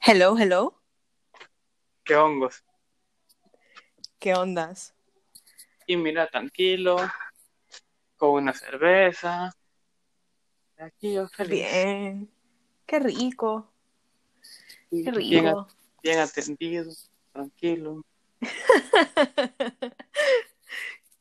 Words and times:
Hello, 0.00 0.34
hello. 0.38 0.80
¿Qué 2.04 2.16
hongos? 2.16 2.64
¿Qué 4.18 4.32
ondas? 4.32 4.94
Y 5.86 5.96
mira, 5.98 6.26
tranquilo, 6.26 6.96
con 8.16 8.30
una 8.30 8.54
cerveza. 8.54 9.52
Aquí 10.78 11.12
yo 11.12 11.28
feliz. 11.28 11.50
Bien. 11.60 12.30
Qué 12.86 12.98
rico. 12.98 13.70
Qué 14.90 15.10
Bien, 15.10 15.14
rico. 15.14 15.68
bien 16.02 16.18
atendido, 16.20 16.90
tranquilo. 17.32 18.02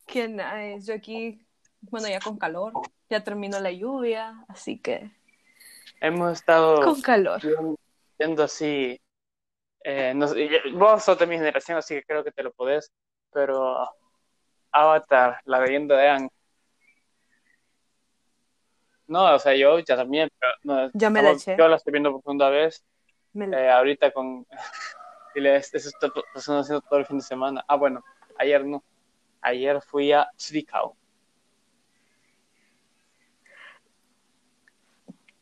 Qué 0.08 0.30
nice. 0.30 0.88
Yo 0.88 0.94
aquí, 0.94 1.46
bueno, 1.82 2.08
ya 2.08 2.22
con 2.22 2.38
calor. 2.38 2.72
Ya 3.10 3.26
terminó 3.26 3.60
la 3.60 3.74
lluvia, 3.74 4.46
así 4.48 4.80
que 4.80 5.12
Hemos 6.02 6.34
estado 6.34 6.82
con 6.84 7.02
calor. 7.02 7.41
viendo, 8.18 8.43
así. 8.43 9.00
eh, 9.83 10.14
no 10.15 10.28
sé, 10.28 10.42
y- 10.65 10.71
vos 10.74 11.04
sos 11.04 11.18
de 11.20 11.28
mi 11.28 11.36
generación, 11.37 11.78
así 11.78 11.96
que 11.96 12.04
creo 12.04 12.24
que 12.24 12.32
te 12.32 12.43
lo 12.43 12.51
podés. 12.51 12.92
Pero 13.32 13.87
Avatar, 14.71 15.39
la 15.46 15.60
leyenda 15.61 15.96
de 15.97 16.07
Aang. 16.10 16.29
No, 19.07 19.36
o 19.36 19.39
sea, 19.39 19.56
yo 19.56 19.78
ya 19.79 19.96
también, 19.96 20.29
pero 20.39 20.51
no, 20.64 20.89
Ya 20.93 21.10
me 21.10 21.21
la 21.21 21.32
eché. 21.32 21.56
yo 21.57 21.68
la 21.68 21.75
estoy 21.75 21.92
viendo 21.92 22.12
por 22.12 22.21
segunda 22.23 22.50
vez. 22.50 22.84
Me- 23.34 23.46
eh, 23.56 23.70
ahorita 23.70 24.12
con 24.12 24.46
y 25.36 25.42
le- 25.42 25.57
eso 25.57 25.78
está 25.78 26.07
haciendo 26.34 26.82
todo 26.82 27.00
el 27.00 27.06
fin 27.06 27.18
de 27.18 27.23
semana. 27.23 27.64
Ah, 27.68 27.75
bueno, 27.75 28.04
ayer 28.37 28.65
no. 28.65 28.84
Ayer 29.42 29.79
fui 29.82 30.12
a 30.12 30.28
Zwickau. 30.39 30.96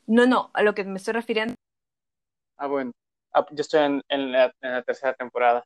No, 0.06 0.26
no, 0.26 0.50
a 0.54 0.62
lo 0.62 0.74
que 0.74 0.84
me 0.84 0.96
estoy 0.98 1.14
refiriendo. 1.14 1.54
Ah, 2.56 2.66
bueno. 2.66 2.92
Ah, 3.32 3.46
yo 3.50 3.62
estoy 3.62 3.80
en, 4.08 4.32
la, 4.32 4.52
en 4.60 4.72
la 4.72 4.82
tercera 4.82 5.14
temporada. 5.14 5.64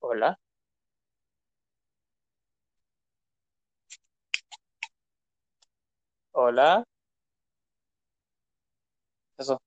Hola. 0.00 0.38
Hola. 6.32 6.84
Eso. 9.38 9.58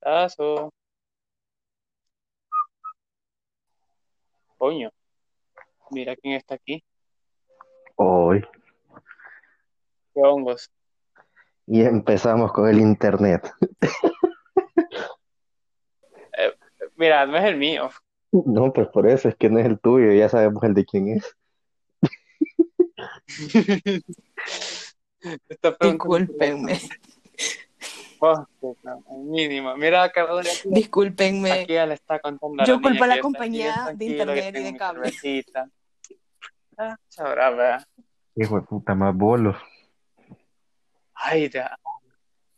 Eso. 0.00 0.70
Coño. 4.58 4.90
Mira 5.90 6.16
quién 6.16 6.34
está 6.34 6.54
aquí. 6.56 6.84
Hoy. 7.96 8.44
Qué 10.14 10.20
hongos. 10.20 10.70
Y 11.66 11.82
empezamos 11.82 12.52
con 12.52 12.68
el 12.68 12.78
internet. 12.80 13.50
Mira, 16.96 17.26
no 17.26 17.36
es 17.36 17.44
el 17.44 17.56
mío. 17.56 17.90
No, 18.32 18.72
pues 18.72 18.88
por 18.88 19.06
eso 19.06 19.28
es 19.28 19.36
que 19.36 19.50
no 19.50 19.58
es 19.58 19.66
el 19.66 19.78
tuyo, 19.78 20.12
ya 20.12 20.28
sabemos 20.28 20.62
el 20.64 20.74
de 20.74 20.84
quién 20.84 21.08
es. 21.08 21.36
Esta 25.48 25.76
mínimo. 29.24 29.76
Mira, 29.76 30.02
acabo 30.04 30.36
de 30.36 30.50
aquí, 30.50 30.68
Discúlpenme. 30.70 31.52
aquí 31.52 31.72
ya 31.74 31.86
le 31.86 31.94
está 31.94 32.18
contando 32.18 32.62
a 32.62 32.66
Yo 32.66 32.80
culpo 32.80 33.04
a 33.04 33.06
la 33.06 33.14
que 33.16 33.20
compañía 33.20 33.92
de 33.94 34.04
internet 34.04 34.52
que 34.54 34.60
y 34.60 34.62
de 34.64 34.76
cable. 34.76 35.12
Ah, 36.78 36.96
sabrá, 37.08 37.50
¿verdad? 37.50 37.86
Hijo 38.34 38.56
de 38.56 38.62
puta, 38.66 38.94
más 38.94 39.14
bolos. 39.16 39.56
Ay, 41.14 41.48
ya. 41.48 41.76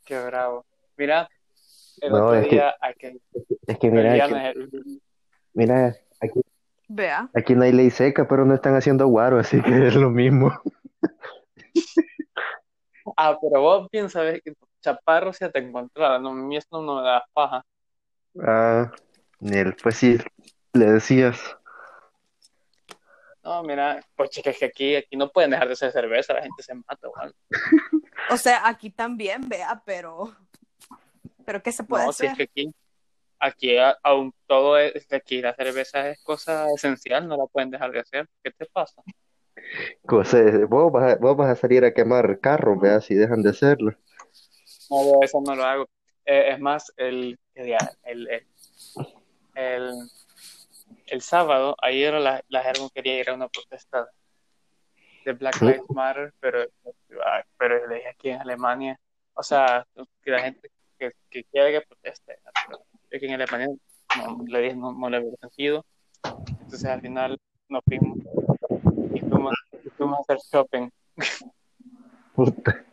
Qué 0.04 0.18
bravo. 0.24 0.64
Mira, 0.96 1.28
el 2.00 2.10
No, 2.12 2.26
otro 2.26 2.34
es 2.40 2.44
que- 2.48 2.54
día, 2.56 2.74
aquel, 2.80 3.20
Es 3.66 3.78
que 3.78 3.91
mira, 3.91 4.24
aquí, 4.24 4.34
el- 4.34 5.00
mira, 5.54 5.94
aquí, 6.20 6.41
Vea. 6.88 7.28
aquí 7.34 7.54
no 7.54 7.62
hay 7.62 7.72
ley 7.72 7.91
seca, 7.91 8.26
pero 8.26 8.44
no 8.44 8.54
están 8.54 8.74
haciendo 8.74 9.06
guaro, 9.06 9.38
así 9.38 9.60
que 9.62 9.86
es 9.88 9.94
lo 9.94 10.10
mismo. 10.10 10.50
Ah, 13.16 13.38
pero 13.41 13.60
vos 13.60 13.88
bien 13.91 14.08
sabes 14.10 14.42
que 14.42 14.52
Chaparro 14.88 15.32
se 15.34 15.50
te 15.50 15.59
encontraba, 15.59 16.19
no, 16.19 16.31
a 16.31 16.34
mí 16.34 16.56
esto 16.56 16.81
no 16.81 16.97
me 16.97 17.03
da 17.03 17.22
paja. 17.34 17.62
Ah, 18.41 18.91
Nel, 19.41 19.76
pues 19.82 19.97
sí, 19.97 20.16
le 20.72 20.93
decías. 20.93 21.38
No, 23.44 23.62
mira, 23.62 24.00
pues 24.16 24.31
chicas, 24.31 24.56
que 24.59 24.65
aquí, 24.65 24.97
aquí 24.97 25.16
no 25.16 25.28
pueden 25.31 25.50
dejar 25.50 25.66
de 25.66 25.75
hacer 25.75 25.93
cerveza, 25.93 26.32
la 26.34 26.43
gente 26.43 26.62
se 26.62 26.75
mata, 26.75 27.06
igual. 27.06 27.34
O 28.31 28.37
sea, 28.37 28.66
aquí 28.69 28.91
también, 28.91 29.48
vea, 29.48 29.81
pero. 29.87 30.34
Pero 31.47 31.62
¿qué 31.62 31.72
se 31.72 31.82
puede 31.82 32.04
No, 32.04 32.12
si 32.12 32.27
hacer? 32.27 32.32
es 32.32 32.37
que 32.37 32.43
aquí, 32.43 32.75
aquí 33.38 33.77
aún 34.03 34.34
todo 34.47 34.77
es, 34.77 35.06
que 35.06 35.16
aquí 35.16 35.41
la 35.41 35.54
cerveza 35.54 36.10
es 36.10 36.22
cosa 36.22 36.66
esencial, 36.75 37.27
no 37.27 37.37
la 37.38 37.47
pueden 37.47 37.71
dejar 37.71 37.91
de 37.93 38.00
hacer. 38.00 38.28
¿Qué 38.43 38.50
te 38.50 38.66
pasa? 38.66 39.03
Cosa, 40.04 40.38
vos 40.69 40.93
vas 40.93 41.15
a, 41.15 41.16
vos 41.16 41.37
vas 41.37 41.48
a 41.50 41.56
salir 41.56 41.84
a 41.84 41.94
quemar 41.94 42.38
carros, 42.41 42.78
vea, 42.81 43.00
si 43.00 43.15
dejan 43.15 43.43
de 43.43 43.50
hacerlo. 43.50 43.97
No, 44.91 45.04
yo 45.04 45.21
eso 45.22 45.41
no 45.44 45.54
lo 45.54 45.65
hago. 45.65 45.88
Eh, 46.25 46.53
es 46.53 46.60
más, 46.60 46.93
el, 46.97 47.38
el, 47.54 47.76
el, 48.04 48.47
el, 49.54 49.93
el 51.06 51.21
sábado, 51.22 51.76
ayer 51.81 52.15
la, 52.15 52.43
la 52.49 52.72
quería 52.94 53.21
ir 53.21 53.31
a 53.31 53.34
una 53.34 53.48
protesta 53.48 54.09
de 55.25 55.32
Black 55.32 55.60
Lives 55.60 55.91
Matter, 55.91 56.32
pero, 56.41 56.66
pero 57.56 57.87
le 57.87 57.97
dije 57.97 58.09
aquí 58.09 58.31
en 58.31 58.41
Alemania, 58.41 58.98
o 59.34 59.43
sea, 59.43 59.87
que 60.22 60.31
la 60.31 60.41
gente 60.41 60.71
que, 60.98 61.12
que 61.31 61.44
quiere 61.44 61.72
que 61.72 61.87
proteste, 61.87 62.38
pero 62.66 62.84
es 63.10 63.21
que 63.21 63.27
en 63.27 63.34
Alemania 63.34 63.69
no, 64.16 64.44
le 64.47 64.60
dije, 64.60 64.77
no, 64.77 64.93
no 64.93 65.10
le 65.10 65.19
había 65.19 65.37
sentido. 65.41 65.84
Entonces 66.25 66.84
al 66.84 67.00
final 67.00 67.38
nos 67.69 67.82
fuimos 67.84 68.19
y 69.15 69.21
fuimos, 69.21 69.54
fuimos 69.97 70.19
a 70.19 70.22
hacer 70.22 70.38
shopping. 70.50 70.91
Puta. 72.34 72.84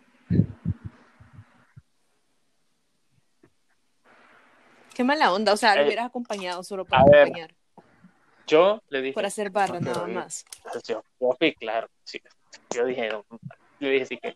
Qué 4.96 5.04
mala 5.04 5.32
onda. 5.34 5.54
O 5.54 5.58
sea, 5.58 5.76
lo 5.76 5.82
Eh, 5.82 5.86
hubieras 5.86 6.06
acompañado 6.08 6.64
solo 6.64 6.86
para 6.86 7.04
ver, 7.06 7.22
acompañar. 7.24 7.54
Yo 8.48 8.82
le 8.90 9.02
dije, 9.02 9.14
Por 9.14 9.26
hacer 9.26 9.50
barra, 9.50 9.80
no 9.80 9.86
quiero 9.86 9.94
nada 10.00 10.10
ir. 10.10 10.16
más. 10.16 10.46
Yo, 10.88 11.04
fui 11.38 11.54
claro, 11.56 11.88
sí. 12.04 12.20
Yo 12.74 12.86
dije, 12.86 13.10
no, 13.10 13.26
yo 13.80 13.90
dije 13.90 14.06
sí 14.06 14.18
que. 14.18 14.36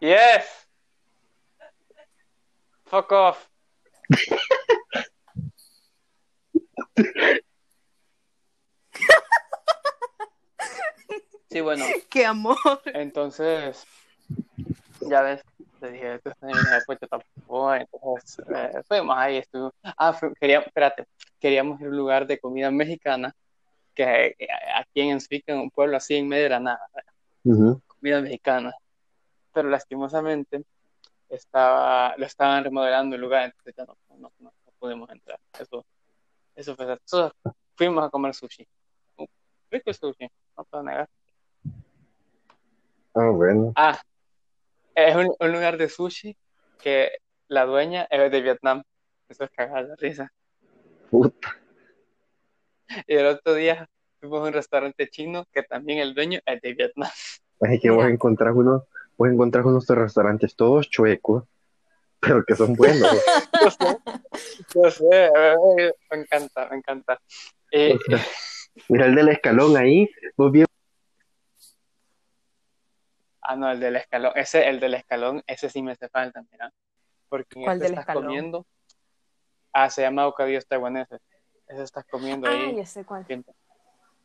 Yes. 0.00 0.66
Fuck 2.84 3.12
off. 3.12 3.48
Sí, 11.50 11.60
bueno, 11.60 11.84
Qué 12.10 12.26
amor. 12.26 12.56
entonces, 12.86 13.84
ya 15.00 15.22
ves, 15.22 15.42
le 15.80 15.92
dije, 15.92 16.14
eh, 16.14 16.20
pues 16.86 16.98
yo 17.00 17.08
tampoco, 17.08 17.35
entonces, 17.48 18.44
eh, 18.54 18.82
fuimos 18.86 19.16
ahí, 19.16 19.36
estuvimos, 19.38 19.72
ah, 19.82 20.12
fu- 20.12 20.32
queríamos, 20.34 20.66
espérate, 20.66 21.06
queríamos 21.38 21.80
ir 21.80 21.86
a 21.86 21.90
un 21.90 21.96
lugar 21.96 22.26
de 22.26 22.38
comida 22.38 22.70
mexicana, 22.70 23.32
que 23.94 24.34
eh, 24.38 24.48
aquí 24.74 25.00
en 25.02 25.10
Ensuica, 25.12 25.52
en 25.52 25.60
un 25.60 25.70
pueblo 25.70 25.96
así 25.96 26.16
en 26.16 26.28
medio 26.28 26.44
de 26.44 26.48
la 26.50 26.60
nada, 26.60 26.80
comida 27.86 28.20
mexicana, 28.20 28.74
pero 29.52 29.68
lastimosamente 29.70 30.64
estaba, 31.28 32.14
lo 32.16 32.26
estaban 32.26 32.62
remodelando 32.64 33.14
el 33.16 33.22
lugar, 33.22 33.44
entonces 33.44 33.74
ya 33.76 33.84
no, 33.84 33.96
no, 34.18 34.30
no, 34.38 34.52
no 34.64 34.72
pudimos 34.78 35.08
entrar, 35.10 35.38
eso, 35.58 35.84
eso 36.54 36.76
fue, 36.76 36.98
eso, 37.04 37.32
fuimos 37.76 38.04
a 38.04 38.10
comer 38.10 38.34
sushi, 38.34 38.66
Uh, 39.18 39.24
rico 39.70 39.92
sushi, 39.94 40.28
no 40.58 40.64
puedo 40.64 40.82
negar. 40.82 41.08
Ah, 43.14 43.30
bueno. 43.30 43.72
Ah, 43.76 43.98
es 44.94 45.16
un, 45.16 45.34
un 45.40 45.52
lugar 45.52 45.78
de 45.78 45.88
sushi 45.88 46.36
que 46.78 47.12
la 47.48 47.64
dueña 47.64 48.06
es 48.10 48.30
de 48.30 48.40
Vietnam. 48.40 48.82
Eso 49.28 49.44
es 49.44 49.50
cagada 49.50 49.82
de 49.88 49.96
risa. 49.96 50.32
Puta. 51.10 51.56
Y 53.06 53.14
el 53.14 53.26
otro 53.26 53.54
día 53.54 53.88
fuimos 54.20 54.40
a 54.40 54.44
un 54.44 54.52
restaurante 54.52 55.08
chino 55.08 55.44
que 55.52 55.62
también 55.62 55.98
el 55.98 56.14
dueño 56.14 56.40
es 56.44 56.60
de 56.60 56.74
Vietnam. 56.74 57.10
Es 57.60 57.80
que 57.80 57.90
vos 57.90 58.06
encontrás 58.06 58.54
unos, 58.54 58.82
vos 59.16 59.28
encontrás 59.28 59.64
unos 59.64 59.86
restaurantes 59.88 60.54
todos 60.54 60.88
chuecos, 60.88 61.44
pero 62.20 62.44
que 62.44 62.54
son 62.54 62.74
buenos. 62.74 63.10
Yo 63.62 63.70
sé, 63.70 63.98
yo 64.74 64.90
sé, 64.90 65.26
eh, 65.26 65.92
me 66.10 66.18
encanta, 66.18 66.68
me 66.68 66.76
encanta. 66.76 67.14
O 67.14 67.98
sea, 67.98 68.20
mira 68.88 69.06
el 69.06 69.14
del 69.14 69.28
escalón 69.30 69.76
ahí, 69.76 70.08
vos 70.36 70.52
bien. 70.52 70.66
ah, 73.40 73.56
no, 73.56 73.70
el 73.70 73.80
del 73.80 73.96
escalón, 73.96 74.32
ese, 74.34 74.68
el 74.68 74.78
del 74.80 74.94
escalón, 74.94 75.42
ese 75.46 75.70
sí 75.70 75.82
me 75.82 75.92
hace 75.92 76.08
falta, 76.08 76.44
mira. 76.50 76.72
Porque 77.28 77.60
¿Cuál 77.60 77.76
este 77.76 77.84
del 77.84 77.92
estás 77.92 78.02
escalón? 78.02 78.24
comiendo, 78.24 78.66
ah, 79.72 79.90
se 79.90 80.02
llama 80.02 80.26
bocadillos 80.26 80.66
taiwaneses. 80.66 81.20
Ese 81.68 81.82
estás 81.82 82.04
comiendo 82.08 82.48
Ah, 82.48 82.52
ahí. 82.52 82.76
ya 82.76 82.86
sé 82.86 83.04
cuál. 83.04 83.24
bien- 83.26 83.44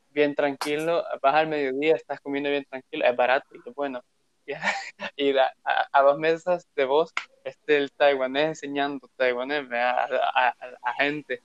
bien 0.10 0.36
tranquilo, 0.36 1.04
vas 1.22 1.36
al 1.36 1.48
mediodía, 1.48 1.96
estás 1.96 2.20
comiendo 2.20 2.50
bien 2.50 2.66
tranquilo, 2.66 3.06
es 3.06 3.16
barato 3.16 3.48
y 3.54 3.58
es 3.68 3.76
bueno. 3.76 4.02
Y 5.16 5.38
a, 5.38 5.54
a- 5.64 5.88
a 5.92 6.02
dos 6.02 6.18
mesas 6.20 6.68
de 6.76 6.86
vos, 6.86 7.14
este 7.44 7.78
el 7.78 7.92
taiwanés 7.92 8.48
enseñando 8.50 9.08
taiwanés 9.16 9.72
a, 9.72 10.04
a- 10.04 10.56
a- 10.84 10.94
gente. 10.94 11.42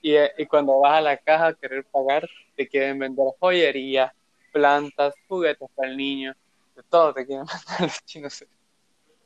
Y, 0.00 0.14
y 0.38 0.46
cuando 0.46 0.78
vas 0.80 0.94
a 0.94 1.00
la 1.00 1.16
caja 1.16 1.48
a 1.48 1.54
querer 1.54 1.84
pagar, 1.84 2.28
te 2.56 2.66
quieren 2.66 2.98
vender 2.98 3.26
joyería, 3.38 4.12
plantas, 4.52 5.14
juguetes 5.28 5.68
para 5.74 5.88
el 5.90 5.96
niño, 5.96 6.34
de 6.74 6.82
todo 6.84 7.12
te 7.14 7.24
quieren 7.26 7.46
vender 7.78 7.80
los 7.82 8.04
chinos. 8.04 8.44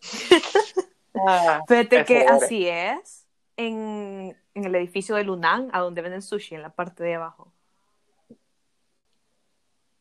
Ah, 1.26 1.62
Fíjate 1.68 2.04
que 2.04 2.20
pobre. 2.24 2.44
así 2.44 2.68
es 2.68 3.26
en, 3.56 4.36
en 4.54 4.64
el 4.64 4.74
edificio 4.74 5.14
de 5.16 5.24
Lunan, 5.24 5.70
a 5.72 5.80
donde 5.80 6.02
venden 6.02 6.22
sushi, 6.22 6.54
en 6.56 6.62
la 6.62 6.70
parte 6.74 7.02
de 7.04 7.14
abajo. 7.14 7.52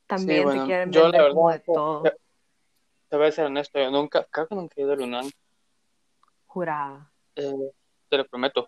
También 0.08 0.40
Sí, 0.40 0.44
bueno, 0.46 0.62
te 0.62 0.68
quieren 0.68 0.92
yo 0.92 1.00
la 1.02 1.06
vender 1.12 1.30
como 1.34 1.50
de 1.50 1.58
verdad, 1.58 1.74
todo. 1.74 2.04
te, 2.04 2.18
te 3.10 3.18
voy 3.18 3.28
a 3.28 3.32
ser 3.32 3.46
honesto, 3.46 3.80
yo 3.80 3.90
nunca, 3.92 4.26
creo 4.30 4.48
que 4.48 4.56
nunca 4.56 4.74
he 4.78 4.82
ido 4.82 4.94
a 4.94 4.96
Lunan, 4.96 5.30
Jurada. 6.48 7.12
eh, 7.36 7.72
te 8.10 8.18
lo 8.18 8.26
prometo, 8.28 8.68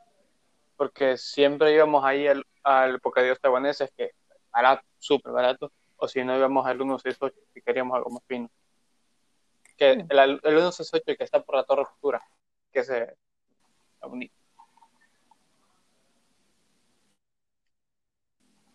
porque 0.75 1.15
siempre 1.17 1.73
íbamos 1.73 2.03
ahí 2.03 2.27
al, 2.27 2.43
al 2.63 2.97
Bocadillos 2.97 3.39
taiwaneses, 3.39 3.91
que 3.95 4.11
barato, 4.51 4.83
súper 4.97 5.31
barato, 5.31 5.71
o 5.97 6.07
si 6.07 6.23
no 6.23 6.35
íbamos 6.35 6.65
al 6.65 6.77
168, 6.77 7.35
si 7.53 7.61
queríamos 7.61 7.95
algo 7.95 8.09
más 8.09 8.23
fino. 8.27 8.49
Que 9.77 9.91
el, 9.91 10.09
el 10.09 10.39
168, 10.41 11.03
el 11.11 11.17
que 11.17 11.23
está 11.23 11.43
por 11.43 11.55
la 11.55 11.63
Torre 11.63 11.85
Futura, 11.85 12.21
que. 12.83 13.15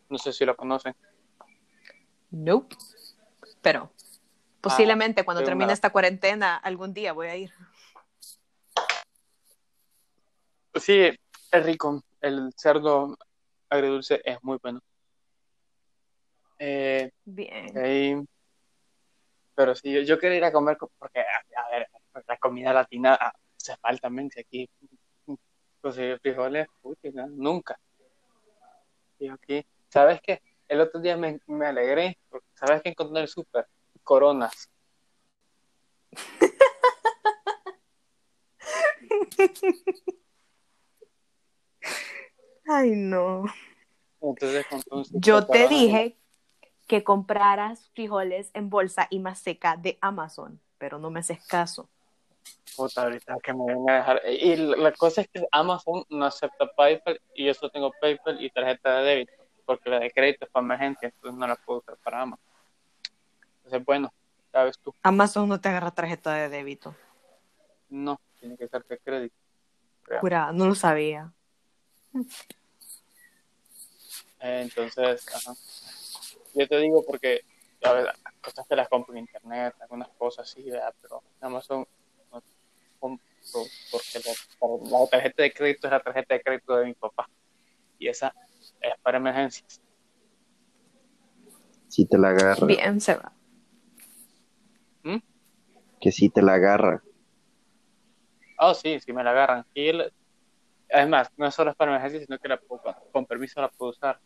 No 0.09 0.19
sé 0.19 0.33
si 0.33 0.45
lo 0.45 0.57
conocen. 0.57 0.95
Nope. 2.31 2.77
Pero 3.63 3.93
posiblemente 4.61 5.25
cuando 5.25 5.41
de 5.41 5.47
termine 5.47 5.65
una- 5.67 5.73
esta 5.73 5.91
cuarentena, 5.91 6.57
algún 6.57 6.93
día 6.93 7.13
voy 7.13 7.29
a 7.29 7.37
ir. 7.37 7.53
Sí, 10.75 11.01
es 11.51 11.65
rico. 11.65 12.03
El 12.21 12.51
cerdo 12.57 13.17
agridulce 13.69 14.21
es 14.25 14.39
muy 14.43 14.59
bueno. 14.63 14.81
Eh, 16.59 17.11
Bien. 17.25 18.29
pero 19.55 19.75
sí, 19.75 19.93
yo, 19.93 20.01
yo 20.03 20.19
quería 20.19 20.39
ir 20.39 20.45
a 20.45 20.53
comer 20.53 20.77
co- 20.77 20.93
porque, 20.99 21.21
a, 21.21 21.25
a 21.67 21.71
ver, 21.71 21.89
la 22.27 22.37
comida 22.39 22.73
latina 22.73 23.19
ah, 23.21 23.33
hace 23.63 23.77
falta, 23.81 24.11
men, 24.11 24.31
si 24.31 24.41
aquí 24.41 24.69
conseguir 25.81 26.19
frijoles, 26.21 26.69
no, 27.13 27.27
nunca. 27.29 27.79
Y 29.19 29.29
aquí, 29.29 29.67
¿sabes 29.89 30.21
qué? 30.23 30.43
El 30.69 30.81
otro 30.81 31.01
día 31.01 31.17
me, 31.17 31.41
me 31.47 31.67
alegré, 31.67 32.19
porque 32.29 32.47
¿sabes 32.55 32.83
qué 32.83 32.91
encontré 32.91 33.19
en 33.19 33.23
el 33.23 33.29
súper? 33.29 33.67
Coronas. 34.03 34.71
Ay, 42.67 42.93
no. 42.93 43.45
Entonces, 44.21 44.67
Yo 45.13 45.47
te 45.47 45.69
dije 45.69 46.17
que 46.87 47.05
compraras 47.05 47.91
frijoles 47.91 48.51
en 48.55 48.71
bolsa 48.71 49.09
y 49.11 49.19
más 49.19 49.41
seca 49.41 49.77
de 49.77 49.99
Amazon, 50.01 50.59
pero 50.79 50.99
no 50.99 51.11
me 51.11 51.21
haces 51.21 51.47
caso. 51.47 51.91
Puta, 52.77 53.03
ahorita 53.03 53.37
que 53.43 53.53
me 53.53 53.67
venga 53.67 53.93
a 53.93 53.97
dejar. 53.99 54.23
Y 54.29 54.57
la 54.57 54.93
cosa 54.93 55.21
es 55.23 55.29
que 55.29 55.47
Amazon 55.53 56.05
no 56.09 56.25
acepta 56.25 56.67
PayPal 56.75 57.21
y 57.35 57.47
yo 57.47 57.55
solo 57.55 57.71
tengo 57.71 57.93
PayPal 58.01 58.43
y 58.43 58.51
tarjeta 58.51 58.99
de 58.99 59.05
débito, 59.05 59.33
porque 59.67 59.91
la 59.91 60.01
de 60.01 60.11
crédito 60.11 60.47
es 60.47 60.51
para 60.51 60.65
emergencia, 60.65 61.09
entonces 61.09 61.39
no 61.39 61.47
la 61.47 61.57
puedo 61.57 61.81
usar 61.81 61.97
para 61.99 62.23
Amazon. 62.23 62.47
Entonces, 63.59 63.85
bueno, 63.85 64.13
sabes 64.51 64.79
tú, 64.79 64.95
Amazon 65.03 65.49
no 65.49 65.61
te 65.61 65.69
agarra 65.69 65.91
tarjeta 65.91 66.33
de 66.35 66.49
débito. 66.49 66.95
no, 67.91 68.21
tiene 68.41 68.57
que 68.57 68.69
ser 68.69 68.85
de 68.85 68.99
crédito. 68.99 69.37
Jurada, 70.21 70.53
no 70.53 70.67
lo 70.67 70.75
sabía. 70.75 71.33
Entonces, 74.41 75.27
ajá. 75.35 75.55
Yo 76.55 76.69
te 76.69 76.79
digo 76.79 77.05
porque, 77.07 77.43
a 77.83 77.93
ver, 77.93 78.13
cosas 78.43 78.67
que 78.67 78.77
las 78.77 78.89
compro 78.89 79.15
en 79.15 79.21
internet, 79.21 79.75
algunas 79.81 80.09
cosas 80.19 80.49
sí, 80.49 80.69
¿verdad? 80.71 80.93
pero 81.01 81.23
Amazon 81.41 81.87
porque 83.91 84.21
la, 84.25 84.99
la 84.99 85.07
tarjeta 85.07 85.43
de 85.43 85.53
crédito 85.53 85.87
es 85.87 85.91
la 85.93 86.01
tarjeta 86.01 86.35
de 86.35 86.43
crédito 86.43 86.77
de 86.77 86.87
mi 86.87 86.95
papá 86.95 87.29
y 87.99 88.09
esa 88.09 88.35
es 88.81 88.95
para 89.03 89.19
emergencias. 89.19 89.81
Si 91.89 92.07
te 92.07 92.19
la 92.19 92.29
agarra, 92.31 92.67
Bien, 92.67 93.01
se 93.01 93.15
va. 93.15 93.33
que 96.01 96.11
si 96.11 96.29
te 96.31 96.43
la 96.43 96.55
agarra. 96.55 97.01
Oh, 98.59 98.75
sí, 98.75 98.99
sí 99.01 99.13
me 99.13 99.23
la 99.23 99.31
agarran. 99.31 99.65
Y 99.73 99.89
él, 99.89 100.13
además, 100.93 101.31
no 101.37 101.51
solo 101.51 101.71
es 101.71 101.77
para 101.77 101.93
emergencias, 101.93 102.25
sino 102.25 102.39
que 102.39 102.49
la 102.49 102.57
puedo- 102.59 102.83
con, 103.13 103.25
permiso 103.25 103.61
la 103.61 103.69
puedo 103.69 103.93
usar. 103.93 104.19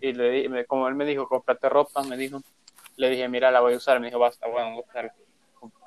Y 0.00 0.12
le 0.12 0.66
como 0.66 0.88
él 0.88 0.94
me 0.94 1.04
dijo, 1.04 1.28
cómprate 1.28 1.68
ropa, 1.68 2.02
me 2.02 2.16
dijo, 2.16 2.40
le 2.96 3.10
dije, 3.10 3.28
mira, 3.28 3.50
la 3.50 3.60
voy 3.60 3.74
a 3.74 3.76
usar. 3.76 4.00
Me 4.00 4.06
dijo, 4.08 4.18
basta, 4.18 4.48
bueno, 4.48 4.70
voy 4.70 4.78
a 4.78 4.88
usarla. 4.90 5.14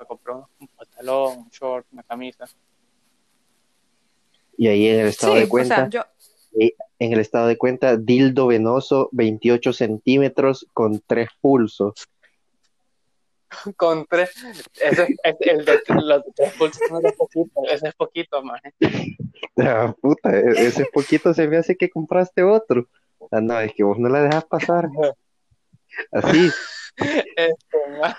Me 0.00 0.06
compró 0.06 0.48
un 0.58 0.68
pantalón, 0.68 1.38
un 1.38 1.48
short, 1.50 1.86
una 1.92 2.02
camisa. 2.04 2.46
Y 4.56 4.68
ahí 4.68 4.88
en 4.88 5.00
el 5.00 5.06
estado 5.08 5.34
Sí, 5.34 5.38
de 5.40 5.44
o 5.44 5.48
cuenta, 5.48 5.76
sea, 5.76 5.88
yo, 5.88 6.02
en 6.98 7.12
el 7.12 7.20
estado 7.20 7.48
de 7.48 7.58
cuenta, 7.58 7.96
dildo 7.96 8.46
venoso, 8.46 9.08
28 9.12 9.72
centímetros 9.72 10.66
con 10.72 11.00
tres 11.06 11.28
pulsos. 11.40 11.94
Con 13.76 14.04
tres, 14.06 14.30
ese 14.80 15.16
es 15.22 15.36
el 15.40 15.64
de 15.64 15.80
los 15.88 16.22
tres 16.34 16.52
pulsos, 16.54 16.82
no 16.90 16.98
es 16.98 17.14
poquito, 17.14 17.60
ese 17.70 17.88
es 17.88 17.94
poquito, 17.94 18.42
más. 18.42 18.60
Ah, 19.56 19.94
puta, 20.00 20.36
e- 20.36 20.66
ese 20.66 20.84
poquito 20.92 21.32
se 21.32 21.46
me 21.46 21.56
hace 21.58 21.76
que 21.76 21.88
compraste 21.88 22.42
otro. 22.42 22.88
Ah, 23.30 23.40
no, 23.40 23.58
es 23.60 23.72
que 23.72 23.84
vos 23.84 23.98
no 23.98 24.08
la 24.08 24.22
dejas 24.22 24.44
pasar. 24.46 24.88
Así, 26.10 26.50
Este, 26.96 27.78
ma- 28.00 28.16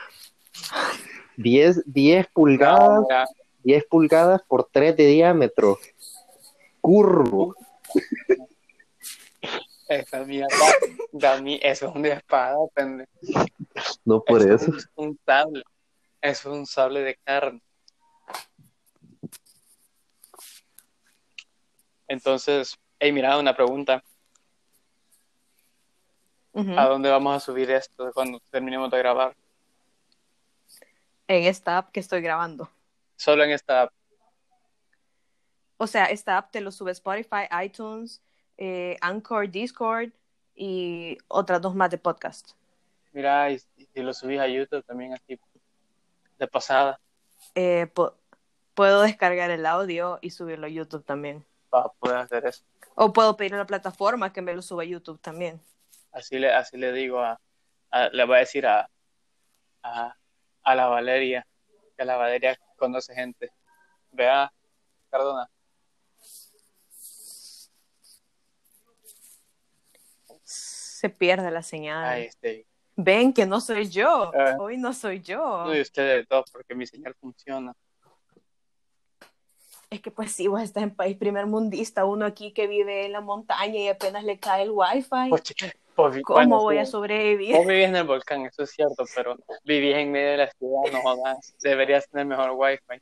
10, 1.37 1.83
10 1.85 2.25
no, 2.27 2.31
pulgadas, 2.33 3.01
mira, 3.01 3.25
10 3.63 3.83
pulgadas 3.85 4.41
por 4.47 4.69
3 4.71 4.95
de 4.95 5.07
diámetro. 5.07 5.77
Curvo. 6.85 7.55
esa 9.89 10.23
mierda, 10.23 10.55
da 11.11 11.41
mí, 11.41 11.59
eso 11.63 11.87
es 11.89 11.95
una 11.95 12.09
espada, 12.09 12.55
pendejo. 12.73 13.09
No 14.03 14.21
por 14.23 14.41
Eso 14.41 14.53
eso. 14.53 14.77
es 14.77 14.87
un, 14.95 15.07
un 15.09 15.19
sable. 15.25 15.63
Eso 16.21 16.51
es 16.53 16.57
un 16.59 16.65
sable 16.67 17.01
de 17.01 17.15
carne. 17.23 17.61
Entonces, 22.07 22.75
hey, 22.99 23.11
mira, 23.11 23.37
una 23.37 23.55
pregunta. 23.55 24.03
¿A 26.77 26.85
dónde 26.87 27.09
vamos 27.09 27.35
a 27.35 27.39
subir 27.39 27.69
esto 27.71 28.11
cuando 28.13 28.39
terminemos 28.49 28.89
de 28.91 28.97
grabar? 28.99 29.35
en 31.27 31.45
esta 31.45 31.79
app 31.79 31.89
que 31.91 31.99
estoy 31.99 32.21
grabando. 32.21 32.69
Solo 33.15 33.43
en 33.43 33.49
esta 33.49 33.81
app. 33.81 33.91
O 35.77 35.87
sea, 35.87 36.05
esta 36.05 36.37
app 36.37 36.51
te 36.51 36.61
lo 36.61 36.71
sube 36.71 36.91
Spotify, 36.91 37.47
iTunes, 37.63 38.21
eh, 38.57 38.97
Anchor, 39.01 39.49
Discord 39.49 40.11
y 40.55 41.17
otras 41.27 41.61
dos 41.61 41.75
más 41.75 41.89
de 41.89 41.97
podcast. 41.97 42.51
Mira, 43.11 43.51
y, 43.51 43.59
lo 43.95 44.13
subís 44.13 44.39
a 44.39 44.47
YouTube 44.47 44.83
también 44.85 45.13
así, 45.13 45.39
de 46.37 46.47
pasada, 46.47 46.99
Eh, 47.55 47.87
pu- 47.93 48.13
puedo 48.73 49.01
descargar 49.01 49.51
el 49.51 49.65
audio 49.65 50.19
y 50.21 50.31
subirlo 50.31 50.65
a 50.67 50.69
YouTube 50.69 51.03
también. 51.05 51.45
para 51.69 51.89
poder 51.89 52.17
hacer 52.17 52.45
eso. 52.45 52.63
O 52.95 53.11
puedo 53.11 53.35
pedir 53.35 53.53
a 53.55 53.57
la 53.57 53.65
plataforma 53.65 54.31
que 54.31 54.41
me 54.41 54.53
lo 54.53 54.61
suba 54.61 54.83
a 54.83 54.85
YouTube 54.85 55.19
también. 55.19 55.59
Así 56.13 56.39
le, 56.39 56.53
así 56.53 56.77
le 56.77 56.93
digo 56.93 57.19
a, 57.19 57.39
a- 57.91 58.09
le 58.09 58.25
voy 58.25 58.37
a 58.37 58.39
decir 58.39 58.65
a, 58.65 58.89
a, 59.83 60.15
a 60.63 60.75
la 60.75 60.87
Valeria, 60.87 61.45
que 61.97 62.05
la 62.05 62.15
Valeria 62.15 62.57
conoce 62.77 63.13
gente. 63.13 63.51
Vea, 64.11 64.51
Cardona, 65.09 65.49
Se 71.05 71.09
pierde 71.11 71.51
la 71.51 71.61
señal. 71.61 72.03
ahí 72.03 72.23
este, 72.23 72.65
Ven 72.95 73.31
que 73.31 73.45
no 73.45 73.61
soy 73.61 73.87
yo. 73.87 74.31
Ah. 74.33 74.55
Hoy 74.59 74.75
no 74.77 74.91
soy 74.91 75.21
yo. 75.21 75.65
no, 75.65 75.75
y 75.75 75.81
ustedes 75.81 76.27
dos, 76.27 76.45
porque 76.51 76.73
mi 76.73 76.87
señal 76.87 77.13
funciona. 77.21 77.75
Es 79.91 80.01
que 80.01 80.09
pues 80.09 80.31
sí, 80.31 80.47
vos 80.47 80.63
estás 80.63 80.81
en 80.81 80.95
país 80.95 81.15
primer 81.15 81.45
mundista, 81.45 82.05
uno 82.05 82.25
aquí 82.25 82.53
que 82.53 82.65
vive 82.65 83.05
en 83.05 83.11
la 83.11 83.21
montaña 83.21 83.79
y 83.79 83.87
apenas 83.87 84.23
le 84.23 84.39
cae 84.39 84.63
el 84.63 84.71
wifi. 84.71 85.29
Pues, 85.29 85.43
pues, 85.93 86.23
¿Cómo 86.23 86.39
bueno, 86.39 86.59
voy 86.59 86.77
sí, 86.77 86.79
a 86.79 86.85
sobrevivir? 86.87 87.55
Vos 87.55 87.67
vivís 87.67 87.85
en 87.85 87.97
el 87.97 88.03
volcán, 88.03 88.47
eso 88.47 88.63
es 88.63 88.71
cierto, 88.71 89.05
pero 89.15 89.37
vivís 89.63 89.95
en 89.95 90.11
medio 90.11 90.31
de 90.31 90.37
la 90.37 90.51
ciudad, 90.53 90.91
no 90.91 91.01
jodas. 91.03 91.55
Deberías 91.61 92.09
tener 92.09 92.25
mejor 92.25 92.49
wifi. 92.55 92.99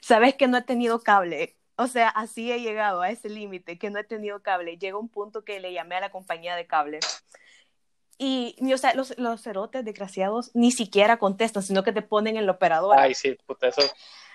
Sabes 0.00 0.36
que 0.36 0.48
no 0.48 0.56
he 0.56 0.62
tenido 0.62 1.00
cable. 1.00 1.59
O 1.80 1.86
sea, 1.86 2.08
así 2.10 2.52
he 2.52 2.60
llegado 2.60 3.00
a 3.00 3.10
ese 3.10 3.28
límite, 3.30 3.78
que 3.78 3.90
no 3.90 3.98
he 3.98 4.04
tenido 4.04 4.42
cable. 4.42 4.76
Llega 4.76 4.98
un 4.98 5.08
punto 5.08 5.44
que 5.44 5.60
le 5.60 5.72
llamé 5.72 5.96
a 5.96 6.00
la 6.00 6.10
compañía 6.10 6.54
de 6.56 6.66
cable 6.66 7.00
Y, 8.18 8.54
y, 8.58 8.72
o 8.74 8.78
sea, 8.78 8.94
los, 8.94 9.16
los 9.18 9.40
cerotes 9.42 9.82
desgraciados 9.84 10.50
ni 10.54 10.72
siquiera 10.72 11.18
contestan, 11.18 11.62
sino 11.62 11.82
que 11.82 11.92
te 11.92 12.02
ponen 12.02 12.36
en 12.36 12.44
la 12.44 12.52
operadora. 12.52 13.00
Ay, 13.02 13.14
sí, 13.14 13.36
puta, 13.46 13.68
eso. 13.68 13.80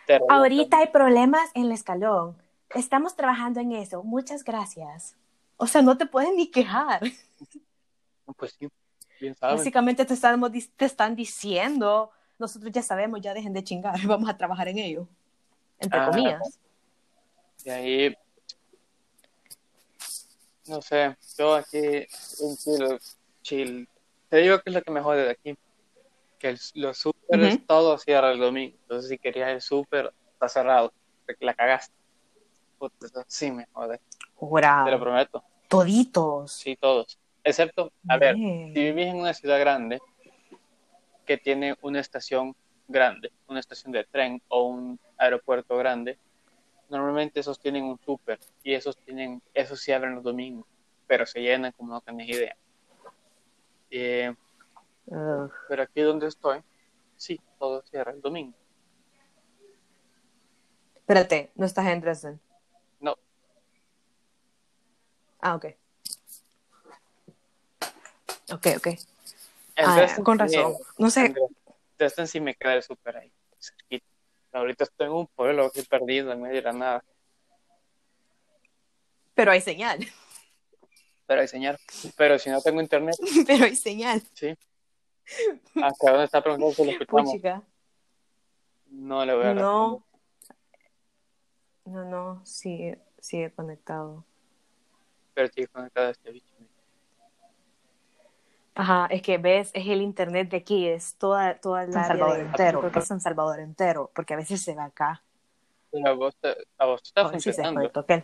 terrible. 0.08 0.28
Ahorita 0.34 0.80
hay 0.80 0.88
problemas 0.88 1.52
en 1.54 1.66
el 1.66 1.72
escalón. 1.72 2.36
Estamos 2.74 3.16
trabajando 3.16 3.60
en 3.60 3.74
eso. 3.74 4.02
Muchas 4.04 4.44
gracias. 4.44 5.16
O 5.58 5.68
sea, 5.68 5.82
no 5.84 5.98
te 5.98 6.08
pueden 6.08 6.36
ni 6.36 6.50
quejar. 6.50 7.02
Pues 8.38 8.56
sí, 8.60 8.68
bien 9.22 9.36
saben. 9.36 9.58
Básicamente 9.58 10.04
te, 10.04 10.14
estamos, 10.16 10.52
te 10.76 10.86
están 10.86 11.16
diciendo, 11.16 12.10
nosotros 12.40 12.72
ya 12.72 12.82
sabemos, 12.82 13.22
ya 13.22 13.34
dejen 13.36 13.54
de 13.54 13.64
chingar, 13.64 13.96
vamos 14.08 14.28
a 14.30 14.36
trabajar 14.36 14.68
en 14.68 14.80
ello. 14.80 15.08
Entre 15.80 16.00
Ah. 16.00 16.10
comillas. 16.10 16.60
Y 17.66 17.70
ahí, 17.72 18.16
no 20.68 20.82
sé, 20.84 21.16
yo 21.38 21.56
aquí, 21.56 22.06
un 22.40 22.58
chill, 22.58 23.00
chill. 23.42 23.90
Te 24.30 24.38
digo 24.38 24.60
que 24.60 24.70
es 24.70 24.76
lo 24.76 24.82
que 24.84 24.92
me 24.92 25.02
jode 25.02 25.24
de 25.24 25.32
aquí, 25.32 25.56
que 26.38 26.50
el- 26.50 26.60
los 26.76 26.98
súperes 27.00 27.56
Ujú. 27.56 27.66
todo 27.66 27.98
cierra 27.98 28.32
el 28.32 28.40
domingo. 28.40 28.78
Entonces, 28.84 29.10
si 29.10 29.18
querías 29.18 29.50
el 29.50 29.62
súper, 29.62 30.14
está 30.34 30.48
cerrado, 30.48 30.94
la 31.40 31.54
cagaste. 31.56 31.94
Puta, 32.78 33.24
sí 33.28 33.50
me 33.52 33.66
jode, 33.74 33.98
te 33.98 34.04
lo 34.30 34.36
Jurado. 34.36 35.00
prometo. 35.00 35.44
Toditos. 35.68 36.52
Sí, 36.52 36.76
todos. 36.80 37.18
Excepto, 37.44 37.92
a 38.08 38.18
ver, 38.18 38.36
si 38.36 38.74
vivís 38.74 39.08
en 39.08 39.18
una 39.18 39.34
ciudad 39.34 39.60
grande 39.60 40.00
que 41.26 41.38
tiene 41.38 41.76
una 41.82 42.00
estación 42.00 42.56
grande, 42.88 43.32
una 43.48 43.60
estación 43.60 43.92
de 43.92 44.04
tren 44.04 44.40
o 44.50 44.64
un 44.68 45.00
aeropuerto 45.18 45.76
grande, 45.78 46.20
normalmente 46.90 47.40
esos 47.40 47.60
tienen 47.60 47.84
un 47.84 48.00
súper 48.00 48.40
y 48.64 48.74
esos 48.74 48.98
tienen, 48.98 49.42
esos 49.54 49.80
sí 49.80 49.92
abren 49.92 50.16
los 50.16 50.24
domingos, 50.24 50.66
pero 51.08 51.26
se 51.26 51.42
llenan 51.42 51.72
como 51.74 51.94
no 51.94 52.02
tenés 52.02 52.30
idea. 52.30 52.56
Eh, 53.90 54.34
pero 55.68 55.84
aquí 55.84 56.02
donde 56.02 56.28
estoy, 56.28 56.62
sí, 57.18 57.40
todo 57.60 57.82
cierra 57.84 58.12
el 58.12 58.22
domingo. 58.22 58.58
Espérate, 60.96 61.52
no 61.56 61.66
estás 61.66 61.86
en 61.86 62.02
Dresden. 62.02 62.40
No, 63.00 63.16
Ah, 65.40 65.54
ok. 65.54 65.66
Ok, 68.52 68.68
ok. 68.78 68.88
Ah, 69.78 69.96
Dresden 69.96 70.24
con 70.24 70.40
sí, 70.40 70.56
razón. 70.58 70.74
No 70.98 71.10
sé, 71.12 71.26
en 71.26 71.36
Dresden 72.00 72.28
sí 72.28 72.40
me 72.40 72.56
queda 72.56 72.74
el 72.74 72.82
súper 72.82 73.18
ahí, 73.18 73.32
cerquita. 73.60 74.06
Ahorita 74.56 74.86
estoy 74.86 75.08
en 75.08 75.14
un 75.14 75.28
pueblo 75.28 75.66
aquí 75.66 75.82
perdido 75.82 76.32
en 76.32 76.42
medio 76.42 76.56
de 76.56 76.62
la 76.62 76.72
nada, 76.72 77.04
pero 79.36 79.52
hay 79.52 79.62
señal. 79.62 80.00
pero 81.28 81.42
hay 81.42 81.48
señal. 81.48 81.78
Pero 82.16 82.40
si 82.40 82.50
no 82.50 82.62
tengo 82.62 82.82
internet, 82.82 83.16
pero 83.46 83.66
hay 83.66 83.76
señal. 83.76 84.22
sí. 84.34 84.56
Acá 85.76 86.12
donde 86.12 86.26
está 86.26 86.42
preguntando 86.42 86.74
si 86.74 86.86
lo 86.86 86.92
escuchamos. 86.92 87.32
Puchica. 87.32 87.62
No 88.88 89.26
le 89.26 89.36
voy 89.36 89.46
a 89.46 89.54
No. 89.54 90.06
No, 91.84 92.06
no, 92.06 92.46
sigue, 92.46 93.00
sigue 93.20 93.52
conectado. 93.52 94.24
Pero 95.34 95.50
sigue 95.50 95.68
conectado 95.68 96.08
a 96.08 96.12
este 96.12 96.32
bicho. 96.32 96.54
Ajá, 98.76 99.08
es 99.10 99.22
que 99.22 99.38
ves, 99.38 99.72
es 99.74 99.88
el 99.88 100.02
internet 100.02 100.50
de 100.50 100.58
aquí, 100.58 100.86
es 100.88 101.16
toda, 101.16 101.56
toda 101.60 101.84
el 101.84 101.94
San 101.94 102.04
área 102.04 102.14
Salvador 102.18 102.38
de- 102.38 102.44
entero. 102.44 102.80
Creo 102.82 102.92
que 102.92 103.00
es 103.00 103.08
San 103.08 103.22
Salvador 103.22 103.60
entero, 103.62 104.12
porque 104.14 104.34
a 104.34 104.38
veces 104.38 104.62
se 104.62 104.76
va 104.76 104.86
acá. 104.86 105.22
Pero 105.92 106.10
a 106.10 106.14
vos, 106.14 106.36
te- 106.36 106.58
a 106.78 106.86
vos 106.86 107.02
te 107.02 107.08
está 107.08 107.22
A 107.22 107.26
se 107.26 107.32
funcionando. 107.32 107.80
desconectó 107.80 108.00
aquel. 108.02 108.24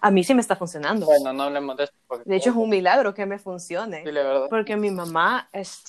A 0.00 0.10
mí 0.10 0.22
sí 0.22 0.34
me 0.34 0.40
está 0.42 0.54
funcionando. 0.54 1.06
Bueno, 1.06 1.32
no 1.32 1.42
hablemos 1.44 1.76
de 1.76 1.84
esto. 1.84 1.96
Porque 2.06 2.28
De 2.28 2.36
hecho, 2.36 2.50
es 2.50 2.56
un 2.56 2.68
milagro 2.68 3.14
que 3.14 3.26
me 3.26 3.38
funcione. 3.38 4.04
Sí, 4.04 4.12
la 4.12 4.22
verdad. 4.22 4.46
Porque 4.50 4.76
mi 4.76 4.90
mamá 4.90 5.48
es. 5.52 5.82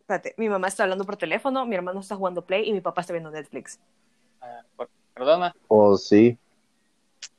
Espérate, 0.00 0.34
mi 0.36 0.48
mamá 0.48 0.68
está 0.68 0.82
hablando 0.82 1.04
por 1.04 1.16
teléfono, 1.16 1.64
mi 1.64 1.74
hermano 1.74 2.00
está 2.00 2.14
jugando 2.14 2.44
Play 2.44 2.68
y 2.68 2.72
mi 2.72 2.80
papá 2.82 3.00
está 3.00 3.12
viendo 3.14 3.30
Netflix. 3.30 3.80
Por- 4.76 4.90
Perdona, 5.14 5.54
Oh, 5.68 5.96
sí. 5.96 6.38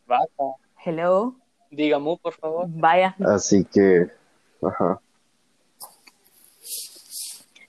vaca. 0.07 0.25
Hello. 0.83 1.35
Diga 1.69 1.99
mu, 1.99 2.17
por 2.17 2.33
favor. 2.33 2.65
Vaya, 2.69 3.15
Así 3.25 3.63
que, 3.65 4.07
ajá. 4.67 5.01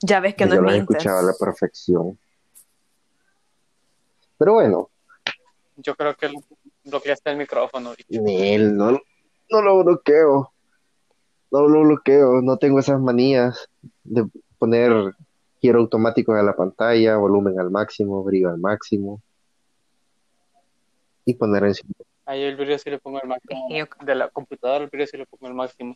ya 0.01 0.19
ves 0.19 0.35
que 0.35 0.45
no 0.45 0.55
yo 0.55 0.61
es 0.61 0.61
lo 0.61 0.71
escuchaba 0.71 1.19
a 1.19 1.23
la 1.23 1.33
perfección. 1.39 2.17
Pero 4.37 4.53
bueno, 4.53 4.89
Yo 5.77 5.95
creo 5.95 6.15
que 6.15 6.29
bloqueaste 6.83 7.31
el 7.31 7.37
micrófono. 7.37 7.93
Nel, 8.09 8.75
no, 8.75 8.91
no 9.49 9.61
lo 9.61 9.83
bloqueo. 9.83 10.51
No 11.51 11.67
lo 11.67 11.81
bloqueo. 11.81 12.41
No 12.41 12.57
tengo 12.57 12.79
esas 12.79 12.99
manías 12.99 13.69
de 14.03 14.25
poner 14.57 15.15
giro 15.59 15.79
automático 15.79 16.37
en 16.37 16.45
la 16.45 16.55
pantalla, 16.55 17.17
volumen 17.17 17.59
al 17.59 17.71
máximo, 17.71 18.23
brillo 18.23 18.49
al 18.49 18.59
máximo. 18.59 19.21
Y 21.25 21.33
poner 21.33 21.65
en 21.65 21.73
Ahí 22.25 22.41
el 22.41 22.55
brillo 22.55 22.77
sí 22.77 22.89
le 22.89 22.99
pongo 22.99 23.21
el 23.21 23.27
máximo. 23.27 23.67
De 24.01 24.15
la 24.15 24.29
computadora 24.29 24.83
el 24.83 24.89
brillo 24.89 25.07
sí 25.07 25.17
le 25.17 25.25
pongo 25.25 25.47
el 25.47 25.53
máximo. 25.53 25.95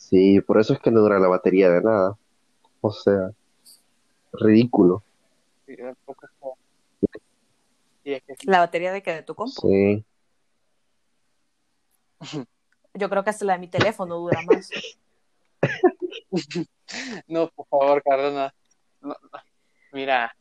Sí, 0.00 0.40
por 0.40 0.58
eso 0.58 0.72
es 0.72 0.80
que 0.80 0.90
no 0.90 1.02
dura 1.02 1.20
la 1.20 1.28
batería 1.28 1.68
de 1.68 1.82
nada. 1.82 2.16
O 2.80 2.90
sea, 2.90 3.30
ridículo. 4.32 5.04
Sí, 5.66 5.76
un 5.78 5.94
poco 6.06 6.26
feo. 6.40 6.56
Y 8.02 8.14
es 8.14 8.22
que 8.22 8.34
La 8.44 8.60
batería 8.60 8.92
de 8.92 9.02
que 9.02 9.12
de 9.12 9.22
tu 9.22 9.34
compu. 9.34 9.68
Sí. 9.68 10.04
Yo 12.94 13.10
creo 13.10 13.22
que 13.22 13.30
hasta 13.30 13.44
la 13.44 13.52
de 13.52 13.58
mi 13.58 13.68
teléfono 13.68 14.16
dura 14.16 14.40
más. 14.42 14.70
No, 17.28 17.48
por 17.50 17.68
favor, 17.68 18.02
Cardona. 18.02 18.52
No, 19.00 19.10
no. 19.10 19.38
Mira, 19.92 20.34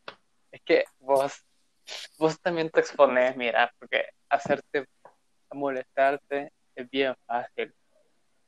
es 0.51 0.62
que 0.63 0.86
vos, 1.00 1.46
vos 2.18 2.39
también 2.39 2.72
te 2.72 2.80
expones, 2.80 3.38
mira, 3.38 3.72
porque 3.78 4.06
hacerte 4.30 4.88
molestarte 5.51 6.51
es 6.74 6.89
bien 6.89 7.13
fácil. 7.28 7.72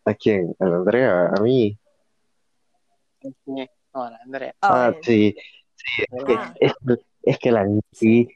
¿A 0.05 0.13
quién? 0.15 0.55
¿A 0.59 0.65
la 0.65 0.75
Andrea? 0.77 1.27
¿A 1.37 1.41
mí? 1.41 1.77
Sí, 3.21 3.29
No, 3.93 4.09
la 4.09 4.17
Andrea. 4.23 4.55
A 4.61 4.85
Ah, 4.85 4.89
ver. 4.91 4.99
sí. 5.03 5.35
Sí, 5.75 6.03
es 6.11 6.23
que, 6.25 6.33
Ah. 6.33 6.53
es, 6.59 6.73
es 7.23 7.37
que 7.39 7.51
la 7.51 7.65
sí, 7.91 8.27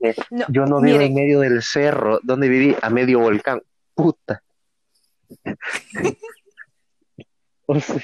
eh, 0.00 0.14
No, 0.30 0.46
yo 0.48 0.66
no 0.66 0.80
vivo 0.80 1.00
en 1.00 1.14
medio 1.14 1.40
del 1.40 1.62
cerro, 1.62 2.18
donde 2.22 2.48
viví 2.48 2.76
a 2.80 2.90
medio 2.90 3.20
volcán. 3.20 3.60
Puta. 3.94 4.42
O 7.66 7.78
sea, 7.78 7.96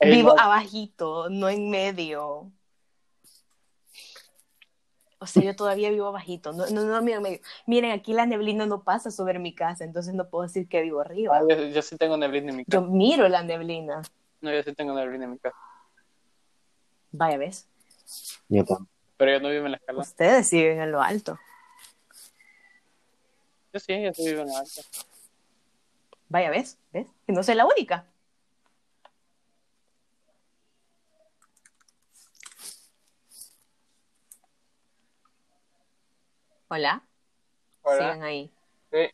Ey, 0.00 0.10
Vivo 0.16 0.38
abajito, 0.38 1.28
no 1.30 1.48
en 1.48 1.70
medio. 1.70 2.50
O 5.22 5.26
sea, 5.26 5.40
yo 5.42 5.54
todavía 5.54 5.88
vivo 5.90 6.08
abajito. 6.08 6.52
No, 6.52 6.66
no, 6.66 6.82
no, 6.82 7.00
miren, 7.00 7.22
medio. 7.22 7.38
Miren, 7.66 7.92
aquí 7.92 8.12
la 8.12 8.26
neblina 8.26 8.66
no 8.66 8.82
pasa 8.82 9.12
sobre 9.12 9.38
mi 9.38 9.54
casa, 9.54 9.84
entonces 9.84 10.14
no 10.14 10.28
puedo 10.28 10.42
decir 10.42 10.66
que 10.68 10.82
vivo 10.82 11.00
arriba. 11.00 11.38
Ah, 11.38 11.42
yo, 11.48 11.56
yo 11.68 11.80
sí 11.82 11.96
tengo 11.96 12.16
neblina 12.16 12.50
en 12.50 12.56
mi 12.56 12.64
Yo 12.66 12.80
casa. 12.80 12.92
miro 12.92 13.28
la 13.28 13.44
neblina. 13.44 14.02
No, 14.40 14.52
yo 14.52 14.62
sí 14.64 14.74
tengo 14.74 14.94
neblina 14.94 15.24
en 15.26 15.30
mi 15.30 15.38
casa. 15.38 15.56
Vaya, 17.12 17.38
¿ves? 17.38 17.68
yo 18.48 18.64
Pero 19.16 19.32
yo 19.32 19.40
no 19.40 19.48
vivo 19.50 19.66
en 19.66 19.70
la 19.72 19.76
escala. 19.78 20.00
Ustedes 20.00 20.48
sí 20.48 20.56
viven 20.60 20.80
en 20.80 20.90
lo 20.90 21.00
alto. 21.00 21.38
Yo 23.72 23.78
sí, 23.80 24.02
yo 24.02 24.12
sí 24.12 24.26
vivo 24.28 24.42
en 24.42 24.48
la 24.48 24.58
alta. 24.58 24.80
Vaya, 26.28 26.50
¿ves? 26.50 26.78
¿Ves? 26.92 27.06
Que 27.26 27.32
no 27.32 27.42
soy 27.44 27.54
la 27.54 27.64
única. 27.66 28.06
Hola. 36.74 37.06
Hola. 37.82 37.98
Sigan 37.98 38.22
ahí. 38.22 38.50
Sí. 38.90 39.10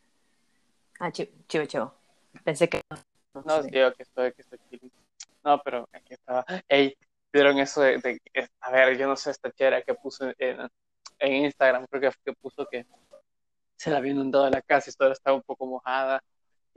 Ah, 1.01 1.11
chi- 1.11 1.29
chivo, 1.49 1.65
chivo. 1.67 1.93
Pensé 2.45 2.69
que 2.69 2.81
No, 3.35 3.63
sí, 3.65 3.71
yo 3.73 3.93
que 3.95 4.05
estoy, 4.05 4.33
que 4.33 4.43
estoy. 4.43 4.61
No, 5.43 5.61
pero 5.65 5.89
aquí 5.93 6.15
estaba. 6.15 6.47
Ey, 6.69 6.97
¿vieron 7.33 7.59
eso 7.59 7.81
de, 7.81 7.99
de- 7.99 8.21
a 8.61 8.71
ver, 8.71 8.97
yo 8.97 9.09
no 9.09 9.17
sé 9.17 9.33
esta 9.33 9.51
chera 9.51 9.83
que 9.83 9.93
puso 9.95 10.33
en, 10.39 10.69
en 11.19 11.33
Instagram, 11.47 11.87
creo 11.91 12.13
que, 12.13 12.19
que 12.27 12.33
puso 12.35 12.65
que 12.71 12.87
se 13.77 13.91
la 13.91 13.97
había 13.97 14.13
inundado 14.13 14.49
la 14.51 14.63
casa 14.63 14.91
y 14.91 14.93
toda 14.93 15.11
estaba 15.11 15.37
un 15.37 15.43
poco 15.43 15.67
mojada 15.67 16.23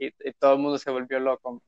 y, 0.00 0.06
y 0.08 0.32
todo 0.36 0.54
el 0.54 0.58
mundo 0.58 0.78
se 0.78 0.90
volvió 0.90 1.20
loco. 1.20 1.62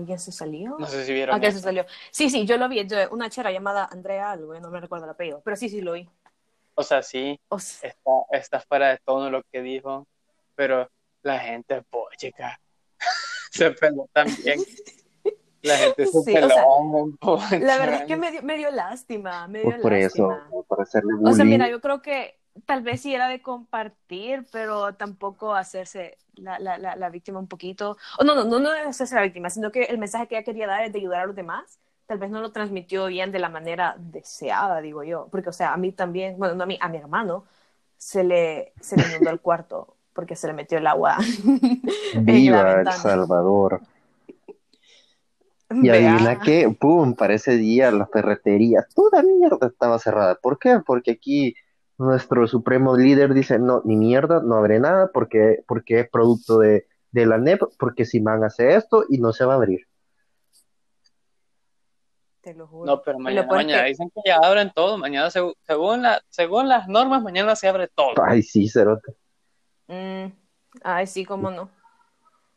Alguien 0.00 0.18
se 0.18 0.32
salió. 0.32 0.76
No 0.78 0.86
sé 0.86 1.04
si 1.04 1.12
vieron 1.12 1.34
Ah, 1.36 1.40
que 1.40 1.50
se 1.52 1.58
eso. 1.58 1.64
salió. 1.66 1.86
Sí, 2.10 2.28
sí, 2.30 2.44
yo 2.46 2.56
lo 2.56 2.68
vi. 2.68 2.84
yo- 2.86 3.08
una 3.10 3.30
chera 3.30 3.50
llamada 3.52 3.88
Andrea 3.90 4.32
algo, 4.32 4.54
eh, 4.54 4.60
no 4.60 4.70
me 4.70 4.80
recuerdo 4.80 5.04
el 5.04 5.10
apellido, 5.12 5.40
pero 5.44 5.56
sí, 5.56 5.68
sí 5.68 5.80
lo 5.80 5.92
vi. 5.92 6.08
O 6.74 6.82
sea, 6.82 7.02
sí, 7.02 7.38
O 7.48 7.58
sea, 7.58 7.90
está, 7.90 8.10
está 8.32 8.60
fuera 8.60 8.88
de 8.88 8.98
tono 9.04 9.30
lo 9.30 9.42
que 9.52 9.60
dijo, 9.62 10.06
pero 10.54 10.88
la 11.22 11.38
gente, 11.38 11.82
pues, 11.90 12.16
chica, 12.16 12.58
se 13.52 13.70
peló 13.72 14.08
también. 14.12 14.60
La 15.62 15.76
gente 15.76 16.06
se 16.06 16.12
Sí, 16.22 16.30
o 16.30 16.34
peló. 16.34 16.48
sea, 16.48 16.64
pocha. 17.20 17.58
la 17.58 17.76
verdad 17.76 18.00
es 18.00 18.06
que 18.06 18.16
me 18.16 18.30
dio, 18.30 18.42
me 18.42 18.56
dio 18.56 18.70
lástima, 18.70 19.46
me 19.46 19.60
dio 19.60 19.68
pues 19.72 19.82
por 19.82 19.92
eso, 19.92 20.28
lástima. 20.28 20.64
por 20.66 20.80
hacerle 20.80 21.12
O 21.22 21.32
sea, 21.32 21.44
bullying. 21.44 21.50
mira, 21.50 21.68
yo 21.68 21.80
creo 21.82 22.00
que 22.00 22.39
tal 22.66 22.82
vez 22.82 23.00
sí 23.02 23.14
era 23.14 23.28
de 23.28 23.42
compartir, 23.42 24.46
pero 24.52 24.94
tampoco 24.94 25.54
hacerse 25.54 26.18
la, 26.34 26.58
la, 26.58 26.78
la, 26.78 26.96
la 26.96 27.10
víctima 27.10 27.38
un 27.38 27.48
poquito. 27.48 27.96
O 28.18 28.24
no, 28.24 28.34
no, 28.34 28.44
no, 28.44 28.58
no 28.58 28.70
de 28.70 28.80
hacerse 28.80 29.14
la 29.14 29.22
víctima, 29.22 29.50
sino 29.50 29.70
que 29.70 29.84
el 29.84 29.98
mensaje 29.98 30.26
que 30.26 30.36
ella 30.36 30.44
quería 30.44 30.66
dar 30.66 30.84
es 30.84 30.92
de 30.92 30.98
ayudar 30.98 31.20
a 31.22 31.26
los 31.26 31.36
demás. 31.36 31.78
Tal 32.06 32.18
vez 32.18 32.30
no 32.30 32.40
lo 32.40 32.52
transmitió 32.52 33.06
bien 33.06 33.30
de 33.32 33.38
la 33.38 33.48
manera 33.48 33.94
deseada, 33.98 34.80
digo 34.80 35.04
yo. 35.04 35.28
Porque, 35.30 35.50
o 35.50 35.52
sea, 35.52 35.72
a 35.72 35.76
mí 35.76 35.92
también, 35.92 36.38
bueno, 36.38 36.54
no 36.54 36.64
a 36.64 36.66
mí, 36.66 36.78
a 36.80 36.88
mi 36.88 36.98
hermano, 36.98 37.44
se 37.96 38.24
le, 38.24 38.72
se 38.80 38.96
le 38.96 39.06
inundó 39.06 39.30
el 39.30 39.40
cuarto 39.40 39.96
porque 40.12 40.36
se 40.36 40.46
le 40.48 40.52
metió 40.52 40.78
el 40.78 40.86
agua. 40.86 41.16
la 42.14 42.20
Viva 42.20 42.80
El. 42.80 42.92
Salvador. 42.92 43.80
Y 45.82 45.88
Vea. 45.88 46.12
adivina 46.12 46.40
qué, 46.40 46.68
pum, 46.78 47.14
para 47.14 47.34
ese 47.34 47.56
día 47.56 47.90
la 47.92 48.06
ferretería, 48.06 48.86
toda 48.94 49.22
mierda 49.22 49.68
estaba 49.68 49.98
cerrada. 49.98 50.34
¿Por 50.34 50.58
qué? 50.58 50.80
Porque 50.84 51.12
aquí 51.12 51.54
nuestro 52.00 52.46
supremo 52.48 52.96
líder 52.96 53.34
dice, 53.34 53.58
no, 53.58 53.82
ni 53.84 53.94
mierda, 53.96 54.40
no 54.42 54.56
abre 54.56 54.80
nada 54.80 55.10
porque, 55.12 55.62
porque 55.68 56.00
es 56.00 56.08
producto 56.10 56.58
de, 56.58 56.86
de 57.12 57.26
la 57.26 57.36
NEP, 57.36 57.62
porque 57.78 58.04
si 58.06 58.20
man 58.20 58.42
hace 58.42 58.74
esto 58.74 59.04
y 59.08 59.18
no 59.18 59.32
se 59.32 59.44
va 59.44 59.52
a 59.52 59.56
abrir. 59.56 59.86
Te 62.40 62.54
lo 62.54 62.66
juro. 62.66 62.86
No, 62.86 63.02
pero 63.02 63.18
Y 63.18 63.22
mañana, 63.22 63.46
mañana 63.52 63.82
que- 63.82 63.88
dicen 63.90 64.10
que 64.14 64.22
ya 64.24 64.36
abren 64.42 64.72
todo. 64.74 64.96
Mañana, 64.96 65.28
seg- 65.28 65.54
según, 65.66 66.00
la, 66.02 66.22
según 66.30 66.68
las 66.70 66.88
normas, 66.88 67.22
mañana 67.22 67.54
se 67.54 67.68
abre 67.68 67.86
todo. 67.88 68.14
Ay, 68.24 68.42
sí, 68.42 68.66
cerote. 68.68 69.14
Mm, 69.88 70.32
ay, 70.82 71.06
sí, 71.06 71.26
cómo 71.26 71.50
no. 71.50 71.68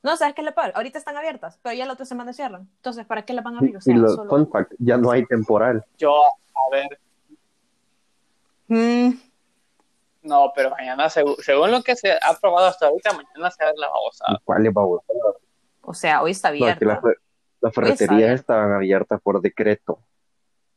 No, 0.04 0.16
¿sabes 0.16 0.36
qué 0.36 0.42
es 0.42 0.46
lo 0.46 0.54
peor? 0.56 0.72
Ahorita 0.76 0.98
están 0.98 1.18
abiertas, 1.18 1.60
pero 1.62 1.76
ya 1.76 1.86
la 1.86 1.94
otra 1.94 2.06
semana 2.06 2.32
cierran. 2.32 2.70
Entonces, 2.78 3.06
¿para 3.06 3.24
qué 3.26 3.34
las 3.34 3.44
van 3.44 3.56
a 3.56 3.58
abrir? 3.60 3.76
O 3.76 3.80
Y 3.80 3.82
sea, 3.82 3.98
lo, 3.98 4.08
solo... 4.10 4.30
fun 4.30 4.50
fact, 4.50 4.74
ya 4.80 4.98
no 4.98 5.12
hay 5.12 5.26
temporal. 5.26 5.84
Yo, 5.98 6.14
a 6.24 6.70
ver, 6.72 6.98
Mm, 8.70 9.10
no, 10.24 10.52
pero 10.56 10.70
mañana, 10.72 11.10
según 11.10 11.72
lo 11.72 11.82
que 11.84 11.96
se 11.96 12.12
ha 12.14 12.18
aprobado 12.30 12.68
hasta 12.68 12.88
ahorita, 12.88 13.12
mañana 13.14 13.52
se 13.52 13.64
abre 13.64 13.76
la 13.78 13.88
babosada. 13.90 14.40
¿Cuál 14.44 14.66
es 14.66 14.74
babosa? 14.74 15.06
o 15.86 15.94
sea, 15.94 16.22
hoy 16.22 16.32
está 16.32 16.50
No, 16.50 16.56
abierta. 16.66 16.86
las, 16.86 17.00
las 17.62 17.74
ferreterías 17.74 18.10
abierta. 18.12 18.34
estaban 18.36 18.72
abiertas 18.74 19.22
por 19.22 19.42
decreto. 19.42 20.00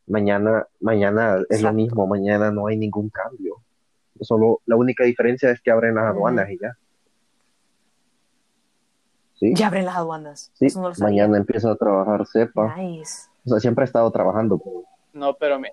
Mañana, 0.09 0.67
mañana 0.81 1.38
es 1.49 1.62
lo 1.62 1.73
mismo, 1.73 2.07
mañana 2.07 2.50
no 2.50 2.67
hay 2.67 2.76
ningún 2.76 3.09
cambio. 3.11 3.57
Solo 4.21 4.61
la 4.67 4.76
única 4.76 5.05
diferencia 5.05 5.50
es 5.50 5.61
que 5.61 5.71
abren 5.71 5.95
las 5.95 6.07
aduanas 6.07 6.49
y 6.50 6.59
ya. 6.59 6.76
Sí, 9.35 9.53
Ya 9.55 9.67
abren 9.67 9.85
las 9.85 9.97
aduanas. 9.97 10.50
sí, 10.55 10.67
Eso 10.67 10.81
no 10.81 10.88
lo 10.88 10.95
sabía. 10.95 11.23
mañana 11.25 11.38
empieza 11.38 11.71
a 11.71 11.76
trabajar 11.76 12.26
CEPA. 12.26 12.75
Nice. 12.76 13.29
O 13.45 13.50
sea, 13.50 13.61
siempre 13.61 13.83
ha 13.83 13.87
estado 13.87 14.11
trabajando. 14.11 14.59
pero- 14.59 14.85
No, 15.12 15.35
pero 15.35 15.59
mira, 15.59 15.73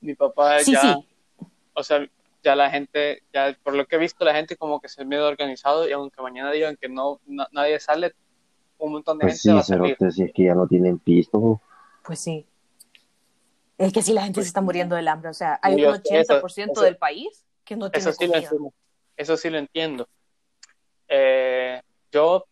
mi 0.00 0.14
papá 0.14 0.60
Sí, 0.60 0.72
ya, 0.72 0.80
sí. 0.80 1.08
o 1.74 1.82
sea, 1.82 2.06
ya 2.46 2.54
la 2.54 2.70
gente, 2.70 3.24
ya 3.32 3.56
por 3.64 3.74
lo 3.74 3.86
que 3.86 3.96
he 3.96 3.98
visto, 3.98 4.24
la 4.24 4.32
gente 4.34 4.56
como 4.56 4.80
que 4.80 4.88
se 4.88 5.04
medio 5.04 5.26
organizado 5.26 5.88
y 5.88 5.92
aunque 5.92 6.22
mañana 6.22 6.52
digan 6.52 6.76
que 6.76 6.88
no, 6.88 7.20
na- 7.26 7.48
nadie 7.50 7.80
sale, 7.80 8.14
un 8.78 8.92
montón 8.92 9.18
de 9.18 9.22
Pues 9.24 9.42
gente 9.42 9.56
va 9.56 9.62
sí, 9.64 9.72
a 9.72 9.76
salir. 9.76 9.96
cerote, 9.96 10.12
si 10.14 10.22
es 10.22 10.32
que 10.32 10.44
ya 10.44 10.54
no 10.54 10.68
tienen 10.68 10.98
pisto. 11.00 11.60
Pues 12.04 12.20
sí. 12.20 12.46
Es 13.78 13.92
que 13.92 14.00
si 14.00 14.12
la 14.12 14.22
gente 14.22 14.42
se 14.42 14.46
está 14.46 14.60
muriendo 14.60 14.94
del 14.94 15.08
hambre. 15.08 15.28
O 15.30 15.34
sea, 15.34 15.58
hay 15.60 15.74
un 15.84 15.92
sé, 15.96 16.02
80% 16.14 16.72
eso- 16.72 16.82
del 16.82 16.96
país 16.96 17.44
que 17.64 17.74
no 17.76 17.90
tiene 17.90 18.08
Eso 18.08 18.12
sí 18.12 18.26
lo 18.26 18.32
comida. 18.32 18.48
entiendo. 18.48 18.72
Eso 19.16 19.36
sí 19.36 19.50
lo 19.50 19.58
entiendo. 19.58 20.08
Eh, 21.08 21.82
yo, 22.12 22.46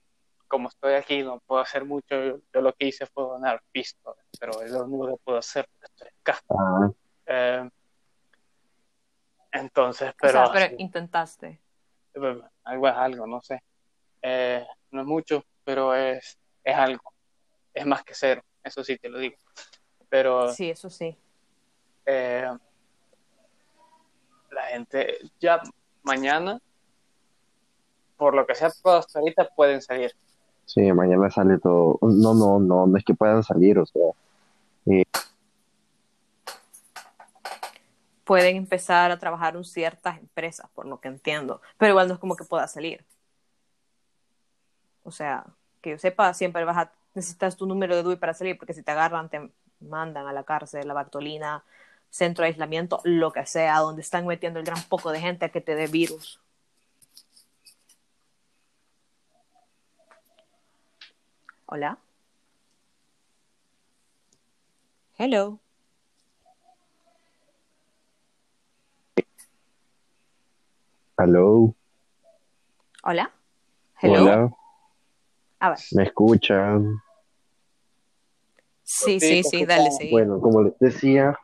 como 0.48 0.68
estoy 0.68 0.94
aquí, 0.94 1.22
no 1.22 1.40
puedo 1.46 1.60
hacer 1.60 1.84
mucho. 1.84 2.06
Yo, 2.22 2.38
yo 2.52 2.60
lo 2.60 2.72
que 2.72 2.86
hice 2.88 3.06
fue 3.06 3.22
donar 3.24 3.62
pisto, 3.70 4.16
pero 4.40 4.60
es 4.62 4.70
lo 4.72 4.84
único 4.84 5.06
que 5.08 5.22
puedo 5.24 5.38
hacer 5.38 5.68
porque 5.70 5.86
estoy 5.92 6.08
acá. 6.20 6.40
Ah, 6.50 6.90
Eh, 7.26 7.70
entonces, 9.54 10.10
O 10.10 10.14
pero, 10.20 10.32
sea, 10.32 10.52
pero 10.52 10.66
sí, 10.68 10.74
intentaste. 10.78 11.60
eh, 12.14 12.40
algo 12.64 12.88
es 12.88 12.94
algo, 12.94 13.26
no 13.26 13.40
sé. 13.40 13.62
Eh, 14.22 14.64
no 14.90 15.00
es 15.02 15.06
mucho, 15.06 15.44
pero 15.64 15.94
es, 15.94 16.38
es 16.62 16.74
algo. 16.76 17.02
Es 17.72 17.86
más 17.86 18.02
que 18.04 18.14
cero, 18.14 18.42
eso 18.62 18.84
sí 18.84 18.96
te 18.98 19.08
lo 19.08 19.18
digo. 19.18 19.36
Pero 20.08 20.52
Sí, 20.52 20.70
eso 20.70 20.88
sí. 20.90 21.16
eh, 22.06 22.48
la 24.50 24.62
gente 24.64 25.18
ya 25.40 25.60
mañana, 26.04 26.60
por 28.16 28.34
lo 28.34 28.46
que 28.46 28.54
sea 28.54 28.68
hasta 28.68 29.18
ahorita, 29.18 29.48
pueden 29.56 29.82
salir. 29.82 30.12
sí, 30.66 30.92
mañana 30.92 31.28
sale 31.30 31.58
todo. 31.58 31.98
No, 32.02 32.34
no, 32.34 32.60
no, 32.60 32.86
no 32.86 32.96
es 32.96 33.04
que 33.04 33.14
puedan 33.14 33.42
salir, 33.42 33.78
o 33.78 33.86
sea, 33.86 34.02
Pueden 38.24 38.56
empezar 38.56 39.10
a 39.10 39.18
trabajar 39.18 39.56
en 39.56 39.64
ciertas 39.64 40.18
empresas, 40.18 40.68
por 40.74 40.86
lo 40.86 41.00
que 41.00 41.08
entiendo. 41.08 41.60
Pero 41.78 41.90
igual 41.90 42.08
no 42.08 42.14
es 42.14 42.20
como 42.20 42.36
que 42.36 42.44
pueda 42.44 42.66
salir. 42.68 43.04
O 45.02 45.10
sea, 45.10 45.44
que 45.82 45.90
yo 45.90 45.98
sepa, 45.98 46.32
siempre 46.34 46.64
vas 46.64 46.76
a 46.78 46.92
necesitas 47.14 47.56
tu 47.56 47.66
número 47.66 47.96
de 47.96 48.02
DUI 48.02 48.16
para 48.16 48.34
salir, 48.34 48.58
porque 48.58 48.74
si 48.74 48.82
te 48.82 48.90
agarran, 48.90 49.28
te 49.28 49.50
mandan 49.80 50.26
a 50.26 50.32
la 50.32 50.44
cárcel, 50.44 50.86
la 50.88 50.94
Bartolina, 50.94 51.64
centro 52.10 52.42
de 52.42 52.48
aislamiento, 52.48 53.00
lo 53.04 53.32
que 53.32 53.46
sea, 53.46 53.78
donde 53.78 54.02
están 54.02 54.26
metiendo 54.26 54.58
el 54.60 54.66
gran 54.66 54.82
poco 54.84 55.12
de 55.12 55.20
gente 55.20 55.44
a 55.46 55.48
que 55.50 55.60
te 55.60 55.74
dé 55.74 55.86
virus. 55.86 56.40
Hola. 61.66 61.98
Hello. 65.18 65.63
Hello, 71.18 71.74
Hola. 73.04 73.30
Hello. 74.00 74.22
hola, 74.22 74.50
A 75.60 75.70
ver. 75.70 75.78
¿me 75.92 76.02
escuchan? 76.04 76.96
Sí, 78.82 79.20
Sí, 79.20 79.42
sí, 79.42 79.64
dale, 79.64 79.90
sí. 79.90 80.10
Bueno, 80.10 80.40
como 80.40 80.62
les 80.62 80.78
decía, 80.78 81.38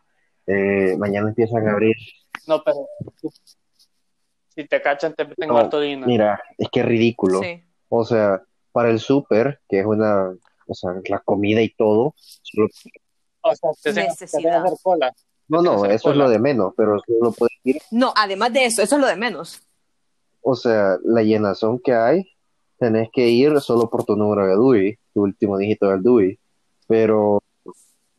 eh, 0.47 0.97
mañana 0.99 1.29
empiezan 1.29 1.67
a 1.69 1.73
abrir. 1.73 1.95
No, 2.47 2.63
pero 2.65 2.87
si 4.49 4.67
te 4.67 4.81
cachan, 4.83 5.15
te 5.15 5.25
meten 5.25 5.49
No, 5.49 5.55
Bartolina. 5.55 6.07
Mira, 6.07 6.43
es 6.59 6.69
que 6.71 6.81
es 6.81 6.87
ridículo. 6.87 7.41
Sí. 7.43 7.63
O 7.89 8.05
sea, 8.05 8.43
para 8.73 8.91
el 8.91 8.99
súper, 9.01 9.61
que 9.69 9.81
es 9.81 9.87
una, 9.87 10.31
o 10.67 10.75
sea, 10.75 10.93
la 11.09 11.19
comida 11.21 11.61
y 11.63 11.71
todo, 11.71 12.15
solo- 12.43 12.69
O 13.43 13.55
sea, 13.55 13.71
te 13.83 13.93
Necesidad. 13.93 14.65
hacer 14.67 14.79
cola. 14.83 15.13
No, 15.51 15.63
no, 15.63 15.85
eso 15.85 16.11
es 16.11 16.17
lo 16.17 16.29
de 16.31 16.39
menos, 16.39 16.73
pero 16.77 16.99
solo 17.07 17.33
puedes 17.33 17.57
ir, 17.65 17.79
No, 17.91 18.13
además 18.17 18.53
de 18.53 18.67
eso, 18.67 18.83
eso 18.83 18.95
es 18.97 19.01
lo 19.01 19.07
de 19.09 19.17
menos. 19.17 19.61
o 20.43 20.55
sea, 20.55 20.97
la 21.05 21.23
llenazón 21.23 21.79
que 21.81 21.93
hay, 21.93 22.27
tenés 22.79 23.11
que 23.13 23.29
ir 23.29 23.61
solo 23.61 23.91
por 23.91 24.05
tu 24.05 24.17
número 24.17 24.47
de 24.47 24.55
DUI, 24.55 24.99
tu 25.13 25.23
último 25.23 25.59
dígito 25.59 25.89
del 25.89 26.03
DUI, 26.03 26.39
pero, 26.87 27.43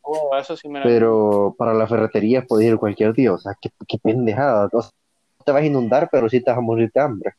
Oh, 0.03 0.35
eso 0.35 0.57
sí 0.57 0.67
me 0.67 0.79
lo 0.79 0.85
pero 0.85 1.55
para 1.57 1.73
la 1.73 1.87
ferretería 1.87 2.43
puedes 2.45 2.67
ir 2.67 2.77
cualquier 2.77 3.13
día, 3.13 3.33
o 3.33 3.37
sea, 3.37 3.53
qué, 3.61 3.69
qué 3.87 3.97
pendejada, 3.97 4.67
o 4.73 4.81
sea, 4.81 4.91
no 5.39 5.45
te 5.45 5.51
vas 5.51 5.61
a 5.61 5.65
inundar, 5.65 6.09
pero 6.11 6.27
sí 6.29 6.41
te 6.41 6.51
vas 6.51 6.57
a 6.57 6.61
morir 6.61 6.91
de 6.93 6.99
hambre. 7.01 7.33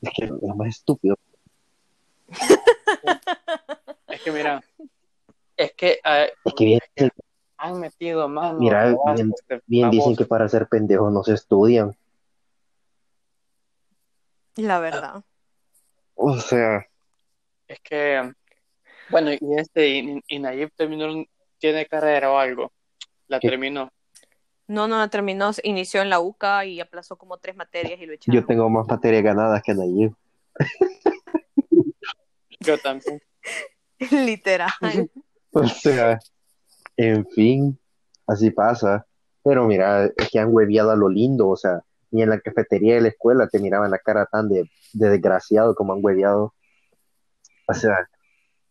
Es 0.00 0.10
que 0.16 0.24
es 0.24 0.30
lo 0.30 0.54
más 0.54 0.68
estúpido. 0.68 1.16
Es 4.08 4.22
que 4.22 4.30
mira, 4.32 4.62
es 5.56 5.72
que 5.72 5.98
eh, 6.04 6.32
Es 6.44 6.54
que 6.54 6.64
bien, 6.64 6.80
han 7.64 7.80
metido 7.80 8.28
mano. 8.28 8.58
Mira, 8.58 8.94
bien- 9.14 9.32
este 9.34 9.60
bien 9.66 9.90
dicen 9.90 10.14
que 10.16 10.24
para 10.26 10.48
ser 10.48 10.66
pendejos 10.68 11.12
no 11.12 11.22
se 11.24 11.34
estudian. 11.34 11.96
La 14.56 14.78
verdad. 14.78 15.24
O 16.14 16.36
sea, 16.38 16.86
Es 17.66 17.80
que, 17.80 18.32
bueno, 19.08 19.32
y 19.32 19.38
este, 19.56 19.88
y, 19.88 20.20
y 20.28 20.38
Nayib 20.38 20.70
terminó, 20.76 21.24
tiene 21.58 21.86
carrera 21.86 22.30
o 22.30 22.38
algo. 22.38 22.70
La 23.26 23.40
¿Qué? 23.40 23.48
terminó. 23.48 23.90
No, 24.66 24.86
no, 24.88 25.08
terminó, 25.10 25.50
inició 25.62 26.02
en 26.02 26.10
la 26.10 26.20
UCA 26.20 26.64
y 26.66 26.80
aplazó 26.80 27.16
como 27.16 27.36
tres 27.38 27.56
materias 27.56 28.00
y 28.00 28.06
lo 28.06 28.12
echaron. 28.14 28.40
yo 28.40 28.46
tengo 28.46 28.68
más 28.70 28.86
materias 28.86 29.22
ganadas 29.22 29.62
que 29.62 29.74
Nayib. 29.74 30.14
Yo 32.60 32.78
también. 32.78 33.20
Literal. 34.10 34.70
O 35.56 35.64
sea, 35.68 36.18
en 36.96 37.26
fin, 37.26 37.78
así 38.26 38.50
pasa. 38.50 39.06
Pero 39.42 39.66
mira, 39.66 40.06
es 40.16 40.30
que 40.30 40.38
han 40.38 40.52
hueviado 40.52 40.90
a 40.90 40.96
lo 40.96 41.08
lindo, 41.08 41.48
o 41.48 41.56
sea, 41.56 41.82
ni 42.10 42.22
en 42.22 42.30
la 42.30 42.40
cafetería 42.40 42.94
de 42.94 43.02
la 43.02 43.08
escuela 43.08 43.48
te 43.48 43.58
miraban 43.58 43.90
la 43.90 43.98
cara 43.98 44.26
tan 44.26 44.48
de, 44.48 44.70
de 44.92 45.08
desgraciado 45.10 45.74
como 45.74 45.92
han 45.92 46.00
hueviado. 46.02 46.54
O 47.66 47.74
sea, 47.74 48.08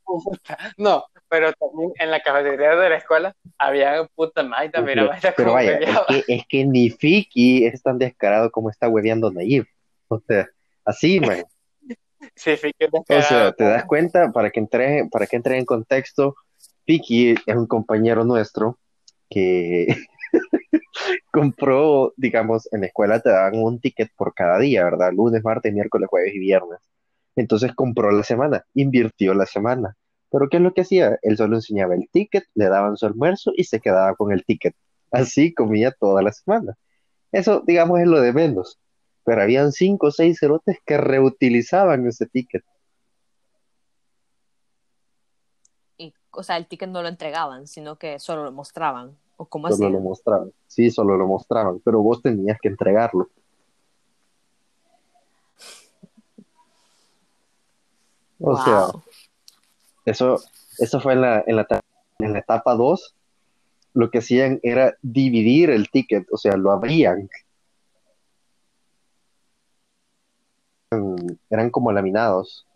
No, 0.77 1.05
pero 1.29 1.51
también 1.53 1.91
en 1.99 2.11
la 2.11 2.21
cafetería 2.21 2.75
de 2.75 2.89
la 2.89 2.97
escuela 2.97 3.35
había 3.57 4.05
puta 4.15 4.43
maita, 4.43 4.81
mira, 4.81 5.05
vaya 5.05 5.33
pero 5.35 5.53
vaya, 5.53 5.77
es 5.77 5.99
que, 6.07 6.23
es 6.27 6.47
que 6.47 6.65
ni 6.65 6.89
Fiki 6.89 7.65
es 7.65 7.81
tan 7.81 7.97
descarado 7.97 8.51
como 8.51 8.69
está 8.69 8.87
hueveando 8.87 9.31
Nayib. 9.31 9.65
O 10.07 10.19
sea, 10.19 10.47
así, 10.85 11.19
man. 11.19 11.43
Sí, 12.35 12.55
fíjate, 12.55 12.87
O 12.89 13.03
sea, 13.05 13.17
descarado. 13.17 13.53
te 13.53 13.63
das 13.65 13.83
cuenta, 13.83 14.31
para 14.31 14.49
que 14.49 14.61
entre, 14.61 15.09
para 15.11 15.27
que 15.27 15.35
entre 15.35 15.57
en 15.57 15.65
contexto, 15.65 16.35
Piki 16.85 17.31
es 17.31 17.55
un 17.55 17.67
compañero 17.67 18.25
nuestro 18.25 18.79
que, 19.29 19.87
compró, 21.31 22.13
digamos, 22.17 22.71
en 22.71 22.81
la 22.81 22.87
escuela 22.87 23.19
te 23.19 23.29
daban 23.29 23.55
un 23.55 23.79
ticket 23.79 24.11
por 24.15 24.33
cada 24.33 24.59
día, 24.59 24.83
¿verdad? 24.83 25.11
Lunes, 25.13 25.43
martes, 25.43 25.73
miércoles, 25.73 26.09
jueves 26.09 26.33
y 26.35 26.39
viernes. 26.39 26.79
Entonces 27.35 27.73
compró 27.73 28.11
la 28.11 28.23
semana, 28.23 28.65
invirtió 28.73 29.33
la 29.33 29.45
semana. 29.45 29.95
Pero 30.29 30.49
¿qué 30.49 30.57
es 30.57 30.63
lo 30.63 30.73
que 30.73 30.81
hacía? 30.81 31.17
Él 31.21 31.37
solo 31.37 31.55
enseñaba 31.57 31.95
el 31.95 32.09
ticket, 32.11 32.45
le 32.55 32.69
daban 32.69 32.97
su 32.97 33.05
almuerzo 33.05 33.51
y 33.55 33.63
se 33.65 33.79
quedaba 33.79 34.15
con 34.15 34.31
el 34.31 34.45
ticket. 34.45 34.75
Así 35.11 35.53
comía 35.53 35.91
toda 35.91 36.21
la 36.21 36.31
semana. 36.31 36.75
Eso, 37.31 37.63
digamos, 37.65 37.99
es 37.99 38.07
lo 38.07 38.21
de 38.21 38.33
menos. 38.33 38.79
Pero 39.25 39.41
habían 39.41 39.71
cinco 39.71 40.07
o 40.07 40.11
seis 40.11 40.39
cerotes 40.39 40.77
que 40.85 40.97
reutilizaban 40.97 42.07
ese 42.07 42.25
ticket. 42.27 42.63
Y, 45.97 46.13
o 46.33 46.43
sea, 46.43 46.57
el 46.57 46.67
ticket 46.67 46.89
no 46.89 47.01
lo 47.01 47.07
entregaban, 47.07 47.67
sino 47.67 47.97
que 47.97 48.19
solo 48.19 48.43
lo 48.43 48.51
mostraban. 48.51 49.17
¿O 49.37 49.45
cómo 49.45 49.69
Solo 49.69 49.85
así? 49.85 49.93
lo 49.93 49.99
mostraban. 49.99 50.51
Sí, 50.67 50.91
solo 50.91 51.17
lo 51.17 51.27
mostraban. 51.27 51.79
Pero 51.79 52.01
vos 52.01 52.21
tenías 52.21 52.59
que 52.61 52.69
entregarlo. 52.69 53.29
O 58.39 58.57
sea. 58.57 58.87
Eso, 60.05 60.37
eso 60.79 60.99
fue 60.99 61.13
en 61.13 61.21
la, 61.21 61.43
en 61.47 61.55
la, 61.55 61.67
en 62.19 62.33
la 62.33 62.39
etapa 62.39 62.75
2. 62.75 63.15
Lo 63.93 64.09
que 64.09 64.19
hacían 64.19 64.59
era 64.63 64.95
dividir 65.01 65.69
el 65.69 65.89
ticket, 65.89 66.27
o 66.31 66.37
sea, 66.37 66.57
lo 66.57 66.71
abrían. 66.71 67.29
Eran 71.49 71.69
como 71.69 71.91
laminados. 71.91 72.67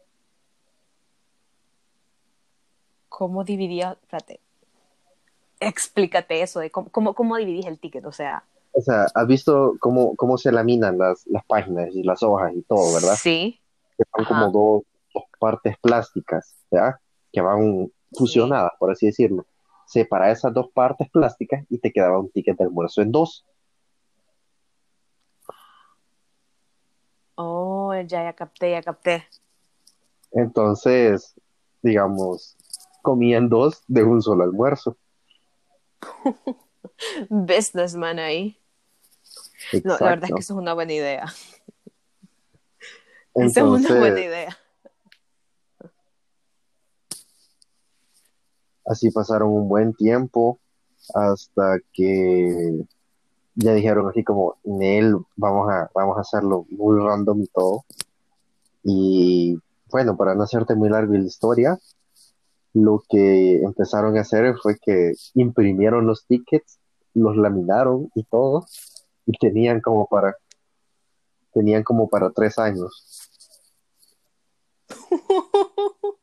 ¿Cómo 3.18 3.44
dividía? 3.44 3.98
Espérate. 4.00 4.40
Explícate 5.60 6.44
eso 6.44 6.60
de 6.60 6.70
cómo, 6.70 6.90
cómo, 6.92 7.16
cómo 7.16 7.36
dividís 7.38 7.66
el 7.66 7.80
ticket. 7.80 8.06
O 8.06 8.12
sea, 8.12 8.44
O 8.74 8.82
sea, 8.82 9.08
¿has 9.12 9.26
visto 9.26 9.74
cómo, 9.80 10.16
cómo 10.16 10.38
se 10.38 10.52
laminan 10.52 11.00
las, 11.00 11.26
las 11.26 11.44
páginas 11.46 11.90
y 11.96 12.04
las 12.04 12.22
hojas 12.22 12.54
y 12.54 12.62
todo, 12.62 12.94
verdad? 12.94 13.16
sí. 13.16 13.60
Que 13.98 14.04
son 14.16 14.24
Ajá. 14.24 14.28
como 14.28 14.52
dos, 14.52 14.84
dos 15.16 15.24
partes 15.40 15.76
plásticas, 15.82 16.54
¿verdad? 16.70 16.98
Que 17.34 17.42
van 17.42 17.92
fusionadas, 18.14 18.74
por 18.78 18.92
así 18.92 19.08
decirlo. 19.08 19.48
Separa 19.88 20.30
esas 20.30 20.54
dos 20.54 20.68
partes 20.72 21.10
plásticas 21.10 21.66
y 21.72 21.80
te 21.80 21.92
quedaba 21.92 22.20
un 22.20 22.30
ticket 22.30 22.56
de 22.56 22.66
almuerzo 22.66 23.02
en 23.02 23.12
dos. 23.12 23.48
Oh, 27.34 27.96
ya, 27.96 28.26
ya 28.26 28.34
capté, 28.34 28.70
ya 28.70 28.84
capté. 28.84 29.26
Entonces, 30.34 31.34
digamos, 31.82 32.56
comían 33.08 33.48
dos 33.48 33.86
de 33.88 34.04
un 34.04 34.22
solo 34.22 34.44
almuerzo. 34.44 34.98
Businessman 37.30 38.20
ahí. 38.20 38.60
No, 39.86 39.98
la 39.98 40.10
verdad 40.10 40.26
es 40.26 40.34
que 40.34 40.42
eso 40.42 40.56
es 40.56 40.60
una 40.60 40.74
buena 40.74 40.92
idea. 40.92 41.24
Esa 43.34 43.62
es 43.62 43.66
una 43.66 43.98
buena 43.98 44.20
idea. 44.20 44.58
así 48.88 49.10
pasaron 49.12 49.52
un 49.52 49.70
buen 49.70 49.94
tiempo 49.94 50.60
hasta 51.14 51.78
que 51.94 52.86
ya 53.56 53.74
dijeron 53.74 54.10
así 54.10 54.24
como, 54.24 54.58
Nel, 54.66 55.16
vamos 55.36 55.70
a, 55.70 55.90
vamos 55.94 56.18
a 56.18 56.22
hacerlo 56.22 56.66
muy 56.70 57.00
random 57.00 57.42
y 57.42 57.48
todo. 57.48 57.86
Y 58.84 59.60
bueno, 59.92 60.18
para 60.18 60.36
no 60.36 60.44
hacerte 60.44 60.76
muy 60.76 60.90
larga 60.90 61.18
la 61.18 61.26
historia, 61.26 61.80
lo 62.84 63.04
que 63.10 63.62
empezaron 63.64 64.16
a 64.18 64.22
hacer 64.22 64.56
fue 64.62 64.78
que 64.78 65.14
imprimieron 65.34 66.06
los 66.06 66.28
tickets, 66.28 66.80
los 67.16 67.36
laminaron 67.36 68.12
y 68.14 68.24
todo, 68.24 68.68
y 69.26 69.36
tenían 69.40 69.82
como 69.82 70.08
para, 70.08 70.38
tenían 71.54 71.82
como 71.84 72.08
para 72.08 72.30
tres 72.30 72.60
años. 72.60 73.32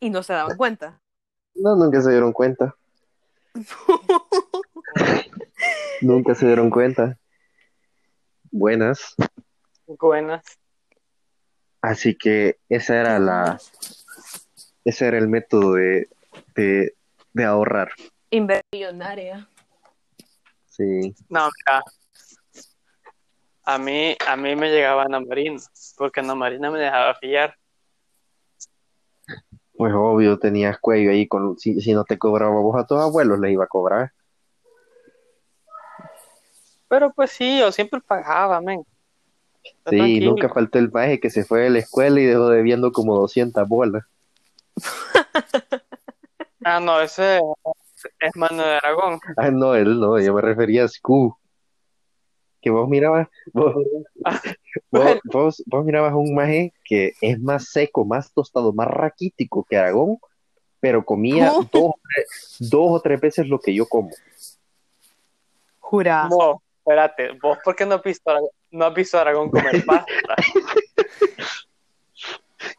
y 0.00 0.10
no 0.10 0.24
se 0.24 0.32
daban 0.32 0.56
cuenta. 0.56 1.00
No, 1.54 1.76
nunca 1.76 2.02
se 2.02 2.10
dieron 2.10 2.32
cuenta. 2.32 2.74
Nunca 6.00 6.34
se 6.34 6.46
dieron 6.46 6.70
cuenta. 6.70 7.16
Buenas. 8.50 9.14
Buenas. 9.86 10.44
Así 11.80 12.16
que 12.16 12.58
esa 12.68 12.96
era 13.00 13.20
la, 13.20 13.60
ese 14.84 15.06
era 15.06 15.18
el 15.18 15.28
método 15.28 15.74
de, 15.74 16.08
de, 16.54 16.94
de 17.32 17.44
ahorrar. 17.44 17.90
Inversionaria. 18.30 19.48
Sí. 20.68 21.14
No, 21.28 21.48
mira. 21.48 21.82
A 23.66 23.78
mí, 23.78 24.14
a 24.26 24.36
mí 24.36 24.56
me 24.56 24.70
llegaba 24.70 25.04
Ana 25.04 25.20
Marina, 25.20 25.58
porque 25.96 26.20
Ana 26.20 26.34
Marina 26.34 26.70
me 26.70 26.78
dejaba 26.78 27.14
fiar. 27.14 27.56
Pues 29.76 29.92
obvio, 29.94 30.38
tenías 30.38 30.78
cuello 30.78 31.10
ahí 31.10 31.26
con, 31.26 31.58
si, 31.58 31.80
si 31.80 31.94
no 31.94 32.04
te 32.04 32.18
cobraba 32.18 32.60
vos 32.60 32.78
a 32.78 32.86
tus 32.86 32.98
abuelos, 32.98 33.40
le 33.40 33.52
iba 33.52 33.64
a 33.64 33.68
cobrar. 33.68 34.12
Pero 36.88 37.12
pues 37.12 37.30
sí, 37.30 37.58
yo 37.58 37.72
siempre 37.72 38.00
pagaba, 38.00 38.60
men. 38.60 38.84
Sí, 39.62 39.72
tranquilo. 39.82 40.30
nunca 40.32 40.48
faltó 40.50 40.78
el 40.78 40.92
maje 40.92 41.18
que 41.18 41.30
se 41.30 41.44
fue 41.44 41.62
de 41.62 41.70
la 41.70 41.78
escuela 41.78 42.20
y 42.20 42.24
dejó 42.24 42.50
debiendo 42.50 42.92
como 42.92 43.16
200 43.16 43.66
bolas. 43.66 44.04
Ah, 46.66 46.80
no, 46.80 46.98
ese 46.98 47.40
es 48.20 48.36
Mano 48.36 48.62
de 48.62 48.76
Aragón. 48.76 49.20
Ah, 49.36 49.50
no, 49.50 49.74
él 49.74 50.00
no, 50.00 50.18
yo 50.18 50.32
me 50.32 50.40
refería 50.40 50.84
a 50.84 50.88
Scu. 50.88 51.36
Que 52.62 52.70
vos 52.70 52.88
mirabas, 52.88 53.28
vos, 53.52 53.74
vos, 54.90 55.18
vos, 55.24 55.62
vos 55.66 55.84
mirabas 55.84 56.14
un 56.14 56.34
maje 56.34 56.72
que 56.82 57.12
es 57.20 57.38
más 57.38 57.68
seco, 57.70 58.06
más 58.06 58.32
tostado, 58.32 58.72
más 58.72 58.88
raquítico 58.88 59.66
que 59.68 59.76
Aragón, 59.76 60.16
pero 60.80 61.04
comía 61.04 61.50
¿Cómo? 61.50 61.68
dos, 61.70 61.82
o 61.82 61.98
tres- 62.02 62.56
dos 62.70 62.86
o 62.92 63.00
tres 63.02 63.20
veces 63.20 63.46
lo 63.46 63.58
que 63.58 63.74
yo 63.74 63.84
como. 63.86 64.08
Jura. 65.80 66.28
Vos, 66.30 66.62
espérate, 66.78 67.32
vos, 67.42 67.58
¿por 67.62 67.76
qué 67.76 67.84
no 67.84 67.96
has 67.96 68.02
visto, 68.02 68.32
no 68.70 68.86
has 68.86 68.94
visto 68.94 69.18
a 69.18 69.20
Aragón 69.20 69.50
comer 69.50 69.82
pasta? 69.86 70.34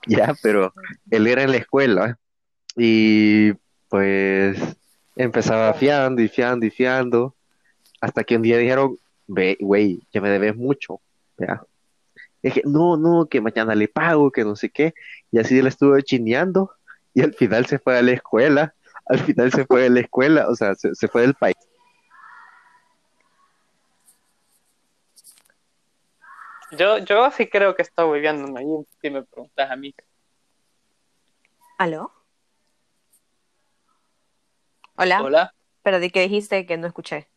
Ya, 0.17 0.35
pero 0.41 0.73
él 1.09 1.27
era 1.27 1.43
en 1.43 1.51
la 1.51 1.57
escuela 1.57 2.19
y 2.75 3.53
pues 3.89 4.57
empezaba 5.15 5.73
fiando 5.73 6.21
y 6.21 6.27
fiando 6.27 6.65
y 6.65 6.69
fiando 6.69 7.35
hasta 8.01 8.23
que 8.23 8.35
un 8.35 8.41
día 8.43 8.57
dijeron, 8.57 8.97
ve, 9.27 9.57
güey, 9.59 9.99
ya 10.13 10.21
me 10.21 10.29
debes 10.29 10.55
mucho, 10.55 10.99
ya. 11.37 11.63
Dije, 12.43 12.61
no, 12.65 12.97
no, 12.97 13.25
que 13.25 13.41
mañana 13.41 13.73
le 13.73 13.87
pago, 13.87 14.31
que 14.31 14.43
no 14.43 14.55
sé 14.55 14.69
qué, 14.69 14.93
y 15.31 15.39
así 15.39 15.59
le 15.59 15.69
estuve 15.69 16.03
chineando 16.03 16.71
y 17.13 17.21
al 17.21 17.33
final 17.33 17.65
se 17.65 17.79
fue 17.79 17.97
a 17.97 18.03
la 18.03 18.11
escuela, 18.11 18.75
al 19.07 19.19
final 19.19 19.51
se 19.51 19.65
fue 19.65 19.83
de 19.83 19.89
la 19.89 20.01
escuela, 20.01 20.47
o 20.49 20.55
sea, 20.55 20.75
se, 20.75 20.93
se 20.93 21.07
fue 21.07 21.21
del 21.21 21.33
país. 21.33 21.55
Yo, 26.77 26.97
yo 26.99 27.31
sí 27.31 27.47
creo 27.47 27.75
que 27.75 27.81
está 27.81 28.05
viviendo 28.05 28.57
allí, 28.57 28.85
si 29.01 29.09
me 29.09 29.23
preguntas 29.23 29.69
a 29.69 29.75
mí. 29.75 29.93
¿Aló? 31.77 32.11
Hola. 34.95 35.21
Hola, 35.21 35.53
Pero 35.83 35.99
di 35.99 36.09
que 36.09 36.21
dijiste 36.21 36.65
que 36.65 36.77
no 36.77 36.87
escuché. 36.87 37.27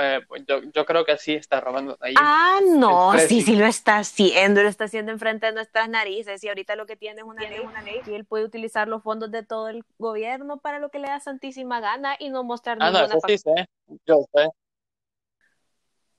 eh, 0.00 0.20
pues 0.28 0.44
yo, 0.46 0.62
yo 0.62 0.84
creo 0.84 1.04
que 1.04 1.16
sí 1.18 1.34
está 1.34 1.60
robando 1.60 1.96
allí. 2.00 2.14
Ah, 2.16 2.60
no, 2.64 3.18
sí, 3.18 3.42
sí 3.42 3.56
lo 3.56 3.66
está 3.66 3.98
haciendo, 3.98 4.62
lo 4.62 4.68
está 4.68 4.84
haciendo 4.84 5.10
enfrente 5.10 5.46
de 5.46 5.52
nuestras 5.52 5.88
narices 5.88 6.44
y 6.44 6.48
ahorita 6.48 6.76
lo 6.76 6.86
que 6.86 6.94
tiene 6.94 7.22
es 7.22 7.26
una 7.26 7.42
ley, 7.42 7.58
una 7.58 7.82
ley 7.82 8.00
y 8.06 8.14
él 8.14 8.24
puede 8.24 8.44
utilizar 8.44 8.86
los 8.86 9.02
fondos 9.02 9.32
de 9.32 9.42
todo 9.42 9.68
el 9.68 9.84
gobierno 9.98 10.58
para 10.58 10.78
lo 10.78 10.90
que 10.90 11.00
le 11.00 11.08
da 11.08 11.18
santísima 11.18 11.80
gana 11.80 12.14
y 12.20 12.30
no 12.30 12.44
mostrar 12.44 12.78
Ah, 12.80 12.90
no, 12.92 13.00
ninguna 13.00 13.18
eso 13.18 13.26
sí 13.26 13.38
sé. 13.38 13.68
Yo 14.06 14.24
sé 14.32 14.48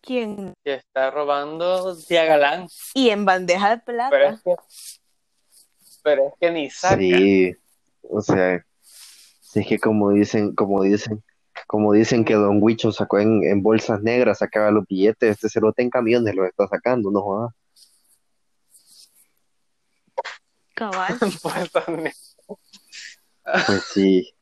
¿Quién? 0.01 0.53
que 0.63 0.75
está 0.75 1.11
robando 1.11 1.95
Tía 1.97 2.25
Galán, 2.25 2.67
Y 2.93 3.09
en 3.09 3.25
bandeja 3.25 3.69
de 3.71 3.77
plata. 3.79 4.09
pero 4.09 4.29
es 4.29 4.41
que, 4.41 4.55
pero 6.03 6.27
es 6.27 6.33
que 6.39 6.51
ni 6.51 6.69
saca. 6.69 6.97
Sí, 6.97 7.55
o 8.03 8.21
sea, 8.21 8.65
si 8.81 9.59
es 9.59 9.67
que 9.67 9.79
como 9.79 10.11
dicen, 10.11 10.55
como 10.55 10.83
dicen, 10.83 11.23
como 11.67 11.93
dicen 11.93 12.23
que 12.23 12.33
Don 12.35 12.59
Huicho 12.63 12.91
sacó 12.91 13.19
en, 13.19 13.43
en 13.43 13.61
bolsas 13.61 14.01
negras, 14.01 14.39
sacaba 14.39 14.71
los 14.71 14.85
billetes, 14.87 15.31
este 15.31 15.49
cerote 15.49 15.81
en 15.81 15.89
camiones 15.89 16.33
los 16.33 16.47
está 16.47 16.67
sacando, 16.67 17.11
no 17.11 17.21
jodas. 17.21 17.53
Cabal. 20.75 21.17
Pues, 21.43 21.71
también. 21.71 22.13
Pues 23.65 23.83
sí, 23.93 24.33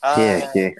Ah, 0.00 0.14
sí, 0.14 0.22
es 0.22 0.48
que, 0.52 0.74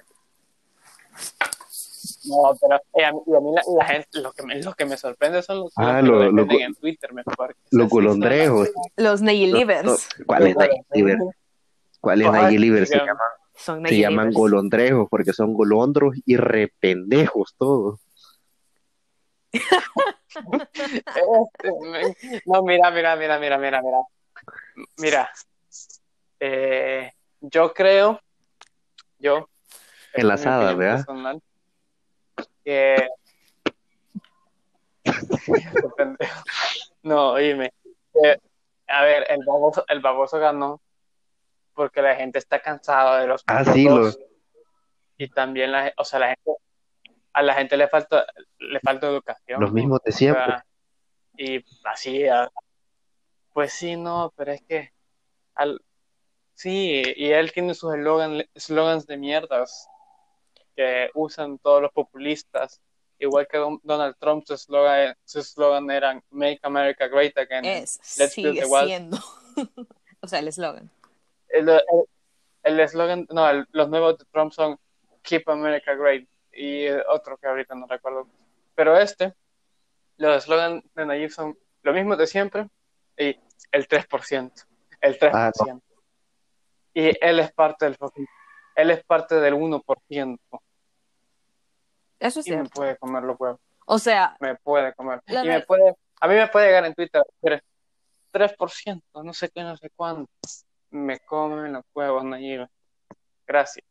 No, 2.28 2.54
pero 2.60 2.76
eh, 2.94 3.04
a 3.04 3.12
mí, 3.12 3.20
y 3.26 3.34
a 3.34 3.40
mí 3.40 3.50
la, 3.52 3.62
la 3.78 3.84
gente, 3.86 4.08
lo 4.20 4.32
que, 4.32 4.42
me, 4.44 4.62
lo 4.62 4.74
que 4.74 4.84
me 4.84 4.96
sorprende 4.96 5.42
son 5.42 5.60
los, 5.60 5.72
Ah, 5.76 6.00
los 6.02 6.46
que 6.46 6.54
lo- 6.54 6.60
en 6.60 6.74
Twitter 6.74 7.12
mejor. 7.12 7.56
los 7.70 7.88
golondrejos. 7.88 8.68
Los 8.96 9.20
no, 9.20 9.26
Nayilivers. 9.26 10.08
¿cuál 10.26 10.46
es 10.46 10.56
la 10.56 10.66
golondrejos. 10.66 11.34
¿Cuáles 12.00 12.28
Ojalá 12.28 12.48
Nike 12.48 12.60
Libres? 12.60 12.88
Se 12.88 12.96
llaman, 12.96 13.16
Son 13.56 13.86
se 13.86 13.98
llaman 13.98 14.32
golondrejos 14.32 15.08
porque 15.10 15.32
son 15.32 15.52
golondros 15.54 16.14
y 16.24 16.36
rependejos 16.36 17.54
todos. 17.58 18.00
Este, 19.52 21.72
no, 22.46 22.62
mira, 22.62 22.90
mira, 22.90 23.16
mira, 23.16 23.38
mira, 23.38 23.58
mira, 23.58 23.82
mira. 23.82 23.98
Mira. 24.98 25.30
Eh, 26.40 27.10
yo 27.40 27.72
creo, 27.74 28.20
yo. 29.18 29.48
Enlazada, 30.12 30.72
en 30.72 30.74
mi 30.74 30.74
opinión 30.74 30.78
¿verdad? 30.78 30.96
personal, 31.06 31.42
Que. 32.68 33.08
No, 37.02 37.30
oíme. 37.32 37.72
que, 38.12 38.38
a 38.88 39.04
ver, 39.04 39.24
el 39.30 39.42
baboso, 39.46 39.84
el 39.88 40.00
baboso 40.00 40.38
ganó 40.38 40.82
porque 41.72 42.02
la 42.02 42.14
gente 42.16 42.38
está 42.38 42.60
cansada 42.60 43.20
de 43.20 43.26
los 43.26 43.42
Ah, 43.46 43.64
sí, 43.64 43.88
y 45.16 45.28
también 45.30 45.72
la, 45.72 45.94
o 45.96 46.04
sea, 46.04 46.18
la 46.18 46.26
gente, 46.28 46.50
a 47.32 47.42
la 47.42 47.54
gente 47.54 47.78
le 47.78 47.88
falta, 47.88 48.26
le 48.58 48.80
falta 48.80 49.06
educación. 49.06 49.62
Los 49.62 49.72
mismos 49.72 50.00
de 50.04 50.12
siempre. 50.12 50.42
O 50.42 50.46
sea, 50.46 50.66
y 51.38 51.64
así, 51.84 52.24
pues 53.54 53.72
sí, 53.72 53.96
no, 53.96 54.34
pero 54.36 54.52
es 54.52 54.62
que, 54.62 54.92
al, 55.54 55.80
sí, 56.52 57.02
y 57.16 57.30
él 57.30 57.50
tiene 57.52 57.72
sus 57.72 57.94
eslogan, 57.94 58.44
eslogans 58.52 59.06
de 59.06 59.16
mierdas 59.16 59.88
que 60.78 61.10
usan 61.14 61.58
todos 61.58 61.82
los 61.82 61.90
populistas, 61.90 62.80
igual 63.18 63.48
que 63.48 63.58
Don- 63.58 63.80
Donald 63.82 64.14
Trump, 64.20 64.44
su 64.46 64.54
eslogan, 64.54 65.12
su 65.24 65.40
eslogan 65.40 65.90
era 65.90 66.22
Make 66.30 66.60
America 66.62 67.08
Great 67.08 67.36
Again. 67.36 67.64
Es, 67.64 67.98
Let's 68.16 68.36
build 68.36 68.50
sigue 68.54 68.60
the 68.62 68.66
wall. 68.68 68.86
siendo. 68.86 69.18
o 70.20 70.28
sea, 70.28 70.38
el 70.38 70.46
eslogan. 70.46 70.88
El 71.48 71.68
el- 71.68 71.82
el 72.62 72.78
eslogan, 72.78 73.26
no, 73.30 73.50
el- 73.50 73.66
los 73.72 73.88
nuevos 73.88 74.18
de 74.18 74.24
Trump 74.26 74.52
son 74.52 74.78
Keep 75.22 75.48
America 75.48 75.94
Great 75.96 76.28
y 76.52 76.86
otro 77.08 77.36
que 77.38 77.48
ahorita 77.48 77.74
no 77.74 77.88
recuerdo. 77.88 78.28
Pero 78.76 78.96
este, 78.96 79.34
los 80.16 80.44
eslogans 80.44 80.84
de 80.94 81.06
Nayib 81.06 81.30
son 81.32 81.58
lo 81.82 81.92
mismo 81.92 82.14
de 82.14 82.28
siempre 82.28 82.68
y 83.16 83.36
el 83.72 83.88
3%, 83.88 84.64
el 85.00 85.18
3%. 85.18 85.30
Ah, 85.34 85.50
Y 86.94 87.10
él 87.20 87.40
es 87.40 87.50
parte 87.52 87.84
del 87.86 87.96
él 88.76 88.90
es 88.92 89.02
parte 89.02 89.40
del 89.40 89.54
1% 89.54 90.38
Eso 92.18 92.40
es 92.40 92.46
y 92.46 92.56
me 92.56 92.64
puede 92.64 92.96
comer 92.96 93.22
los 93.22 93.38
huevos, 93.38 93.60
O 93.86 93.98
sea, 93.98 94.36
me 94.40 94.56
puede 94.56 94.92
comer. 94.94 95.22
Y 95.26 95.34
me 95.46 95.60
puede, 95.60 95.94
a 96.20 96.28
mí 96.28 96.34
me 96.34 96.48
puede 96.48 96.66
llegar 96.66 96.84
en 96.84 96.94
Twitter, 96.94 97.22
mire, 97.42 97.62
3%, 98.32 99.02
no 99.22 99.32
sé 99.32 99.48
qué, 99.50 99.62
no 99.62 99.76
sé 99.76 99.90
cuánto. 99.94 100.30
Me 100.90 101.18
comen 101.20 101.72
los 101.72 101.84
huevos, 101.94 102.24
Nayib. 102.24 102.66
Gracias. 103.46 103.84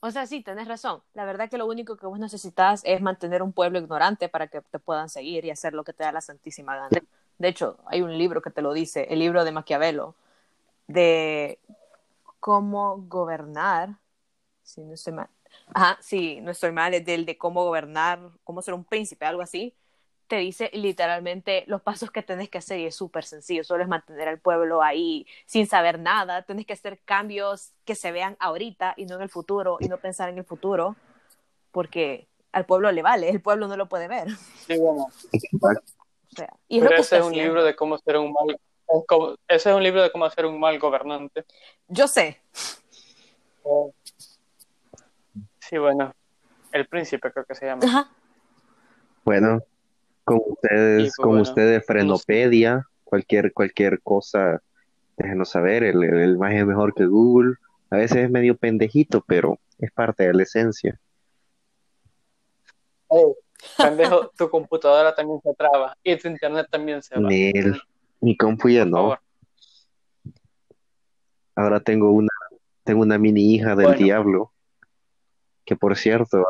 o 0.00 0.10
sea, 0.10 0.26
sí, 0.26 0.42
tenés 0.42 0.68
razón. 0.68 1.02
La 1.14 1.24
verdad 1.24 1.48
que 1.48 1.58
lo 1.58 1.66
único 1.66 1.96
que 1.96 2.06
vos 2.06 2.18
necesitas 2.18 2.82
es 2.84 3.00
mantener 3.00 3.42
un 3.42 3.52
pueblo 3.52 3.78
ignorante 3.78 4.28
para 4.28 4.48
que 4.48 4.60
te 4.60 4.78
puedan 4.78 5.08
seguir 5.08 5.44
y 5.44 5.50
hacer 5.50 5.72
lo 5.72 5.84
que 5.84 5.92
te 5.92 6.04
da 6.04 6.12
la 6.12 6.20
santísima 6.20 6.76
gana. 6.76 6.90
De 7.38 7.48
hecho, 7.48 7.78
hay 7.86 8.02
un 8.02 8.16
libro 8.16 8.42
que 8.42 8.50
te 8.50 8.62
lo 8.62 8.72
dice, 8.72 9.06
el 9.10 9.18
libro 9.20 9.44
de 9.44 9.52
Maquiavelo, 9.52 10.14
de 10.86 11.58
cómo 12.40 12.98
gobernar, 13.08 13.96
si 14.62 14.82
no 14.82 14.94
estoy 14.94 15.14
mal. 15.14 15.28
Ajá, 15.72 15.98
sí, 16.00 16.40
no 16.40 16.50
estoy 16.50 16.72
mal, 16.72 16.94
es 16.94 17.04
del 17.04 17.26
de 17.26 17.36
cómo 17.38 17.64
gobernar, 17.64 18.20
cómo 18.44 18.62
ser 18.62 18.74
un 18.74 18.84
príncipe, 18.84 19.24
algo 19.24 19.42
así. 19.42 19.74
Te 20.26 20.36
dice 20.36 20.70
literalmente 20.72 21.64
los 21.66 21.82
pasos 21.82 22.10
que 22.10 22.22
tenés 22.22 22.48
que 22.48 22.58
hacer 22.58 22.80
y 22.80 22.86
es 22.86 22.94
súper 22.96 23.24
sencillo, 23.24 23.62
solo 23.62 23.82
es 23.82 23.88
mantener 23.88 24.28
al 24.28 24.38
pueblo 24.40 24.82
ahí 24.82 25.26
sin 25.44 25.66
saber 25.66 25.98
nada, 25.98 26.42
tenés 26.42 26.64
que 26.66 26.72
hacer 26.72 26.98
cambios 27.04 27.72
que 27.84 27.94
se 27.94 28.10
vean 28.10 28.36
ahorita 28.40 28.94
y 28.96 29.04
no 29.04 29.16
en 29.16 29.22
el 29.22 29.28
futuro 29.28 29.76
y 29.80 29.88
no 29.88 29.98
pensar 29.98 30.30
en 30.30 30.38
el 30.38 30.44
futuro, 30.44 30.96
porque 31.72 32.26
al 32.52 32.64
pueblo 32.64 32.90
le 32.90 33.02
vale, 33.02 33.28
el 33.28 33.42
pueblo 33.42 33.68
no 33.68 33.76
lo 33.76 33.86
puede 33.86 34.08
ver. 34.08 34.28
Sí, 34.66 34.78
bueno. 34.78 35.08
O 35.32 36.36
sea, 36.36 36.52
y 36.68 36.78
es 36.78 36.84
Pero 36.84 37.00
ese 37.00 37.16
es 37.16 37.22
un 37.22 37.28
haciendo. 37.28 37.48
libro 37.48 37.64
de 37.64 37.76
cómo 37.76 37.98
ser 37.98 38.16
un 38.16 38.32
mal, 38.32 38.58
ese 39.48 39.70
es 39.70 39.76
un 39.76 39.82
libro 39.82 40.02
de 40.02 40.10
cómo 40.10 40.28
ser 40.30 40.46
un 40.46 40.58
mal 40.58 40.78
gobernante. 40.78 41.44
Yo 41.88 42.08
sé, 42.08 42.40
Sí, 45.68 45.78
bueno, 45.78 46.14
El 46.72 46.86
Príncipe 46.86 47.30
creo 47.32 47.44
que 47.44 47.54
se 47.54 47.66
llama. 47.66 47.84
Ajá. 47.84 48.08
Bueno, 49.24 49.62
con 50.24 50.40
ustedes, 50.46 51.02
pues, 51.02 51.16
con 51.16 51.28
bueno, 51.28 51.42
ustedes 51.42 51.86
Frenopedia, 51.86 52.86
cualquier, 53.02 53.52
cualquier 53.52 54.02
cosa, 54.02 54.60
déjenos 55.16 55.50
saber, 55.50 55.84
el, 55.84 56.02
el, 56.04 56.18
el 56.18 56.38
más 56.38 56.52
es 56.52 56.66
mejor 56.66 56.94
que 56.94 57.06
Google, 57.06 57.54
a 57.90 57.96
veces 57.96 58.18
es 58.18 58.30
medio 58.30 58.56
pendejito, 58.56 59.24
pero 59.26 59.58
es 59.78 59.90
parte 59.92 60.26
de 60.26 60.34
la 60.34 60.42
esencia. 60.42 61.00
Ey, 63.08 63.34
pendejo, 63.78 64.30
tu 64.36 64.50
computadora 64.50 65.14
también 65.14 65.40
se 65.42 65.54
traba 65.54 65.96
y 66.02 66.16
tu 66.16 66.28
internet 66.28 66.66
también 66.70 67.02
se 67.02 67.18
va. 67.18 67.28
Nel, 67.28 67.80
mi 68.20 68.36
compu 68.36 68.68
ya 68.68 68.84
no, 68.84 69.16
ahora 71.54 71.80
tengo 71.80 72.10
una, 72.10 72.32
tengo 72.82 73.02
una 73.02 73.18
mini 73.18 73.54
hija 73.54 73.70
del 73.76 73.86
Bueno. 73.86 73.98
diablo, 73.98 74.53
que 75.64 75.76
por 75.76 75.96
cierto, 75.96 76.44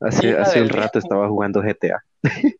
hace, 0.00 0.36
hace, 0.38 0.62
un 0.62 0.68
rato 0.68 0.98
estaba 0.98 1.28
jugando 1.28 1.60
GTA. 1.62 2.04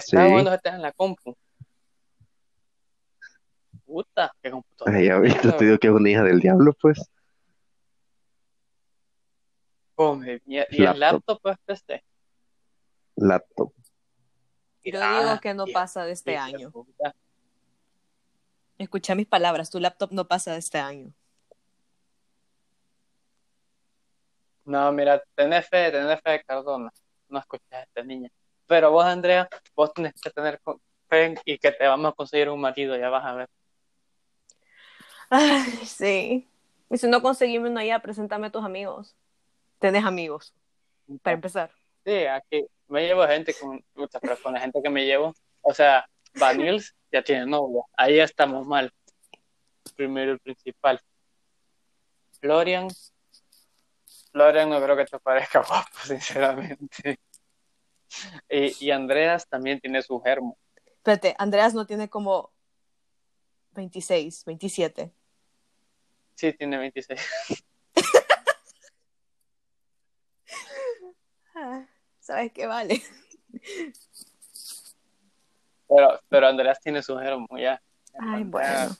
Sí. 0.00 0.16
bueno 0.16 0.50
GTA 0.50 0.74
en 0.74 0.82
la 0.82 0.92
compu. 0.92 1.34
Puta, 3.86 4.30
qué 4.42 4.50
computadora. 4.50 5.00
Ya 5.02 5.18
viste, 5.18 5.50
te 5.52 5.64
digo 5.64 5.78
que 5.78 5.86
es 5.86 5.92
una 5.94 6.10
hija 6.10 6.22
del 6.22 6.40
diablo, 6.40 6.74
pues. 6.78 7.10
Come, 9.94 10.42
y, 10.44 10.56
y 10.56 10.58
el 10.58 10.66
Laptop. 10.84 10.98
laptop 10.98 11.40
pues 11.42 11.56
PC. 11.64 12.04
Laptop. 13.16 13.72
Yo 14.84 15.00
Ah, 15.02 15.20
digo 15.22 15.40
que 15.40 15.54
no 15.54 15.64
pasa 15.72 16.04
de 16.04 16.12
este 16.12 16.36
año. 16.36 16.70
puta. 16.70 17.14
Escucha 18.76 19.14
mis 19.14 19.26
palabras, 19.26 19.70
tu 19.70 19.80
laptop 19.80 20.12
no 20.12 20.28
pasa 20.28 20.52
de 20.52 20.58
este 20.58 20.78
año. 20.78 21.12
No, 24.68 24.92
mira, 24.92 25.22
tenés 25.34 25.66
fe, 25.66 25.90
tenés 25.90 26.20
fe 26.20 26.42
Cardona. 26.46 26.92
No 27.30 27.38
escuchas 27.38 27.72
a 27.72 27.82
esta 27.84 28.02
niña. 28.02 28.28
Pero 28.66 28.90
vos, 28.90 29.02
Andrea, 29.02 29.48
vos 29.74 29.94
tenés 29.94 30.12
que 30.20 30.28
tener 30.28 30.60
fe 31.08 31.34
y 31.46 31.56
que 31.56 31.72
te 31.72 31.86
vamos 31.86 32.12
a 32.12 32.14
conseguir 32.14 32.50
un 32.50 32.60
marido, 32.60 32.94
ya 32.94 33.08
vas 33.08 33.24
a 33.24 33.32
ver. 33.32 33.48
Ay, 35.30 35.62
sí. 35.86 36.46
Y 36.90 36.98
si 36.98 37.08
no 37.08 37.22
conseguimos 37.22 37.70
uno 37.70 37.82
ya, 37.82 37.98
preséntame 38.00 38.48
a 38.48 38.50
tus 38.50 38.62
amigos. 38.62 39.16
Tenés 39.78 40.04
amigos, 40.04 40.52
para 41.22 41.34
empezar. 41.34 41.70
Sí, 42.04 42.26
aquí 42.26 42.66
me 42.88 43.06
llevo 43.06 43.26
gente 43.26 43.54
con, 43.54 43.82
pero 44.20 44.36
con 44.42 44.52
la 44.52 44.60
gente 44.60 44.82
que 44.82 44.90
me 44.90 45.06
llevo, 45.06 45.34
o 45.62 45.72
sea, 45.72 46.06
Vanils 46.34 46.94
ya 47.10 47.22
tiene 47.22 47.46
novia, 47.46 47.82
ahí 47.96 48.20
estamos 48.20 48.66
mal. 48.66 48.92
Primero 49.96 50.32
el 50.32 50.40
principal. 50.40 51.00
Florian, 52.40 52.88
Florian 54.38 54.70
no 54.70 54.80
creo 54.80 54.96
que 54.96 55.04
te 55.04 55.18
parezca 55.18 55.62
guapo, 55.68 55.98
sinceramente. 56.04 57.18
Y, 58.48 58.86
y 58.86 58.90
Andreas 58.92 59.48
también 59.48 59.80
tiene 59.80 60.00
su 60.00 60.20
germo. 60.20 60.56
Espérate, 60.86 61.34
Andreas 61.38 61.74
no 61.74 61.86
tiene 61.86 62.08
como 62.08 62.52
26, 63.72 64.44
27. 64.44 65.12
Sí, 66.36 66.52
tiene 66.52 66.78
26. 66.78 67.20
Ah, 71.60 71.84
¿Sabes 72.20 72.52
qué 72.52 72.68
vale? 72.68 73.02
Pero, 75.88 76.20
pero 76.28 76.46
Andreas 76.46 76.78
tiene 76.78 77.02
su 77.02 77.18
germo, 77.18 77.48
ya. 77.58 77.82
Ay, 78.16 78.44
bueno. 78.44 78.96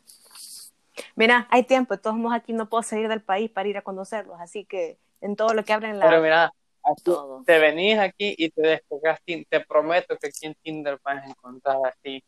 Mira, 1.15 1.47
hay 1.53 1.63
tiempo, 1.63 1.95
de 1.95 2.03
todos 2.03 2.17
modos 2.17 2.35
aquí 2.37 2.53
no 2.53 2.69
puedo 2.69 2.83
salir 2.83 3.07
del 3.07 3.23
país 3.23 3.49
para 3.49 3.69
ir 3.69 3.79
a 3.79 3.83
conocerlos, 3.83 4.41
así 4.41 4.65
que 4.65 4.99
en 5.21 5.37
todo 5.37 5.55
lo 5.55 5.65
que 5.65 5.73
abren 5.73 5.99
la... 5.99 6.09
Pero 6.09 6.23
mira, 6.23 6.53
aquí 6.83 7.13
te 7.47 7.59
venís 7.59 7.99
aquí 7.99 8.35
y 8.37 8.51
te 8.51 8.63
descargas 8.63 9.21
Tinder. 9.25 9.47
Te 9.49 9.61
prometo 9.61 10.17
que 10.17 10.29
aquí 10.29 10.47
en 10.47 10.55
Tinder 10.57 10.99
vas 11.03 11.25
a 11.25 11.27
encontrar 11.27 11.79
así. 11.85 12.23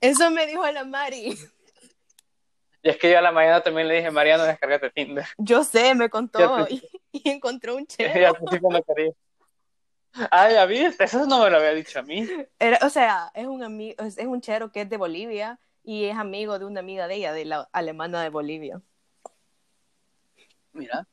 Eso 0.00 0.30
me 0.30 0.46
dijo 0.46 0.66
la 0.70 0.84
Mari. 0.84 1.36
Y 2.82 2.88
es 2.88 2.96
que 2.96 3.10
yo 3.10 3.18
a 3.18 3.22
la 3.22 3.32
mañana 3.32 3.62
también 3.62 3.88
le 3.88 3.96
dije, 3.96 4.10
Mariano, 4.10 4.44
descargate 4.44 4.90
Tinder. 4.90 5.26
Yo 5.36 5.64
sé, 5.64 5.94
me 5.94 6.08
contó 6.08 6.66
y, 6.68 6.82
y 7.12 7.28
encontró 7.28 7.76
un 7.76 7.86
chero. 7.86 8.32
Ah, 10.30 10.50
ya 10.50 10.66
viste, 10.66 11.04
eso 11.04 11.24
no 11.26 11.44
me 11.44 11.50
lo 11.50 11.58
había 11.58 11.72
dicho 11.72 12.00
a 12.00 12.02
mí. 12.02 12.26
Era, 12.58 12.78
o 12.82 12.88
sea, 12.88 13.30
es 13.34 13.46
un 13.46 13.62
amigo, 13.62 14.02
es, 14.02 14.18
es 14.18 14.26
un 14.26 14.40
chero 14.40 14.72
que 14.72 14.80
es 14.80 14.88
de 14.88 14.96
Bolivia 14.96 15.60
y 15.84 16.06
es 16.06 16.16
amigo 16.16 16.58
de 16.58 16.64
una 16.64 16.80
amiga 16.80 17.06
de 17.06 17.14
ella, 17.16 17.32
de 17.32 17.44
la 17.44 17.68
alemana 17.72 18.22
de 18.22 18.30
Bolivia. 18.30 18.80
Mira. 20.72 21.06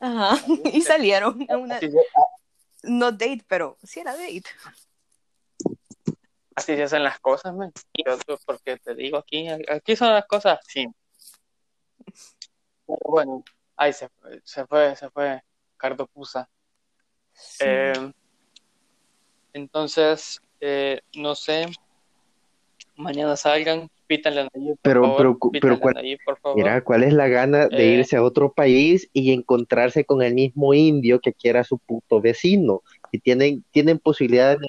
Ajá. 0.00 0.36
Y 0.72 0.80
salieron 0.82 1.46
a 1.48 1.56
una, 1.56 1.76
ah, 1.76 2.26
no 2.82 3.12
date, 3.12 3.44
pero 3.48 3.78
sí 3.82 4.00
era 4.00 4.12
date. 4.12 4.44
así 6.54 6.76
se 6.76 6.82
hacen 6.82 7.02
las 7.02 7.18
cosas, 7.20 7.54
man. 7.54 7.72
Yo, 7.94 8.18
porque 8.46 8.76
te 8.78 8.94
digo 8.94 9.18
aquí, 9.18 9.48
aquí 9.48 9.96
son 9.96 10.12
las 10.12 10.26
cosas 10.26 10.58
así. 10.60 10.86
Pero 12.86 12.98
bueno, 13.04 13.44
ahí 13.76 13.92
se 13.92 14.08
fue, 14.08 14.40
se 14.44 14.66
fue, 14.66 14.96
se 14.96 15.10
fue 15.10 15.42
Cardo 15.76 16.06
Pusa. 16.06 16.48
Sí. 17.32 17.64
Eh, 17.66 18.12
entonces, 19.54 20.40
eh, 20.60 21.00
no 21.14 21.34
sé, 21.34 21.66
mañana 22.96 23.36
salgan, 23.36 23.90
pítanle 24.06 24.40
a 24.42 24.48
Nayib, 24.54 24.70
por 24.76 24.78
Pero- 24.82 25.02
favor, 25.02 25.16
pero 25.18 25.38
pero 25.60 25.80
cuál- 25.80 25.96
a 25.96 26.00
Nayib, 26.02 26.18
por 26.24 26.38
favor. 26.38 26.56
Mira, 26.58 26.82
¿cuál 26.84 27.02
es 27.04 27.12
la 27.12 27.28
gana 27.28 27.68
de 27.68 27.94
Eh. 27.94 27.98
irse 27.98 28.16
a 28.16 28.22
otro 28.22 28.52
país 28.52 29.08
y 29.12 29.32
encontrarse 29.32 30.04
con 30.04 30.22
el 30.22 30.34
mismo 30.34 30.74
indio 30.74 31.20
que 31.20 31.32
quiera 31.32 31.64
su 31.64 31.78
puto 31.78 32.20
vecino? 32.20 32.82
Y 33.12 33.18
tienen, 33.20 33.64
tienen 33.70 33.98
posibilidad 33.98 34.58
de- 34.58 34.66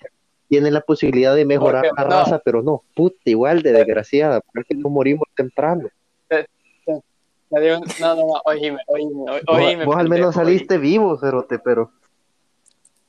tienen 0.48 0.74
la 0.74 0.82
posibilidad 0.82 1.36
de 1.36 1.44
mejorar 1.46 1.84
Porque- 1.88 2.02
la 2.02 2.08
no. 2.08 2.16
raza, 2.16 2.40
pero 2.40 2.62
no, 2.62 2.84
puta, 2.96 3.18
igual 3.26 3.62
de 3.64 3.72
desgraciada, 3.72 4.42
porque 4.42 4.76
no 4.76 4.90
morimos 4.90 5.28
temprano. 5.36 5.90
Te 6.28 7.62
digo- 7.62 7.80
no, 8.02 8.16
no, 8.16 8.28
no, 8.28 8.42
oíme, 8.46 8.80
oíme, 8.88 9.14
o- 9.14 9.26
Vos, 9.26 9.42
oíme, 9.48 9.86
vos 9.86 9.96
al 9.98 10.10
menos 10.10 10.36
saliste 10.36 10.78
vivo, 10.78 11.18
cerote, 11.18 11.60
pero 11.60 11.92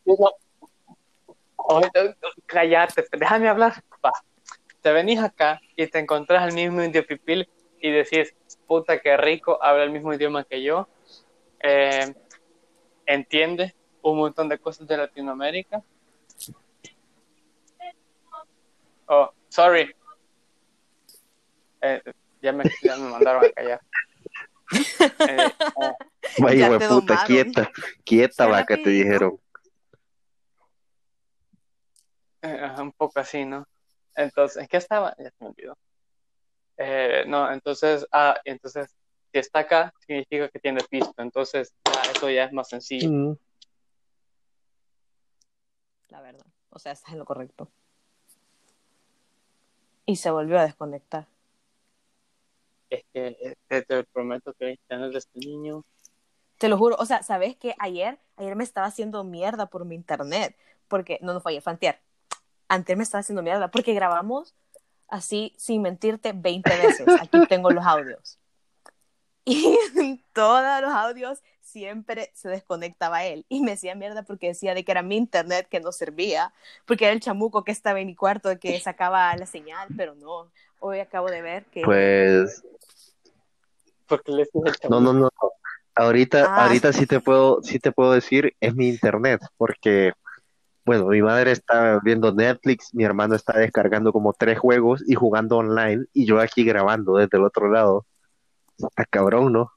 oíme. 0.04 0.18
No. 0.20 0.30
Oye, 1.68 1.88
cállate, 2.46 3.04
déjame 3.18 3.48
hablar. 3.48 3.72
Va. 4.04 4.12
Te 4.86 4.92
venís 4.92 5.18
acá 5.18 5.60
y 5.74 5.84
te 5.88 5.98
encontrás 5.98 6.44
al 6.44 6.52
mismo 6.52 6.80
indio 6.80 7.04
pipil 7.04 7.48
y 7.80 7.90
decís, 7.90 8.36
puta, 8.68 9.00
qué 9.00 9.16
rico, 9.16 9.58
habla 9.60 9.82
el 9.82 9.90
mismo 9.90 10.14
idioma 10.14 10.44
que 10.44 10.62
yo, 10.62 10.86
eh, 11.58 12.14
entiende 13.04 13.74
un 14.00 14.18
montón 14.18 14.48
de 14.48 14.60
cosas 14.60 14.86
de 14.86 14.96
Latinoamérica. 14.96 15.82
Oh, 19.08 19.32
sorry. 19.48 19.92
Eh, 21.80 22.00
ya, 22.40 22.52
me, 22.52 22.62
ya 22.80 22.96
me 22.96 23.10
mandaron 23.10 23.44
a 23.44 23.50
callar. 23.50 23.80
Eh, 25.26 25.50
vaya 26.38 26.68
puta, 26.68 26.86
domaron. 26.86 27.26
quieta, 27.26 27.72
quieta 28.04 28.46
vaca, 28.46 28.76
te 28.76 28.90
dijeron. 28.90 29.36
Eh, 32.42 32.70
un 32.78 32.92
poco 32.92 33.18
así, 33.18 33.44
¿no? 33.44 33.66
Entonces, 34.16 34.62
¿en 34.62 34.68
qué 34.68 34.78
estaba? 34.78 35.14
Ya 35.18 35.30
se 35.30 35.36
me 35.40 35.48
olvidó. 35.48 35.76
Eh, 36.78 37.24
no, 37.26 37.50
entonces, 37.52 38.06
ah, 38.12 38.38
entonces, 38.44 38.94
si 39.32 39.38
está 39.38 39.60
acá, 39.60 39.92
significa 40.06 40.48
que 40.48 40.58
tiene 40.58 40.82
pisto. 40.84 41.14
Entonces, 41.18 41.74
ya, 41.84 42.10
eso 42.10 42.30
ya 42.30 42.44
es 42.44 42.52
más 42.52 42.68
sencillo. 42.68 43.10
Mm, 43.10 43.36
La 46.08 46.20
verdad. 46.20 46.46
O 46.70 46.78
sea, 46.78 46.92
estás 46.92 47.12
en 47.12 47.18
lo 47.18 47.24
correcto. 47.24 47.70
Y 50.06 50.16
se 50.16 50.30
volvió 50.30 50.58
a 50.58 50.64
desconectar. 50.64 51.26
Es 52.88 53.04
que 53.12 53.26
eh, 53.40 53.56
te, 53.66 53.82
te 53.82 54.04
prometo 54.04 54.52
que 54.54 54.70
internet 54.70 55.12
de 55.12 55.18
este 55.18 55.38
niño. 55.40 55.84
Te 56.58 56.68
lo 56.68 56.78
juro. 56.78 56.96
O 56.98 57.06
sea, 57.06 57.22
¿sabes 57.22 57.56
qué? 57.56 57.74
Ayer, 57.78 58.18
ayer 58.36 58.56
me 58.56 58.64
estaba 58.64 58.86
haciendo 58.86 59.24
mierda 59.24 59.66
por 59.66 59.84
mi 59.84 59.94
internet. 59.94 60.56
Porque, 60.88 61.18
no, 61.20 61.34
no 61.34 61.40
fue 61.40 61.52
ayer, 61.52 61.62
fue 61.62 61.72
antier. 61.72 62.00
Antier 62.68 62.96
me 62.96 63.04
estaba 63.04 63.20
haciendo 63.20 63.42
mierda 63.42 63.68
porque 63.70 63.94
grabamos 63.94 64.54
así, 65.08 65.54
sin 65.56 65.82
mentirte, 65.82 66.32
20 66.34 66.68
veces. 66.76 67.06
Aquí 67.20 67.46
tengo 67.48 67.70
los 67.70 67.84
audios. 67.84 68.38
Y 69.44 69.78
en 69.96 70.22
todos 70.32 70.82
los 70.82 70.90
audios 70.92 71.42
siempre 71.60 72.30
se 72.34 72.48
desconectaba 72.48 73.24
él. 73.24 73.44
Y 73.48 73.60
me 73.60 73.72
hacía 73.72 73.94
mierda 73.94 74.22
porque 74.22 74.48
decía 74.48 74.74
de 74.74 74.84
que 74.84 74.92
era 74.92 75.02
mi 75.02 75.16
internet 75.16 75.68
que 75.70 75.80
no 75.80 75.92
servía. 75.92 76.52
Porque 76.84 77.04
era 77.04 77.12
el 77.12 77.20
chamuco 77.20 77.62
que 77.64 77.72
estaba 77.72 78.00
en 78.00 78.08
mi 78.08 78.14
cuarto 78.16 78.58
que 78.58 78.80
sacaba 78.80 79.36
la 79.36 79.46
señal. 79.46 79.88
Pero 79.96 80.14
no. 80.14 80.50
Hoy 80.80 81.00
acabo 81.00 81.28
de 81.28 81.42
ver 81.42 81.64
que... 81.66 81.82
Pues, 81.82 82.64
Porque 84.06 84.32
le 84.32 84.46
no, 84.88 85.00
no, 85.00 85.12
no. 85.12 85.30
Ahorita, 85.96 86.44
Ah. 86.46 86.66
ahorita 86.66 86.92
sí 86.92 87.06
te 87.06 87.20
puedo, 87.20 87.62
sí 87.62 87.78
te 87.78 87.90
puedo 87.90 88.12
decir, 88.12 88.54
es 88.60 88.74
mi 88.74 88.88
internet, 88.88 89.40
porque, 89.56 90.12
bueno, 90.86 91.06
mi 91.06 91.20
madre 91.20 91.50
está 91.50 91.98
viendo 92.02 92.32
Netflix, 92.32 92.94
mi 92.94 93.02
hermano 93.02 93.34
está 93.34 93.58
descargando 93.58 94.12
como 94.12 94.32
tres 94.32 94.56
juegos 94.56 95.02
y 95.04 95.14
jugando 95.14 95.56
online, 95.56 96.06
y 96.12 96.24
yo 96.26 96.38
aquí 96.38 96.64
grabando 96.64 97.16
desde 97.16 97.38
el 97.38 97.44
otro 97.44 97.68
lado. 97.68 98.06
Está 98.78 99.04
cabrón, 99.04 99.52
¿no? 99.52 99.72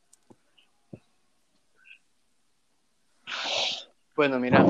Bueno, 4.15 4.39
mira, 4.39 4.63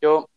yo. 0.00 0.28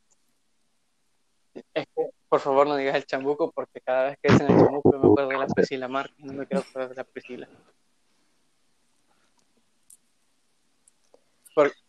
Es 1.73 1.87
que, 1.95 2.09
por 2.29 2.39
favor, 2.39 2.67
no 2.67 2.75
digas 2.75 2.95
el 2.95 3.05
chambuco, 3.05 3.51
porque 3.51 3.81
cada 3.81 4.09
vez 4.09 4.17
que 4.21 4.31
dicen 4.31 4.51
el 4.51 4.59
chambuco, 4.59 4.91
yo 4.91 4.99
me 4.99 5.07
acuerdo 5.07 5.29
de 5.29 5.37
la 5.37 5.47
Priscila 5.47 5.87
Marca. 5.87 6.13
No 6.19 6.33
me 6.33 6.45
quiero 6.45 6.61
acordar 6.61 6.89
de 6.89 6.95
la 6.95 7.03
Priscila. 7.03 7.47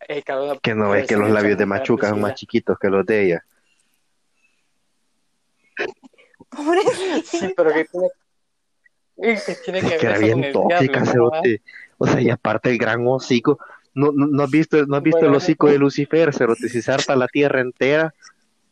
Eh, 0.07 0.23
cabrón, 0.23 0.59
Que 0.61 0.73
no 0.73 0.89
ves 0.89 1.07
que 1.07 1.15
los 1.15 1.29
labios 1.29 1.57
de 1.57 1.65
Machuca 1.65 2.09
son 2.09 2.21
más 2.21 2.35
chiquitos 2.35 2.77
que 2.79 2.89
los 2.89 3.05
de 3.05 3.25
ella. 3.25 3.45
Sí, 7.25 7.53
pero 7.55 7.71
que 7.71 7.85
tiene, 7.85 8.09
que 9.45 9.55
tiene 9.63 9.81
que 9.81 9.95
Es 9.95 10.03
era 10.03 10.17
bien 10.17 10.51
tóxica, 10.51 11.05
cerote. 11.05 11.61
O 11.97 12.07
sea, 12.07 12.21
y 12.21 12.29
aparte 12.29 12.69
el 12.71 12.77
gran 12.77 13.05
hocico. 13.05 13.59
¿No, 13.93 14.11
no, 14.11 14.27
no 14.27 14.43
has 14.43 14.49
visto, 14.49 14.85
no 14.85 14.97
has 14.97 15.03
visto 15.03 15.19
Bueno, 15.19 15.33
el 15.33 15.37
hocico 15.37 15.67
no. 15.67 15.73
de 15.73 15.79
Lucifer, 15.79 16.33
cerote? 16.33 16.69
Si 16.69 16.81
zarpa 16.81 17.15
la 17.15 17.27
tierra 17.27 17.61
entera, 17.61 18.13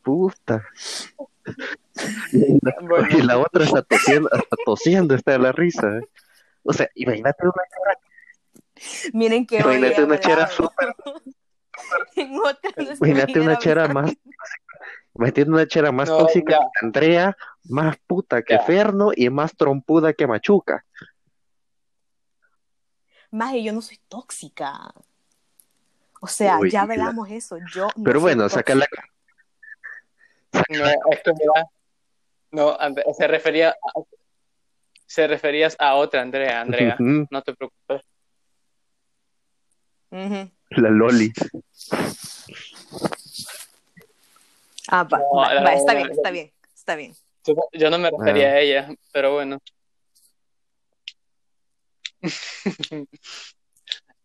puta. 0.04 0.64
Y 2.32 2.58
la, 2.62 2.76
Bueno. 2.82 3.08
y 3.18 3.22
la 3.22 3.38
otra 3.38 3.64
está 3.66 3.82
tosiendo, 3.82 4.30
hasta 4.32 4.56
tosiendo 4.66 5.16
está 5.16 5.34
de 5.34 5.40
la 5.40 5.52
risa. 5.52 5.98
¿eh? 5.98 6.02
O 6.64 6.74
sea, 6.74 6.90
imagínate 6.96 7.44
una, 7.44 7.54
Miren 9.14 9.46
que 9.46 9.64
hoy 9.64 9.76
imagínate 9.78 10.04
una 10.04 10.20
chera 10.20 10.48
súper, 10.48 10.96
imagínate 12.16 13.40
una 13.40 13.58
chera 13.58 13.88
más, 13.88 14.14
imagínate 15.16 15.50
una 15.50 15.68
chera 15.68 15.92
más 15.92 16.10
No, 16.10 16.18
tóxica 16.20 16.52
ya. 16.54 16.60
que 16.60 16.86
Andrea, 16.86 17.38
más 17.66 17.98
puta 18.08 18.42
que 18.42 18.54
Ya. 18.56 18.62
Ferno 18.62 19.12
y 19.16 19.30
más 19.30 19.56
trompuda 19.56 20.14
que 20.14 20.28
Machuca. 20.28 20.86
Maje, 23.32 23.62
yo 23.64 23.74
no 23.74 23.82
soy 23.82 24.00
tóxica. 24.08 24.94
O 26.22 26.28
sea, 26.28 26.58
Uy, 26.60 26.72
ya 26.72 26.86
la- 26.86 26.94
hablamos 26.94 27.30
eso. 27.30 27.58
Yo 27.74 27.88
no 27.96 28.04
Pero 28.04 28.20
soy 28.20 28.22
bueno, 28.22 28.50
saca 28.50 28.74
la. 28.74 28.88
No, 30.70 30.86
es 31.12 31.24
que 31.24 31.34
mira, 31.34 31.68
no, 32.52 32.76
And- 32.80 33.00
se 33.16 33.28
refería 33.28 33.70
a- 33.72 34.02
se 35.06 35.28
referías 35.28 35.76
a 35.80 35.96
otra 35.96 36.22
Andrea, 36.22 36.62
Andrea, 36.62 36.96
no 37.00 37.42
te 37.42 37.54
preocupes. 37.54 38.02
La 40.12 40.90
Loli. 40.90 41.32
Ah, 44.90 45.04
va, 45.04 45.18
No, 45.20 45.32
va, 45.36 45.62
va, 45.64 45.74
está 45.74 45.94
bien, 45.94 46.12
está 46.12 46.32
bien, 46.32 46.52
está 46.74 46.96
bien. 46.96 47.14
Yo, 47.74 47.90
no 47.90 47.98
me 47.98 48.10
refería 48.12 48.50
Ah. 48.50 48.54
a 48.54 48.60
ella, 48.60 48.90
pero 49.12 49.34
bueno. 49.34 49.60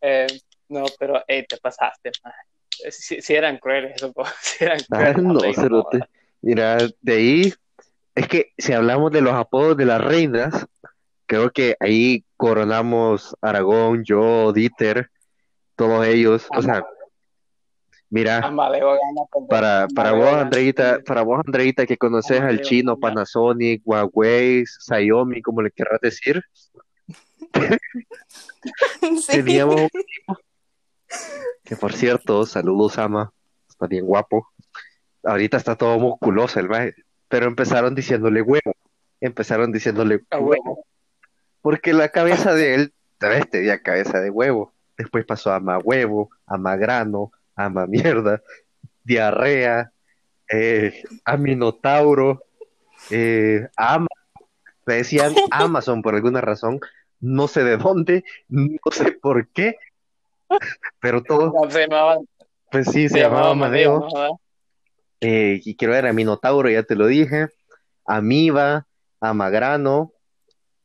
Eh, 0.04 0.26
no, 0.68 0.84
pero 0.98 1.22
hey, 1.28 1.44
te 1.48 1.56
pasaste. 1.58 2.10
Si, 2.90 3.22
si 3.22 3.34
eran 3.34 3.58
crueles, 3.58 3.94
eso, 3.94 4.12
si 4.40 4.64
eran 4.64 4.80
Ah, 4.90 4.96
crueles. 5.12 5.16
no, 5.22 5.30
hombre, 5.34 5.54
cerote. 5.54 6.00
Mira, 6.40 6.76
de 7.00 7.12
ahí, 7.14 7.54
es 8.16 8.26
que 8.26 8.52
si 8.58 8.72
hablamos 8.72 9.12
de 9.12 9.20
los 9.20 9.32
apodos 9.34 9.76
de 9.76 9.84
las 9.86 10.00
reinas, 10.00 10.66
creo 11.26 11.52
que 11.52 11.76
ahí 11.78 12.24
coronamos 12.36 13.36
Aragón, 13.40 14.02
yo, 14.04 14.52
Dieter, 14.52 15.11
todos 15.86 16.06
ellos. 16.06 16.46
O 16.56 16.62
sea, 16.62 16.84
mira, 18.10 18.38
Amadeo 18.38 18.96
con- 19.30 19.46
para, 19.48 19.86
para 19.94 20.10
Amadeo 20.10 20.30
vos. 20.30 20.40
Andreita, 20.42 21.00
para 21.06 21.22
vos, 21.22 21.40
Andreita, 21.44 21.86
que 21.86 21.96
conoces 21.96 22.40
al 22.40 22.60
chino. 22.62 22.96
Panasonic, 22.98 23.82
Huawei, 23.84 24.64
Xiaomi, 24.66 25.42
como 25.42 25.62
le 25.62 25.70
querrás 25.70 26.00
decir, 26.00 26.42
Sí. 29.02 29.32
teníamos 29.32 29.74
un 29.76 29.88
que, 31.64 31.76
por 31.76 31.92
cierto, 31.92 32.46
saludos, 32.46 32.98
Ama, 32.98 33.32
está 33.68 33.86
bien 33.86 34.04
guapo. 34.06 34.48
Ahorita 35.24 35.56
está 35.56 35.76
todo 35.76 35.98
musculoso 35.98 36.58
el 36.60 36.68
maje, 36.68 36.94
pero 37.28 37.46
empezaron 37.46 37.94
diciéndole 37.94 38.42
huevo, 38.42 38.72
empezaron 39.20 39.70
diciéndole 39.72 40.20
Ah, 40.30 40.38
huevo, 40.38 40.84
porque 41.60 41.92
la 41.92 42.08
cabeza 42.08 42.54
de 42.54 42.74
él, 42.74 42.94
¿sabes? 43.20 43.48
Tenía 43.50 43.80
cabeza 43.82 44.20
de 44.20 44.30
huevo. 44.30 44.72
Después 44.96 45.24
pasó 45.24 45.52
a 45.52 45.78
huevo, 45.78 46.30
a 46.46 46.56
ma 46.58 46.76
grano, 46.76 47.32
a 47.56 47.68
ma 47.68 47.86
mierda, 47.86 48.42
diarrea, 49.04 49.92
eh, 50.50 51.02
a 51.24 51.36
minotauro, 51.36 52.42
eh, 53.10 53.68
a 53.76 54.04
le 54.86 54.94
decían 54.94 55.34
Amazon 55.50 56.02
por 56.02 56.14
alguna 56.14 56.40
razón, 56.40 56.80
no 57.20 57.48
sé 57.48 57.64
de 57.64 57.76
dónde, 57.76 58.24
no 58.48 58.78
sé 58.90 59.12
por 59.12 59.48
qué, 59.48 59.76
pero 61.00 61.22
todo, 61.22 61.52
se 61.70 61.86
llamaba, 61.86 62.18
pues 62.70 62.86
sí, 62.86 63.08
se 63.08 63.14
se 63.14 63.20
llamaba 63.20 63.50
llamaba 63.50 63.66
Amadeo. 63.66 64.38
Eh, 65.20 65.60
y 65.64 65.76
quiero 65.76 65.94
ver 65.94 66.06
a 66.06 66.12
Minotauro, 66.12 66.68
ya 66.68 66.82
te 66.82 66.96
lo 66.96 67.06
dije. 67.06 67.48
amiba, 68.04 68.86
amagrano, 69.20 70.12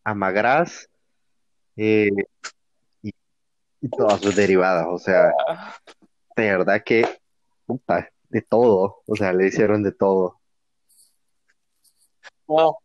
amagras 0.04 0.90
eh, 1.78 2.10
y 3.82 3.90
todas 3.90 4.22
sus 4.22 4.36
derivadas. 4.36 4.88
O 4.90 4.98
sea, 4.98 5.32
de 6.36 6.44
verdad 6.44 6.84
que, 6.84 7.06
puta, 7.66 8.10
de 8.30 8.42
todo. 8.42 9.02
O 9.08 9.16
sea, 9.16 9.34
le 9.34 9.48
hicieron 9.48 9.84
de 9.84 9.92
todo. 9.92 10.40
No, 12.48 12.78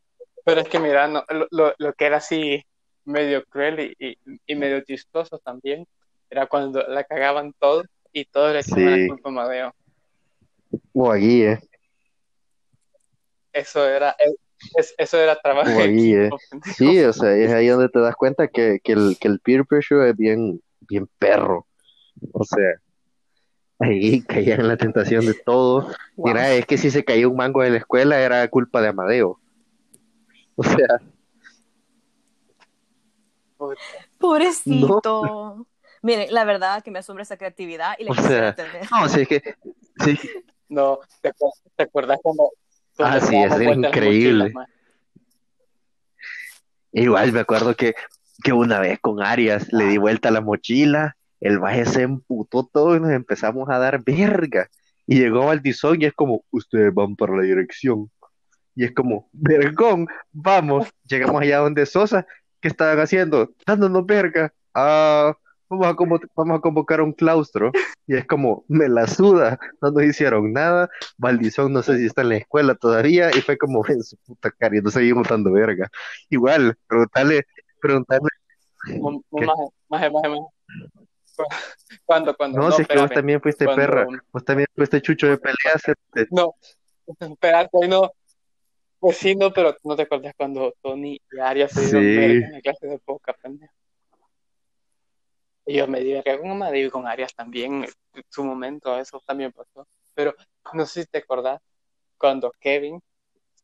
pero 0.44 0.60
es 0.60 0.68
que 0.68 0.78
mira, 0.78 1.06
no, 1.08 1.24
lo, 1.28 1.46
lo- 1.50 1.74
lo 1.78 1.92
que 1.92 2.06
era 2.06 2.16
así 2.18 2.64
medio 3.04 3.44
cruel 3.46 3.94
y, 3.98 4.06
y, 4.08 4.16
y 4.46 4.54
medio 4.54 4.80
chistoso 4.82 5.38
también 5.38 5.86
era 6.30 6.46
cuando 6.46 6.82
la 6.82 7.04
cagaban 7.04 7.52
todo 7.58 7.84
y 8.12 8.24
todos 8.24 8.52
le 8.52 8.60
echaban 8.60 8.84
Sí. 8.84 9.00
la 9.02 9.06
culpa 9.08 9.28
a 9.28 9.32
eh. 11.42 11.58
Eso 13.52 13.86
era, 13.86 14.16
es- 14.76 14.94
eso 14.96 15.18
era 15.18 15.36
trabajo 15.36 15.70
equipo, 15.80 16.38
pendejo. 16.50 16.74
Sí, 16.74 17.02
o 17.04 17.12
sea, 17.12 17.32
es 17.36 17.52
ahí 17.52 17.68
donde 17.68 17.88
te 17.88 18.00
das 18.00 18.14
cuenta 18.16 18.48
que, 18.48 18.78
que 18.82 18.92
el, 18.92 19.16
que 19.20 19.28
el 19.28 19.40
peer 19.40 19.64
pressure 19.66 20.08
es 20.10 20.16
bien, 20.16 20.60
bien 20.92 21.08
perro. 21.18 21.66
O 22.32 22.44
sea, 22.44 22.74
ahí 23.78 24.20
caían 24.22 24.60
en 24.60 24.68
la 24.68 24.76
tentación 24.76 25.24
de 25.26 25.34
todo. 25.34 25.88
Wow. 26.16 26.26
Mira, 26.26 26.52
es 26.52 26.66
que 26.66 26.76
si 26.78 26.90
se 26.90 27.04
caía 27.04 27.26
un 27.28 27.36
mango 27.36 27.62
de 27.62 27.70
la 27.70 27.78
escuela 27.78 28.20
era 28.20 28.46
culpa 28.48 28.80
de 28.82 28.88
Amadeo. 28.88 29.40
O 30.54 30.62
sea. 30.62 31.00
Pobrecito. 34.18 35.66
Miren, 36.02 36.32
la 36.34 36.44
verdad 36.44 36.82
que 36.82 36.90
me 36.90 36.98
asombra 36.98 37.22
esa 37.22 37.36
creatividad 37.36 37.94
y 37.98 38.04
la 38.04 38.10
O 38.10 38.14
quisiera 38.14 38.54
sea, 38.54 38.66
tener. 38.66 38.88
no, 38.90 39.08
sí, 39.08 39.20
es 39.20 39.28
que, 39.28 39.42
sí, 40.04 40.18
No, 40.68 40.98
¿te 41.20 41.28
acuerdas, 41.28 41.62
te 41.76 41.82
acuerdas 41.84 42.18
cuando, 42.22 42.50
cuando 42.96 43.16
Ah, 43.18 43.20
sí, 43.20 43.36
las 43.36 43.60
increíble. 43.76 44.44
mochilas, 44.52 44.68
igual 46.92 47.32
me 47.32 47.40
acuerdo 47.40 47.76
que, 47.76 47.94
que 48.42 48.52
una 48.52 48.78
vez 48.78 48.98
con 49.00 49.22
Arias 49.22 49.72
le 49.72 49.86
di 49.86 49.98
vuelta 49.98 50.28
a 50.28 50.32
la 50.32 50.40
mochila, 50.40 51.16
el 51.40 51.58
baje 51.58 51.84
se 51.86 52.02
emputó 52.02 52.68
todo 52.72 52.96
y 52.96 53.00
nos 53.00 53.10
empezamos 53.10 53.68
a 53.68 53.78
dar 53.78 54.02
verga. 54.04 54.68
Y 55.06 55.18
llegó 55.18 55.46
Valdizón 55.46 56.00
y 56.00 56.06
es 56.06 56.12
como, 56.12 56.44
ustedes 56.50 56.94
van 56.94 57.16
para 57.16 57.36
la 57.36 57.42
dirección. 57.42 58.10
Y 58.74 58.84
es 58.84 58.92
como, 58.92 59.28
vergón, 59.32 60.06
vamos. 60.30 60.88
Llegamos 61.04 61.42
allá 61.42 61.58
donde 61.58 61.84
Sosa, 61.84 62.26
¿qué 62.60 62.68
estaban 62.68 62.98
haciendo? 63.00 63.52
Dándonos 63.66 64.06
verga. 64.06 64.52
Ah, 64.72 65.36
vamos 65.68 65.86
a, 65.86 66.28
vamos 66.36 66.58
a 66.58 66.60
convocar 66.60 67.00
un 67.00 67.12
claustro. 67.12 67.72
Y 68.06 68.14
es 68.14 68.24
como, 68.26 68.64
me 68.68 68.88
la 68.88 69.06
suda, 69.06 69.58
no 69.80 69.90
nos 69.90 70.04
hicieron 70.04 70.52
nada. 70.52 70.88
Valdizón 71.18 71.72
no 71.72 71.82
sé 71.82 71.98
si 71.98 72.06
está 72.06 72.22
en 72.22 72.30
la 72.30 72.36
escuela 72.36 72.74
todavía. 72.74 73.30
Y 73.36 73.40
fue 73.40 73.58
como, 73.58 73.84
en 73.88 74.02
su 74.02 74.16
puta 74.18 74.50
cara, 74.52 74.76
y 74.76 74.80
nos 74.80 74.94
seguimos 74.94 75.28
dando 75.28 75.52
verga. 75.52 75.90
Igual, 76.30 76.76
preguntarle, 76.86 77.46
preguntarle, 77.82 78.28
mo- 79.00 79.22
¿Qué? 79.36 79.44
maje, 79.46 80.10
maje, 80.10 80.10
maje. 80.10 80.46
¿Cuándo, 82.04 82.36
cuándo? 82.36 82.58
no, 82.58 82.70
si 82.72 82.82
es 82.82 82.88
que 82.88 82.98
vos 82.98 83.10
también 83.10 83.40
fuiste 83.40 83.64
Cuando- 83.64 83.82
perra, 83.82 84.06
vos 84.32 84.44
también 84.44 84.66
fuiste 84.74 85.00
chucho 85.02 85.26
de 85.28 85.38
peleas. 85.38 85.82
No, 86.30 86.54
espérate, 87.18 87.70
ahí 87.82 87.88
no. 87.88 88.10
Pues 89.00 89.16
sí, 89.16 89.34
no, 89.34 89.52
pero 89.52 89.74
no 89.82 89.96
te 89.96 90.02
acuerdas 90.02 90.32
cuando 90.36 90.72
Tony 90.80 91.20
y 91.32 91.38
Arias 91.40 91.72
se 91.72 91.80
dieron 91.80 92.02
Sí. 92.02 92.16
verga 92.16 92.46
en 92.46 92.52
la 92.52 92.60
clase 92.60 92.86
de 92.86 92.98
poca, 93.00 93.32
pendejo. 93.32 93.72
Y 95.66 95.74
yo 95.76 95.86
me 95.88 96.00
divertí 96.00 96.36
con 96.38 96.50
Amadeo 96.50 96.86
y 96.86 96.90
con 96.90 97.06
Arias 97.06 97.34
también, 97.34 97.84
en 97.84 98.24
su 98.28 98.44
momento, 98.44 98.96
eso 98.98 99.20
también 99.26 99.52
pasó. 99.52 99.86
Pero 100.14 100.34
no 100.72 100.86
sé 100.86 101.02
si 101.02 101.08
te 101.08 101.18
acordás 101.18 101.60
cuando 102.18 102.52
Kevin, 102.60 103.00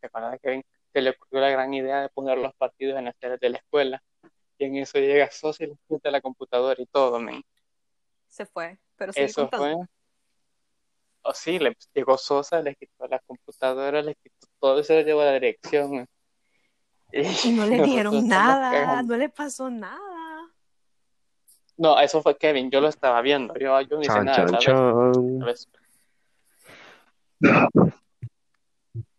¿te 0.01 0.07
acuerdas 0.09 0.33
de 0.33 0.39
Kevin? 0.41 0.65
Se 0.93 1.01
le 1.03 1.11
ocurrió 1.11 1.41
la 1.41 1.51
gran 1.51 1.73
idea 1.75 2.01
de 2.03 2.09
poner 2.09 2.39
los 2.39 2.55
partidos 2.55 2.99
en 2.99 3.05
las 3.05 3.17
teles 3.19 3.39
de 3.41 3.51
la 3.51 3.59
escuela. 3.59 4.03
Y 4.59 4.65
en 4.65 4.77
eso 4.77 4.99
llega 4.99 5.31
Sosa 5.31 5.65
y 5.65 5.69
le 5.69 5.77
quita 5.89 6.11
la 6.11 6.21
computadora 6.21 6.81
y 6.83 6.87
todo, 6.87 7.19
men. 7.21 7.43
Se 8.27 8.45
fue, 8.45 8.79
pero 8.97 9.13
sigue 9.13 9.27
Eso 9.27 9.49
fue. 9.49 9.75
O 11.23 11.33
sí, 11.33 11.59
le 11.59 11.77
llegó 11.95 12.19
Sosa, 12.19 12.61
le 12.61 12.75
quitó 12.75 13.07
la 13.07 13.19
computadora, 13.21 14.03
le 14.03 14.15
quitó 14.17 14.47
todo 14.59 14.81
y 14.81 14.85
se 14.85 14.97
lo 14.97 15.03
llevó 15.03 15.21
a 15.23 15.27
la 15.27 15.33
dirección. 15.35 16.09
Y 17.13 17.23
no 17.53 17.67
le 17.67 17.83
dieron 17.83 18.27
nada, 18.27 19.03
no 19.03 19.17
le 19.17 19.29
pasó 19.29 19.71
nada. 19.71 20.53
No, 21.77 21.99
eso 22.01 22.21
fue 22.23 22.37
Kevin, 22.37 22.71
yo 22.71 22.81
lo 22.81 22.89
estaba 22.89 23.21
viendo. 23.23 23.55
Yo, 23.55 23.81
yo 23.83 23.97
no 23.97 24.03
hice 24.03 24.13
Chan, 24.13 24.25
nada, 24.25 24.59
chan, 24.59 24.61
¿sabes? 24.61 24.65
chan. 24.65 25.39
¿Sabes? 25.41 25.69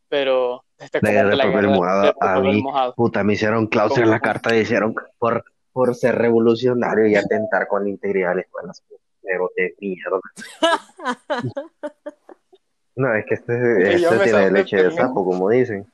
Pero 0.09 0.63
este 0.79 0.99
La 1.01 1.11
guerra 1.11 1.29
de 1.29 1.37
papel 1.37 1.67
mojado, 1.67 2.01
de 2.01 2.09
a 2.09 2.13
papel 2.13 2.43
mí. 2.43 2.61
mojado. 2.61 2.93
Puta, 2.95 3.23
me 3.23 3.33
hicieron 3.33 3.67
claustro 3.67 4.03
en 4.03 4.09
la 4.09 4.19
carta, 4.19 4.55
hicieron 4.55 4.95
por, 5.17 5.43
por 5.71 5.95
ser 5.95 6.15
revolucionario 6.15 7.07
y 7.07 7.15
atentar 7.15 7.67
con 7.67 7.83
la 7.83 7.89
integridad 7.89 8.29
de 8.29 8.35
la 8.35 8.41
escuela. 8.41 8.73
Pero 9.21 9.49
de 9.55 9.75
mierda. 9.79 10.19
No, 12.95 13.15
es 13.15 13.25
que 13.25 13.35
este, 13.35 13.53
Y 13.53 14.03
este 14.03 14.19
tiene 14.25 14.51
leche 14.51 14.75
de 14.83 14.91
sapo, 14.91 15.23
como 15.23 15.49
dicen. 15.49 15.87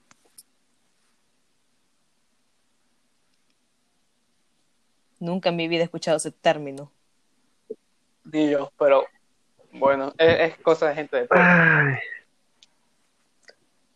Nunca 5.20 5.50
en 5.50 5.56
mi 5.56 5.68
vida 5.68 5.82
he 5.82 5.86
escuchado 5.86 6.18
ese 6.18 6.32
término. 6.32 6.92
Ni 8.24 8.50
yo, 8.50 8.72
pero 8.78 9.06
bueno, 9.74 10.14
es, 10.18 10.52
es 10.52 10.58
cosa 10.60 10.90
de 10.90 10.96
gente 10.96 11.18
de 11.18 11.26
pueblo. 11.26 11.46
Ay, 11.48 11.96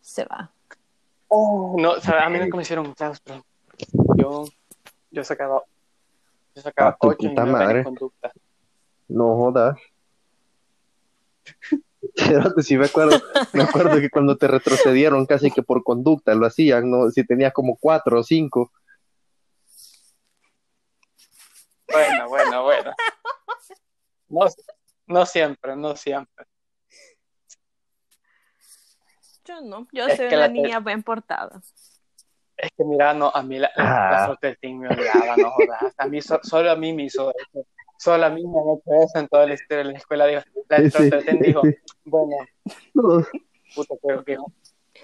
Se 0.00 0.24
va. 0.24 0.50
Oh, 1.32 1.76
no. 1.78 1.92
A 1.94 2.28
mí 2.28 2.38
nunca 2.40 2.56
me 2.56 2.62
hicieron 2.62 2.86
un 2.88 2.94
claustro. 2.94 3.44
Yo, 4.16 4.44
yo 5.10 5.24
sacaba, 5.24 5.62
yo 6.54 6.62
sacaba 6.62 6.90
A 6.90 6.96
tu 6.96 7.08
8 7.08 7.16
y 7.20 7.28
puta 7.28 7.44
9 7.44 7.52
madre. 7.58 7.78
en 7.78 7.84
conducta. 7.84 8.32
no 9.08 9.36
jodas. 9.36 9.78
Sí 12.62 12.78
me 12.78 12.86
acuerdo, 12.86 13.20
me 13.52 13.62
acuerdo 13.62 14.00
que 14.00 14.08
cuando 14.08 14.36
te 14.36 14.48
retrocedieron 14.48 15.26
casi 15.26 15.50
que 15.50 15.62
por 15.62 15.84
conducta 15.84 16.34
lo 16.34 16.46
hacían, 16.46 16.90
¿no? 16.90 17.10
Si 17.10 17.26
tenías 17.26 17.52
como 17.52 17.76
cuatro 17.76 18.20
o 18.20 18.22
cinco. 18.22 18.72
Bueno, 21.86 22.28
bueno, 22.28 22.62
bueno. 22.62 22.92
No, 24.28 24.46
no 25.06 25.26
siempre, 25.26 25.76
no 25.76 25.94
siempre. 25.94 26.39
Yo 29.50 29.60
no, 29.62 29.88
yo 29.90 30.06
Es 30.06 30.16
soy 30.16 30.28
que 30.28 30.36
una 30.36 30.46
la- 30.46 30.52
niña 30.52 30.78
bien 30.78 31.02
portada. 31.02 31.60
Es 32.56 32.70
que 32.76 32.84
mira, 32.84 33.12
no, 33.14 33.30
a 33.34 33.42
mí 33.42 33.58
la, 33.58 33.68
la, 33.74 33.84
la 33.84 34.24
Ah. 34.26 34.38
team 34.60 34.78
me 34.78 34.88
odiaba, 34.88 35.36
no 35.36 35.50
jodas. 35.50 35.92
A 35.98 36.06
mí, 36.06 36.20
so- 36.22 36.38
solo 36.44 36.70
a 36.70 36.76
mí 36.76 36.92
me 36.92 37.04
hizo 37.04 37.30
eso. 37.36 37.66
Solo 37.98 38.26
a 38.26 38.30
mí 38.30 38.44
me 38.46 38.60
han 38.60 38.68
hecho 38.78 39.04
eso 39.04 39.18
en 39.18 39.26
toda 39.28 39.46
la 39.46 39.54
historia 39.54 39.78
de 39.84 39.92
la 39.92 39.98
escuela. 39.98 40.26
Dijo, 40.26 40.42
la 40.68 40.76
Sí, 40.90 41.10
del 41.10 41.24
team 41.24 41.38
dijo, 41.40 41.62
sí. 41.62 41.74
bueno, 42.04 42.36
No, 42.94 43.02
puta, 43.74 43.94
creo 44.02 44.24
que... 44.24 44.36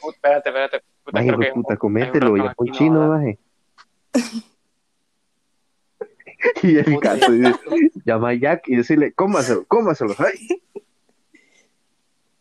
Puta, 0.01 0.15
espérate, 0.15 0.49
espérate. 0.51 0.81
Puta, 1.05 1.21
creo 1.21 1.37
pues, 1.37 1.49
que... 1.49 1.55
puta, 1.55 1.77
comételo, 1.77 2.37
ya 2.37 2.55
no 2.57 2.73
chino, 2.73 3.09
maje. 3.09 3.39
Y 6.63 6.77
el 6.79 6.85
Puta, 6.85 7.15
gato 7.17 7.33
dice, 7.33 7.55
llama 8.05 8.29
a 8.29 8.35
Jack 8.35 8.69
y 8.69 8.77
decirle, 8.77 9.13
cómaselo, 9.13 9.65
cómaselo. 9.67 10.15
Ay, 10.19 10.61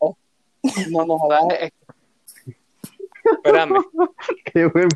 No, 0.90 1.04
no 1.06 1.18
jodas. 1.18 1.44
es- 1.60 1.72
Espérame. 3.32 3.78
qué 4.52 4.66
buen, 4.66 4.88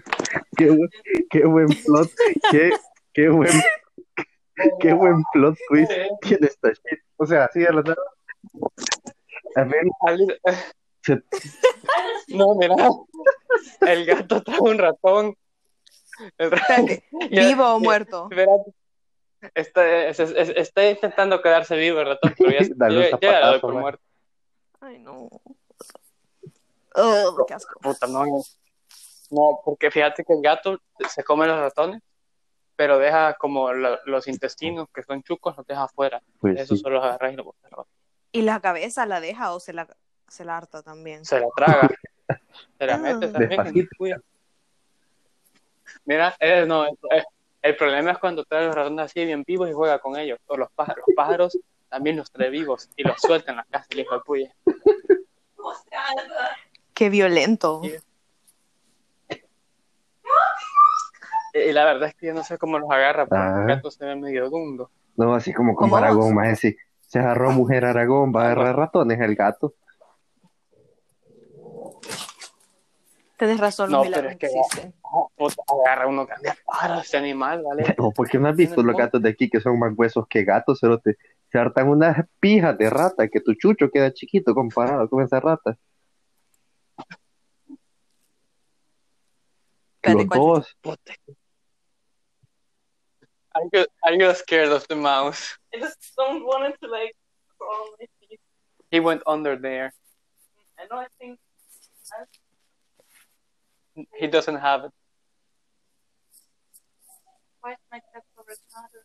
qué 0.56 0.66
buen, 0.70 0.88
qué 1.30 1.44
buen 1.44 1.68
plot, 1.84 2.10
qué, 2.50 2.70
qué 3.12 3.28
buen, 3.28 3.52
qué 4.80 4.92
buen 4.92 5.22
plot 5.32 5.56
twist 5.68 5.92
tiene 6.22 6.46
esta 6.46 6.68
shit. 6.70 7.00
O 7.16 7.26
sea, 7.26 7.48
sí, 7.52 7.64
a 7.64 7.70
la 7.72 7.76
verdad. 7.82 7.96
A 9.56 9.64
ver, 9.64 9.84
se- 11.02 11.22
No, 12.28 12.54
mira. 12.54 12.74
El 13.80 14.06
gato 14.06 14.42
trae 14.42 14.60
un 14.60 14.78
ratón. 14.78 15.34
El 16.38 16.50
ra- 16.50 16.58
Espérate, 16.58 17.04
Ya- 17.30 17.46
¿vivo 17.48 17.64
o 17.74 17.80
muerto? 17.80 18.28
Está, 19.54 20.08
es- 20.08 20.20
es- 20.20 20.34
es- 20.36 20.52
está 20.56 20.88
intentando 20.88 21.40
quedarse 21.40 21.76
vivo 21.76 22.00
el 22.00 22.06
ratón, 22.08 22.34
pero 22.38 22.50
ya, 22.50 22.58
ya- 23.10 23.18
ya 23.20 23.40
doy 23.46 23.60
por 23.60 23.70
muerto. 23.80 24.02
Ay, 24.80 24.98
no. 24.98 25.28
Ugh, 26.96 27.44
qué 27.46 27.54
asco. 27.54 27.78
Puta, 27.80 28.06
no. 28.06 28.24
No, 29.30 29.60
porque 29.64 29.90
fíjate 29.90 30.24
que 30.24 30.32
el 30.32 30.42
gato 30.42 30.80
se 31.08 31.22
come 31.22 31.46
los 31.46 31.58
ratones, 31.58 32.02
pero 32.76 32.98
deja 32.98 33.34
como 33.34 33.72
lo- 33.72 33.98
los 34.06 34.26
intestinos, 34.26 34.88
que 34.92 35.02
son 35.04 35.22
chucos, 35.22 35.56
los 35.56 35.66
deja 35.66 35.84
afuera. 35.84 36.20
pues 36.40 36.58
Eso 36.58 36.74
sí. 36.74 36.82
solo 36.82 36.96
los 36.96 37.04
agarras 37.04 37.32
y 37.32 37.36
lo 37.36 37.44
botas. 37.44 37.70
¿Y 38.32 38.42
la 38.42 38.60
cabeza 38.60 39.06
la 39.06 39.20
deja 39.20 39.52
o 39.52 39.60
se 39.60 39.72
la, 39.72 39.86
se 40.28 40.44
la 40.44 40.56
harta 40.56 40.82
también? 40.82 41.24
Se 41.24 41.38
la 41.40 41.46
traga. 41.56 41.88
Se 42.78 42.86
la 42.86 42.94
Ah. 42.94 42.98
mete 42.98 43.28
también. 43.28 44.22
Mira, 46.04 46.34
eh, 46.40 46.64
no, 46.66 46.86
eh, 46.86 47.24
el 47.62 47.76
problema 47.76 48.12
es 48.12 48.18
cuando 48.18 48.44
trae 48.44 48.66
los 48.66 48.74
ratones 48.74 49.04
así 49.06 49.24
bien 49.24 49.42
vivos 49.46 49.68
y 49.68 49.72
juega 49.72 49.98
con 49.98 50.16
ellos. 50.16 50.38
O 50.46 50.56
los 50.56 50.70
pájaros. 50.72 51.04
Los 51.06 51.14
pájaros 51.16 51.58
también 51.88 52.16
los 52.16 52.30
trae 52.30 52.50
vivos 52.50 52.88
y 52.96 53.02
los 53.04 53.20
suelta 53.20 53.50
en 53.50 53.56
la 53.58 53.64
casa, 53.64 53.86
el 53.90 54.00
hijo 54.00 54.14
de 54.14 54.20
puya. 54.22 54.54
Qué 57.00 57.08
violento. 57.08 57.80
Y 61.54 61.72
la 61.72 61.84
verdad 61.86 62.10
es 62.10 62.14
que 62.14 62.26
yo 62.26 62.34
no 62.34 62.44
sé 62.44 62.58
cómo 62.58 62.78
los 62.78 62.90
agarra, 62.90 63.24
porque 63.24 63.42
Ah. 63.42 63.60
el 63.62 63.66
gato 63.68 63.90
se 63.90 64.04
ve 64.04 64.16
medio 64.16 64.50
dundo. 64.50 64.90
No, 65.16 65.34
así 65.34 65.54
como 65.54 65.74
como 65.74 65.92
¿Cómo 65.92 65.96
Aragón, 65.96 66.34
más 66.34 66.48
así. 66.48 66.76
Se 67.00 67.18
agarró 67.18 67.52
mujer 67.52 67.86
Aragón, 67.86 68.34
va 68.36 68.42
a 68.42 68.44
agarrar 68.52 68.76
ratones 68.76 69.18
el 69.18 69.34
gato. 69.34 69.72
Tenés 73.38 73.58
razón, 73.58 73.90
No, 73.90 74.04
los 74.04 74.12
pero 74.14 74.28
es 74.28 74.36
que- 74.36 74.46
existen. 74.48 74.92
Agarra 75.86 76.06
uno 76.06 76.26
cambia 76.26 76.54
para 76.66 77.00
este 77.00 77.16
animal, 77.16 77.62
¿vale? 77.62 77.82
No, 77.98 78.10
porque 78.14 78.38
no 78.38 78.46
has 78.50 78.56
visto 78.56 78.82
los 78.82 78.94
gatos 78.94 79.22
de 79.22 79.30
aquí 79.30 79.48
que 79.48 79.58
son 79.62 79.78
más 79.78 79.94
huesos 79.96 80.26
que 80.28 80.44
gatos, 80.44 80.78
pero 80.82 80.98
te 80.98 81.16
se 81.50 81.58
hartan 81.58 81.88
unas 81.88 82.26
pijas 82.40 82.76
de 82.76 82.90
rata 82.90 83.26
que 83.28 83.40
tu 83.40 83.54
chucho 83.54 83.88
queda 83.90 84.12
chiquito 84.12 84.54
comparado 84.54 85.08
con 85.08 85.24
esa 85.24 85.40
rata. 85.40 85.78
Espérate, 90.02 90.24
Los 90.24 90.28
¿cuál? 90.28 90.40
dos. 90.40 90.76
Puta. 90.80 91.14
I 93.54 93.68
get, 93.72 93.88
I 94.04 94.16
get 94.16 94.36
scared 94.36 94.72
of 94.72 94.86
the 94.88 94.94
mouse. 94.96 95.58
I 95.74 95.78
just 95.80 95.98
don't 96.16 96.42
want 96.44 96.72
it 96.72 96.78
to 96.80 96.88
like 96.88 97.14
crawl 97.58 97.82
on 97.82 97.90
my 98.00 98.06
feet. 98.20 98.40
He 98.90 99.00
went 99.00 99.22
under 99.26 99.56
there. 99.60 99.92
I 100.78 100.86
know 100.90 100.98
I 101.00 101.08
think 101.18 101.38
He 104.18 104.26
doesn't 104.28 104.56
have 104.58 104.84
it. 104.84 104.92
why 107.60 107.72
is 107.72 107.78
my 107.92 108.00
cat 108.00 108.22
so 108.34 108.42
retarded? 108.42 109.04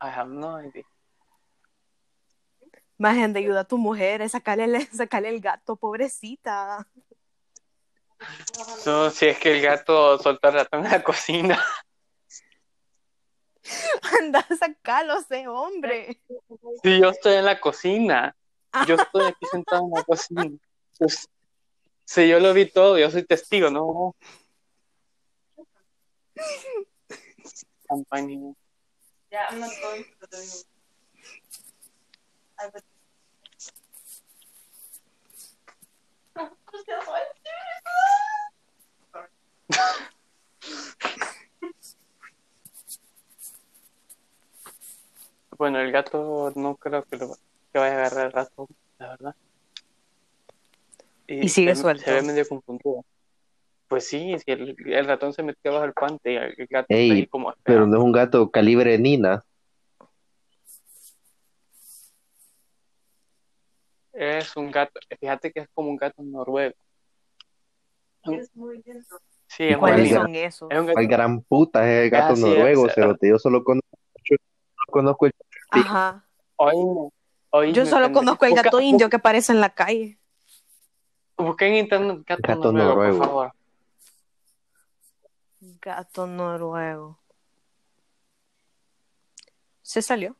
I 0.00 0.08
have 0.08 0.30
no 0.30 0.54
idea. 0.56 0.84
Más 2.98 3.14
gente, 3.16 3.38
ayuda 3.40 3.60
a 3.60 3.64
tu 3.64 3.76
mujer, 3.76 4.22
eh, 4.22 4.28
sacarle, 4.28 4.64
el- 4.64 4.86
sacarle 4.92 5.28
el 5.28 5.40
gato, 5.40 5.76
pobrecita. 5.76 6.86
No, 8.86 9.10
si 9.10 9.26
es 9.26 9.38
que 9.38 9.56
el 9.56 9.62
gato 9.62 10.18
soltó 10.18 10.48
el 10.48 10.54
ratón 10.54 10.84
en 10.84 10.92
la 10.92 11.02
cocina. 11.02 11.64
Anda, 14.20 14.46
sacalo, 14.58 15.20
sé 15.22 15.46
hombre. 15.48 16.20
Si 16.82 17.00
yo 17.00 17.10
estoy 17.10 17.34
en 17.34 17.44
la 17.44 17.60
cocina, 17.60 18.34
yo 18.86 18.96
estoy 18.96 19.26
aquí 19.26 19.46
sentado 19.50 19.84
en 19.84 19.90
la 19.92 20.02
cocina. 20.04 20.50
Pues, 20.98 21.28
si 22.04 22.28
yo 22.28 22.40
lo 22.40 22.52
vi 22.52 22.66
todo, 22.66 22.98
yo 22.98 23.10
soy 23.10 23.24
testigo, 23.24 23.70
¿no? 23.70 24.14
Campaña. 27.88 28.54
Yeah, 29.30 29.46
I'm 29.50 29.60
not 29.60 29.70
Bueno, 45.60 45.78
el 45.78 45.92
gato 45.92 46.52
no 46.56 46.74
creo 46.76 47.02
que, 47.02 47.18
lo, 47.18 47.36
que 47.70 47.78
vaya 47.78 47.92
a 47.92 47.98
agarrar 47.98 48.26
el 48.28 48.32
ratón, 48.32 48.66
la 48.98 49.08
verdad. 49.08 49.34
Y 51.26 51.50
sigue 51.50 51.74
se, 51.74 51.82
suelto. 51.82 52.02
Se 52.02 52.14
ve 52.14 52.22
medio 52.22 52.48
confundido. 52.48 53.04
Pues 53.86 54.08
sí, 54.08 54.34
si 54.38 54.52
el, 54.52 54.74
el 54.86 55.06
ratón 55.06 55.34
se 55.34 55.42
metió 55.42 55.74
bajo 55.74 55.84
el 55.84 55.92
puente 55.92 56.32
y 56.32 56.36
el 56.36 56.66
gato 56.66 56.86
Ey, 56.88 57.08
está 57.08 57.14
ahí 57.14 57.26
como 57.26 57.52
Pero 57.62 57.86
no 57.86 57.98
es 57.98 58.02
un 58.02 58.12
gato 58.12 58.50
calibre 58.50 58.96
Nina. 58.98 59.44
Es 64.12 64.56
un 64.56 64.70
gato, 64.70 64.98
fíjate 65.18 65.52
que 65.52 65.60
es 65.60 65.68
como 65.72 65.90
un 65.90 65.96
gato 65.96 66.22
noruego. 66.22 66.74
it's 68.24 68.54
muy 68.54 68.82
lindo. 68.84 69.04
Sí, 69.46 69.64
es 69.64 69.74
un 69.74 69.80
¿Cuál 69.80 69.92
¿Cuáles 69.92 70.10
gato- 70.12 70.22
son 70.22 70.34
esos? 70.34 70.70
es 70.70 70.78
un 70.78 70.86
gato- 70.86 71.00
gran 71.08 71.40
puta 71.42 71.88
es 71.88 72.04
el 72.04 72.10
gato 72.10 72.32
Ah, 72.32 72.36
sí, 72.36 72.42
noruego, 72.42 72.86
es- 72.88 72.94
cerote. 72.94 73.28
Yo 73.28 73.38
solo 73.38 73.64
conozco, 73.64 73.88
yo 74.24 74.36
solo 74.38 74.86
conozco 74.92 75.26
el 75.26 75.32
Ajá. 75.70 76.24
Oíme, 76.56 77.10
oíme, 77.50 77.72
Yo 77.72 77.86
solo 77.86 78.12
conozco 78.12 78.44
el 78.44 78.50
Busca- 78.52 78.62
gato 78.64 78.80
indio 78.80 79.08
que 79.08 79.16
aparece 79.16 79.52
en 79.52 79.60
la 79.60 79.70
calle. 79.74 80.18
Busca 81.38 81.66
en 81.66 81.74
internet 81.74 82.22
gato, 82.26 82.42
Gato 82.46 82.72
noruego, 82.72 82.94
noruego. 82.94 83.18
por 83.18 83.26
favor. 83.26 83.52
Gato 85.80 86.26
noruego. 86.26 87.18
Se 89.82 90.02
salió. 90.02 90.36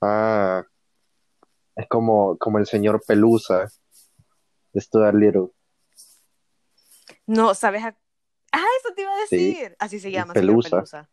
Ah, 0.00 0.64
es 1.76 1.88
como, 1.88 2.36
como 2.38 2.58
el 2.58 2.66
señor 2.66 3.02
Pelusa 3.06 3.68
de 4.72 4.80
Stuart 4.80 5.14
Little. 5.14 5.48
No, 7.26 7.54
¿sabes? 7.54 7.84
a- 7.84 7.96
Ah, 8.54 8.66
eso 8.80 8.94
te 8.94 9.02
iba 9.02 9.10
a 9.10 9.26
Sí. 9.26 9.36
decir. 9.54 9.76
Así 9.78 9.98
se 9.98 10.10
llama, 10.10 10.34
Pelusa. 10.34 10.68
señor 10.68 10.82
Pelusa. 10.84 11.10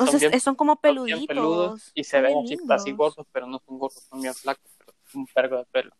O 0.00 0.06
Son 0.06 0.18
sea, 0.18 0.28
bien- 0.30 0.40
son 0.40 0.54
como 0.56 0.72
Son 0.72 0.80
peluditos. 0.80 1.26
peludos 1.26 1.92
y 1.94 2.02
se 2.04 2.16
son 2.16 2.22
ven 2.22 2.38
así, 2.44 2.58
así 2.70 2.92
gordos, 2.92 3.26
pero 3.30 3.46
no 3.46 3.60
son 3.64 3.78
gordos, 3.78 4.02
son 4.08 4.20
bien 4.22 4.34
flacos, 4.34 4.70
pero 4.78 4.92
un 5.14 5.26
pergo 5.26 5.58
de 5.58 5.64
pelo. 5.66 5.92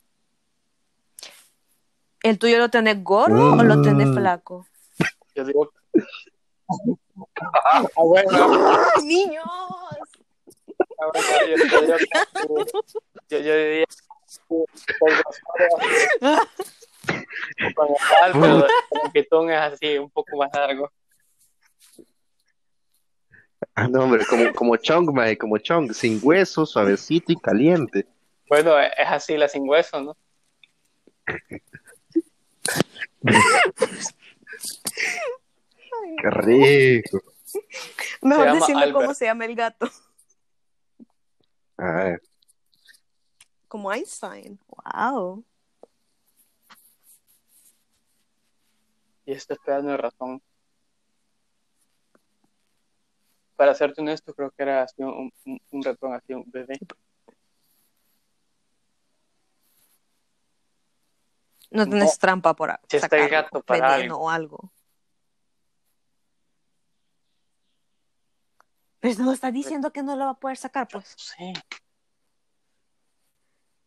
¿El 2.23 2.39
tuyo 2.39 2.59
lo 2.59 2.71
tenés 2.71 3.05
gordo 3.05 3.53
o 3.53 3.63
lo 3.63 3.83
tenés 3.83 4.09
Mm. 4.09 4.15
flaco? 4.15 4.67
Yo 5.35 5.45
digo. 5.45 5.71
Ah, 7.65 7.85
bueno, 7.97 8.77
¡Niños! 9.03 9.45
yo, 13.29 13.39
diría 13.39 13.87
pero 18.33 18.67
el 19.05 19.13
pitón 19.13 19.51
es 19.51 19.59
así, 19.59 19.99
un 19.99 20.11
poco 20.11 20.37
más 20.37 20.51
largo. 20.55 20.91
Ah, 23.75 23.89
no, 23.89 24.05
hombre, 24.05 24.25
como, 24.27 24.53
como 24.53 24.77
Chong, 24.77 25.11
mae, 25.13 25.37
como 25.37 25.59
Chong, 25.59 25.93
sin 25.93 26.21
hueso, 26.23 26.65
suavecito 26.67 27.33
y 27.33 27.37
caliente. 27.37 28.07
Bueno, 28.49 28.79
es 28.79 29.09
así 29.09 29.37
la 29.37 29.49
sin 29.49 29.69
hueso, 29.69 30.01
¿no? 30.01 30.17
Qué 36.21 36.31
rico. 36.31 37.21
Mejor 38.23 38.53
decime 38.55 38.93
cómo 38.93 39.15
se 39.15 39.27
llama 39.27 39.45
el 39.45 39.55
gato. 39.55 39.89
Ah, 41.79 42.17
Como 43.69 43.93
Einstein. 43.93 44.59
Wow. 44.69 45.45
Y 49.27 49.33
este 49.33 49.57
pedazo 49.57 49.89
de 49.89 49.97
razón. 49.97 50.43
Para 53.57 53.75
serte 53.75 54.01
honesto, 54.01 54.35
creo 54.35 54.51
que 54.51 54.63
era 54.63 54.83
así 54.83 55.03
un, 55.03 55.33
un, 55.45 55.61
un 55.71 55.83
ratón, 55.83 56.13
así 56.15 56.35
un 56.35 56.45
bebé. 56.47 56.79
No 61.71 61.89
tenés 61.89 62.19
trampa 62.19 62.55
por 62.55 62.79
Si 62.89 62.97
está 62.99 63.17
el 63.17 63.29
gato 63.29 63.61
para 63.63 63.97
veneno 63.97 64.17
o 64.19 64.31
algo. 64.31 64.73
Pero 69.05 69.23
no 69.23 69.33
está 69.33 69.53
diciendo 69.53 69.93
que 69.93 70.03
no 70.03 70.17
lo 70.17 70.25
va 70.25 70.31
a 70.31 70.41
poder 70.41 70.57
sacar, 70.57 70.89
pues. 70.89 71.15
Sí. 71.19 71.53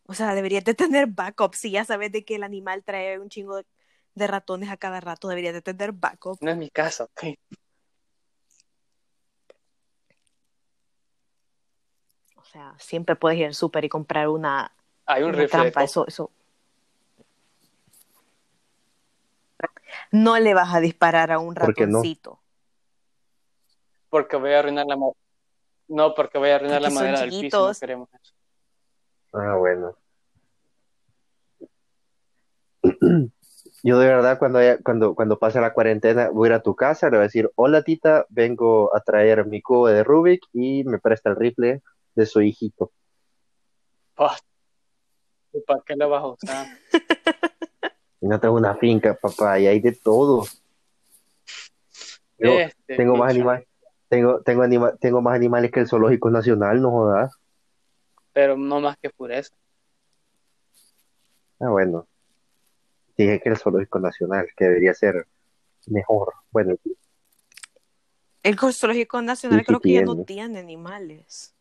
O 0.06 0.14
sea, 0.14 0.36
deberías 0.36 0.64
de 0.64 0.76
tener 0.76 1.08
backup. 1.08 1.56
Si 1.56 1.72
ya 1.72 1.84
sabes 1.86 2.12
de 2.12 2.24
que 2.24 2.36
el 2.36 2.44
animal 2.44 2.84
trae 2.84 3.18
un 3.18 3.28
chingo 3.28 3.56
de, 3.56 3.66
de 4.14 4.28
ratones 4.28 4.70
a 4.70 4.78
cada 4.78 5.00
rato, 5.00 5.28
deberías 5.28 5.56
de 5.56 5.64
tener 5.64 5.92
backup. 5.92 6.38
No 6.40 6.52
es 6.52 6.58
mi 6.58 6.70
casa, 6.70 7.06
ok. 7.06 7.24
O 12.36 12.46
sea, 12.46 12.76
siempre 12.78 13.16
puedes 13.16 13.40
ir 13.40 13.48
al 13.48 13.56
súper 13.56 13.86
y 13.86 13.90
comprar 13.90 14.28
una, 14.28 14.72
Hay 15.08 15.24
un 15.24 15.34
una 15.34 15.48
trampa. 15.48 15.84
Eso, 15.84 16.06
eso. 16.06 16.30
No 20.12 20.38
le 20.38 20.54
vas 20.54 20.76
a 20.76 20.80
disparar 20.80 21.32
a 21.32 21.40
un 21.40 21.56
¿Por 21.56 21.74
qué 21.74 21.88
no? 21.88 21.98
ratoncito. 21.98 22.40
Porque 24.10 24.38
voy 24.38 24.52
a 24.54 24.60
arruinar 24.60 24.86
la 24.88 24.96
madera. 24.98 25.18
No, 25.90 26.14
porque 26.14 26.38
voy 26.38 26.50
a 26.50 26.56
arruinar 26.56 26.82
la 26.82 26.90
Porque 26.90 27.00
madera 27.00 27.22
del 27.22 27.40
piso. 27.40 27.68
No 27.68 27.74
queremos 27.80 28.10
eso. 28.14 28.34
ah, 29.34 29.56
bueno. 29.58 29.96
Yo 33.84 34.00
de 34.00 34.08
verdad 34.08 34.40
cuando, 34.40 34.60
haya- 34.60 34.80
cuando, 34.84 35.14
cuando 35.16 35.38
pase 35.40 35.62
la 35.62 35.74
cuarentena 35.74 36.30
voy 36.30 36.48
a 36.48 36.50
ir 36.52 36.54
a 36.56 36.64
tu 36.64 36.76
casa, 36.76 37.08
le 37.10 37.18
voy 37.18 37.20
a 37.20 37.28
decir, 37.28 37.52
hola 37.56 37.84
tita, 37.84 38.26
vengo 38.30 38.96
a 38.96 39.02
traer 39.02 39.46
mi 39.46 39.62
cubo 39.62 39.88
de 39.88 40.04
Rubik 40.04 40.42
y 40.54 40.84
me 40.84 41.00
presta 41.00 41.30
el 41.30 41.36
rifle 41.36 41.82
de 42.16 42.26
su 42.26 42.42
hijito. 42.42 42.92
Oh, 44.18 44.36
¿y 45.54 45.62
¿Para 45.62 45.82
qué 45.86 45.96
lo 45.96 46.10
vas 46.10 46.24
a 46.24 46.28
usar? 46.28 46.68
Y 48.20 48.26
no 48.28 48.40
tengo 48.40 48.56
una 48.56 48.74
finca, 48.74 49.14
papá, 49.14 49.60
y 49.60 49.68
hay 49.68 49.80
de 49.80 49.92
todo. 49.92 50.44
Yo 52.40 52.60
Este, 52.60 52.96
tengo 52.96 53.16
más 53.16 53.30
animales, 53.30 53.68
tengo, 54.10 54.42
tengo, 54.42 54.64
anima- 54.64 54.96
tengo 54.98 55.22
más 55.22 55.36
animales 55.36 55.72
que 55.72 55.80
el 55.82 55.88
zoológico 55.88 56.30
nacional, 56.30 56.82
no 56.82 56.92
jodas. 56.92 57.36
Pero 58.34 58.56
no 58.58 58.80
más 58.80 58.98
que 58.98 59.10
pureza. 59.10 59.54
Ah, 61.60 61.70
bueno. 61.70 62.08
Dije 63.18 63.40
que 63.42 63.50
el 63.50 63.58
zoológico 63.58 64.00
nacional, 64.00 64.48
que 64.56 64.66
debería 64.66 64.94
ser 64.94 65.26
mejor. 65.88 66.34
Bueno, 66.52 66.76
El 68.44 68.58
zoológico 68.60 69.22
nacional 69.22 69.66
creo 69.66 69.80
que 69.80 69.94
ya 69.94 70.02
no 70.04 70.14
tiene. 70.24 70.26
tiene 70.26 70.60
animales. 70.60 71.54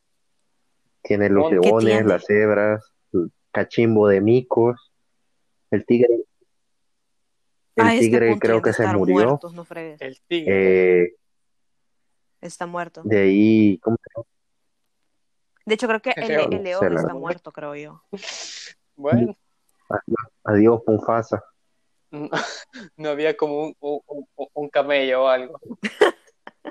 tiene 1.02 1.28
los 1.30 1.48
¿Qué 1.48 1.54
leones, 1.54 1.84
tiene? 1.84 2.04
las 2.08 2.24
cebras, 2.26 2.92
el 3.12 3.30
cachimbo 3.52 4.08
de 4.08 4.20
micos, 4.20 4.92
el 5.70 5.86
tigre. 5.86 6.24
El 7.76 7.86
este 7.88 8.00
tigre 8.00 8.28
punto 8.30 8.40
creo 8.46 8.62
que 8.62 8.72
se 8.72 8.86
murió. 8.88 9.14
muertos, 9.14 9.54
no 9.54 9.64
fregues. 9.64 10.00
El 10.00 10.20
tigre. 10.26 11.02
Eh, 11.04 11.14
Está 12.40 12.66
muerto. 12.66 13.02
de 13.04 13.18
ahí, 13.18 13.78
¿cómo? 13.78 13.96
De 15.64 15.74
hecho, 15.74 15.88
creo 15.88 16.00
que 16.00 16.10
el, 16.16 16.28
León. 16.28 16.52
el 16.52 16.62
león 16.62 16.96
está 16.96 17.14
muerto, 17.14 17.52
creo 17.52 17.74
yo. 17.74 18.02
Bueno, 18.98 19.36
Adiós, 20.44 20.80
Punfasa. 20.86 21.44
no, 22.10 22.30
no 22.96 23.08
había 23.10 23.36
como 23.36 23.74
un, 23.78 24.26
un, 24.54 24.68
camello 24.70 25.24
o 25.24 25.28
algo. 25.28 25.60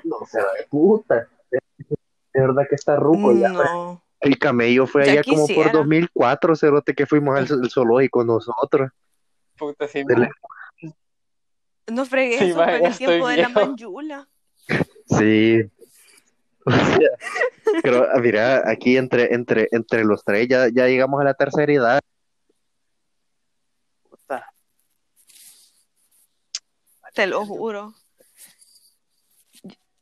No 0.04 0.18
se 0.26 0.38
de 0.38 0.66
puta. 0.68 1.28
De 1.50 2.40
verdad 2.40 2.64
que 2.68 2.74
está 2.74 2.96
ruco 2.96 3.32
ya. 3.32 3.48
No. 3.48 4.02
El 4.20 4.38
camello 4.38 4.86
fue 4.86 5.06
Ya 5.06 5.12
allá 5.12 5.22
como 5.24 5.38
por 5.38 5.46
quisiera. 5.46 5.72
2004, 5.72 6.56
cerote, 6.56 6.94
que 6.94 7.06
fuimos 7.06 7.36
al, 7.36 7.62
al 7.62 7.70
zoológico 7.70 8.22
nosotros. 8.24 8.90
Puta, 9.56 9.88
sí, 9.88 10.04
la- 10.06 10.28
No 11.86 12.04
fregues, 12.04 12.38
Sí, 12.40 12.44
eso 12.50 12.58
vaya, 12.58 12.78
fue 12.78 12.78
en 12.78 12.92
el 12.92 12.98
tiempo 12.98 13.28
de 13.28 13.36
la 13.38 13.48
manjula. 13.48 14.28
Sí. 15.06 15.62
O 16.68 16.70
sea, 16.72 17.08
pero 17.82 18.08
ah, 18.12 18.18
mira, 18.18 18.68
aquí 18.68 18.96
entre, 18.96 19.32
entre, 19.34 19.68
entre 19.70 20.04
los 20.04 20.24
tres 20.24 20.48
ya, 20.48 20.66
ya 20.68 20.86
llegamos 20.88 21.20
a 21.20 21.24
la 21.24 21.34
tercera 21.34 21.72
edad. 21.72 22.00
Te 27.14 27.26
lo 27.26 27.46
juro. 27.46 27.94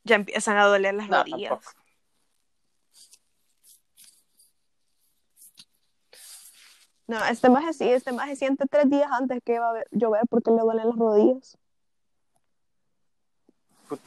Ya 0.04 0.16
empiezan 0.16 0.56
a 0.56 0.64
doler 0.64 0.94
las 0.94 1.08
No, 1.08 1.18
rodillas. 1.18 1.50
tampoco. 1.50 1.70
No, 7.06 7.22
este 7.26 7.50
más 7.50 7.76
sí, 7.76 7.88
este 7.90 8.12
más 8.12 8.28
se 8.30 8.36
siente 8.36 8.64
tres 8.66 8.88
días 8.88 9.08
antes 9.12 9.40
que 9.44 9.58
va 9.58 9.70
a 9.70 9.72
ver- 9.74 9.88
llover 9.90 10.22
porque 10.30 10.50
le 10.50 10.60
duelen 10.62 10.88
las 10.88 10.96
rodillas. 10.96 11.58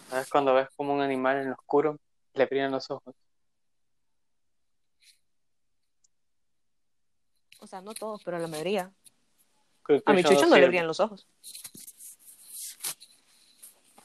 ¿Sabes 0.09 0.29
cuando 0.29 0.53
ves 0.53 0.67
como 0.75 0.93
un 0.93 1.01
animal 1.01 1.37
en 1.37 1.47
lo 1.49 1.53
oscuro 1.53 1.97
le 2.33 2.45
brillan 2.45 2.71
los 2.71 2.89
ojos? 2.91 3.15
O 7.59 7.67
sea, 7.67 7.81
no 7.81 7.93
todos, 7.93 8.23
pero 8.23 8.37
la 8.39 8.47
mayoría. 8.47 8.91
Creo 9.83 10.01
que 10.03 10.11
A 10.11 10.13
mi 10.13 10.23
chucho 10.23 10.45
no 10.45 10.55
le 10.55 10.67
brillan 10.67 10.87
los 10.87 10.99
ojos. 10.99 11.27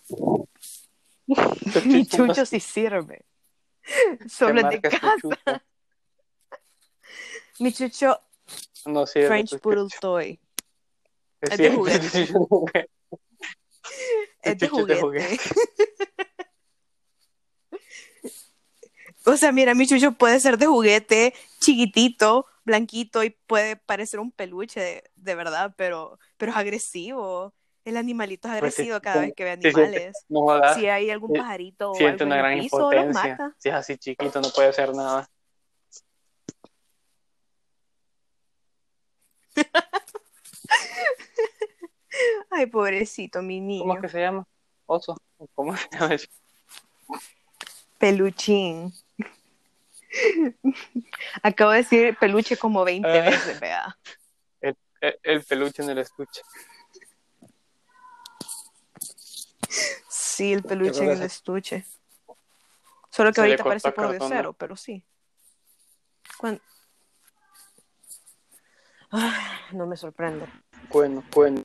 Mi 1.84 2.06
chucho 2.06 2.44
sí 2.44 2.60
sirve. 2.60 3.24
Solo 4.28 4.60
es 4.60 4.68
de 4.68 4.88
es 4.88 5.00
casa. 5.00 5.16
chucho. 5.20 5.36
Mi 7.58 7.72
chucho 7.72 8.20
No 8.86 9.06
sirve 9.06 9.28
French 9.28 9.50
tu 9.50 9.58
Poodle. 9.58 9.88
Toy. 10.00 10.40
Es 11.40 11.50
es 11.52 11.58
de 11.58 11.70
juguete. 11.70 12.28
es 14.42 14.58
de 14.58 14.68
juguete. 14.68 14.94
De 14.94 15.00
juguete. 15.00 15.38
O 19.24 19.36
sea, 19.36 19.52
mira, 19.52 19.74
mi 19.74 19.86
chucho 19.86 20.12
puede 20.12 20.40
ser 20.40 20.58
de 20.58 20.66
juguete, 20.66 21.32
chiquitito, 21.60 22.46
blanquito 22.64 23.22
y 23.22 23.30
puede 23.30 23.76
parecer 23.76 24.18
un 24.18 24.32
peluche 24.32 24.80
de, 24.80 25.04
de 25.14 25.34
verdad, 25.36 25.74
pero, 25.76 26.18
pero 26.36 26.50
es 26.50 26.58
agresivo. 26.58 27.54
El 27.84 27.96
animalito 27.96 28.48
es 28.48 28.58
Pues 28.58 28.74
agresivo 28.74 29.00
cada 29.00 29.20
vez 29.22 29.32
que 29.34 29.44
ve 29.44 29.50
animales. 29.52 30.24
No 30.28 30.40
jodas, 30.40 30.76
Si 30.76 30.88
hay 30.88 31.10
algún 31.10 31.30
Sí, 31.32 31.38
pajarito 31.38 31.92
o 31.92 31.96
algo 31.96 32.08
en 32.08 32.22
una 32.26 32.34
el 32.36 32.40
gran 32.42 32.58
piso, 32.60 32.78
los 32.78 33.04
impotencia. 33.04 33.30
mata. 33.30 33.56
Si 33.58 33.68
es 33.68 33.74
así 33.74 33.96
chiquito, 33.96 34.40
no 34.40 34.50
puede 34.50 34.68
hacer 34.68 34.94
nada. 34.94 35.28
Ay, 42.50 42.66
pobrecito, 42.66 43.42
mi 43.42 43.60
niño. 43.60 43.82
¿Cómo 43.82 43.94
es 43.96 44.00
que 44.02 44.08
se 44.08 44.20
llama? 44.20 44.44
Oso. 44.86 45.16
¿Cómo 45.54 45.76
se 45.76 45.88
llama 45.92 46.14
eso? 46.14 46.26
Peluchín. 47.98 48.92
Acabo 51.42 51.70
de 51.70 51.78
decir 51.78 52.16
peluche 52.18 52.56
como 52.56 52.84
20 52.84 53.08
Ah. 53.08 53.22
veces, 53.30 53.60
vea. 53.60 53.98
El, 54.60 54.76
el- 55.00 55.18
el 55.22 55.44
peluche 55.44 55.82
en 55.82 55.90
el 55.90 55.98
estuche. 55.98 56.42
Sí, 60.08 60.52
el 60.52 60.62
peluche 60.62 61.04
en 61.04 61.10
el 61.10 61.22
estuche. 61.22 61.84
Solo 63.10 63.30
que 63.30 63.34
se 63.36 63.40
ahorita 63.42 63.64
parece 63.64 63.92
por 63.92 64.16
cero, 64.28 64.54
pero 64.58 64.76
sí. 64.76 65.04
Ay, 69.10 69.30
no 69.72 69.86
me 69.86 69.96
sorprende. 69.96 70.46
Bueno, 70.90 71.22
bueno. 71.34 71.62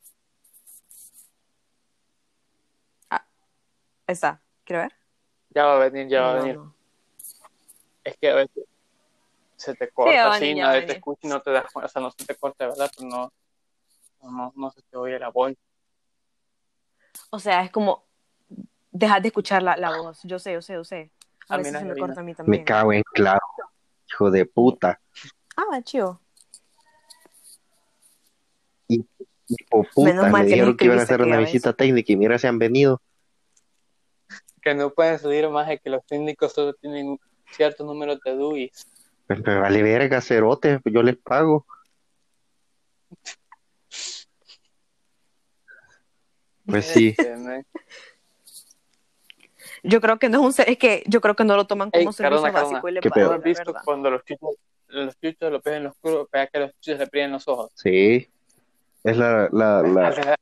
Está. 4.08 4.42
¿Quiere 4.64 4.84
ver? 4.84 4.94
Ya 5.50 5.66
va 5.66 5.76
a 5.76 5.90
venir, 5.90 6.08
ya 6.08 6.22
va 6.22 6.32
a 6.32 6.36
venir. 6.36 6.56
no. 6.56 6.76
Es 8.04 8.18
que 8.18 8.30
a 8.30 8.36
veces 8.36 8.64
se 9.56 9.76
te 9.76 9.90
corta 9.90 10.24
a 10.24 10.34
así, 10.36 10.46
venir, 10.48 10.64
a 10.64 10.68
nadie 10.68 10.82
te 10.84 10.94
escucha 10.94 11.20
y 11.24 11.28
no 11.28 11.42
te 11.42 11.52
das 11.52 11.72
cuenta. 11.72 11.88
O 11.88 11.90
sea, 11.90 12.02
no 12.02 12.12
se 12.12 12.26
te 12.26 12.36
corta, 12.36 12.68
¿verdad? 12.68 12.90
Pero 12.96 13.10
no, 13.10 13.34
no, 14.24 14.54
no, 14.56 14.72
se 14.72 14.82
te 14.84 14.98
oye 14.98 15.20
la 15.20 15.30
voz. 15.30 15.54
O 17.32 17.40
sea, 17.40 17.64
es 17.64 17.72
como 17.72 18.06
dejar 18.92 19.22
de 19.22 19.28
escuchar 19.30 19.64
la, 19.64 19.76
la 19.76 19.98
voz. 19.98 20.20
Yo 20.24 20.40
sé, 20.40 20.54
yo 20.54 20.62
sé, 20.62 20.74
yo 20.74 20.84
sé. 20.84 21.12
A 21.50 21.56
Ah, 21.56 21.58
veces 21.58 21.80
se 21.80 21.86
me 21.86 21.96
corta 21.98 22.22
a 22.22 22.24
mí 22.24 22.34
también. 22.34 22.62
Me 22.62 22.66
cago 22.66 22.94
en 22.94 23.04
claro. 23.14 23.40
Hijo 24.10 24.32
de 24.32 24.46
puta. 24.46 25.00
Ah, 25.56 25.64
va, 25.72 25.82
chido. 25.82 26.22
Puta. 29.94 30.10
Menos 30.12 30.30
mal 30.30 30.44
Me 30.44 30.48
que 30.50 30.54
dijeron 30.56 30.72
no 30.72 30.78
que 30.78 30.86
iban 30.86 31.00
a 31.00 31.04
hacer 31.04 31.22
una 31.22 31.38
visita 31.38 31.74
técnica 31.74 32.12
y 32.12 32.16
mira, 32.16 32.38
se 32.38 32.48
han 32.48 32.60
venido. 32.60 33.02
Que 34.68 34.76
no 34.76 34.90
pueden 34.90 35.18
salir 35.18 35.48
más 35.48 35.66
de 35.70 35.80
que 35.80 35.90
los 35.90 36.06
técnicos 36.06 36.52
solo 36.52 36.74
tienen 36.74 37.08
un 37.08 37.20
cierto 37.52 37.86
número 37.86 38.18
de 38.18 38.36
DUIs. 38.36 38.86
Pues 39.26 39.40
me 39.42 39.58
vale 39.58 39.82
verga, 39.82 40.20
cerote. 40.20 40.82
Yo 40.84 41.02
les 41.04 41.16
pago. 41.16 41.66
Pues 46.66 46.86
sí. 46.86 47.16
Este. 47.18 47.66
Yo 49.84 50.02
creo 50.02 50.20
que 50.20 50.28
no 50.28 50.40
es 50.40 50.46
un 50.48 50.52
ser- 50.52 50.70
es 50.70 50.78
que 50.78 51.02
yo 51.08 51.22
creo 51.22 51.34
que 51.34 51.46
no 51.46 51.56
lo 51.56 51.66
toman 51.66 51.90
como 51.90 52.10
Ey, 52.10 52.12
servicio 52.12 52.42
Cardona, 52.42 52.62
básico 52.62 52.90
y 52.90 52.92
le 52.92 53.00
¿Qué 53.00 53.10
pagan, 53.10 53.42
cuando 53.86 54.12
los 54.12 54.26
chuchos, 54.26 54.50
los 54.88 55.18
chuchos 55.18 55.50
lo 55.50 55.62
ven 55.62 55.76
en 55.76 55.84
lo 55.86 55.90
oscuro, 55.92 56.28
vea 56.30 56.48
que 56.48 56.60
los 56.60 56.72
chuchos 56.82 57.00
le 57.00 57.06
brillan 57.06 57.32
los 57.32 57.48
ojos? 57.48 57.72
Sí. 57.74 58.30
Es 59.06 59.16
la, 59.16 59.48
la, 59.50 59.82
la, 59.82 60.38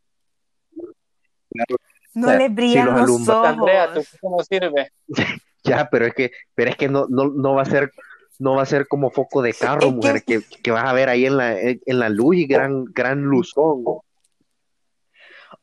No 2.16 2.28
O 2.28 2.30
sea, 2.32 2.39
le 2.39 2.47
si 2.47 2.55
brillan 2.55 2.86
los 2.86 2.95
los 2.95 3.03
alumbra- 3.03 3.49
Andrea, 3.49 3.86
ojos. 3.86 4.07
chucho 4.09 4.30
no 4.30 4.43
sirve. 4.43 4.91
Ya, 5.63 5.89
pero 5.89 6.05
es 6.05 6.13
que, 6.13 6.30
pero 6.53 6.70
es 6.70 6.78
que 6.78 6.88
no, 6.88 7.07
no, 7.09 7.26
no 7.30 7.55
va 7.55 7.63
a 7.63 7.66
ser, 7.66 7.91
no 8.38 8.53
va 8.55 8.61
a 8.61 8.66
ser 8.68 8.88
como 8.88 9.09
foco 9.09 9.41
de 9.41 9.53
carro, 9.53 9.88
Es 9.88 9.93
mujer, 9.95 10.24
que, 10.24 10.41
que 10.61 10.70
vas 10.70 10.86
a 10.86 10.93
ver 10.93 11.09
ahí 11.09 11.26
en 11.26 11.38
la, 11.38 11.59
en, 11.59 11.82
en 11.88 11.99
la 11.99 12.09
luz 12.09 12.36
y 12.36 12.45
gran, 12.45 12.86
gran 12.86 13.24
luzón. 13.24 13.84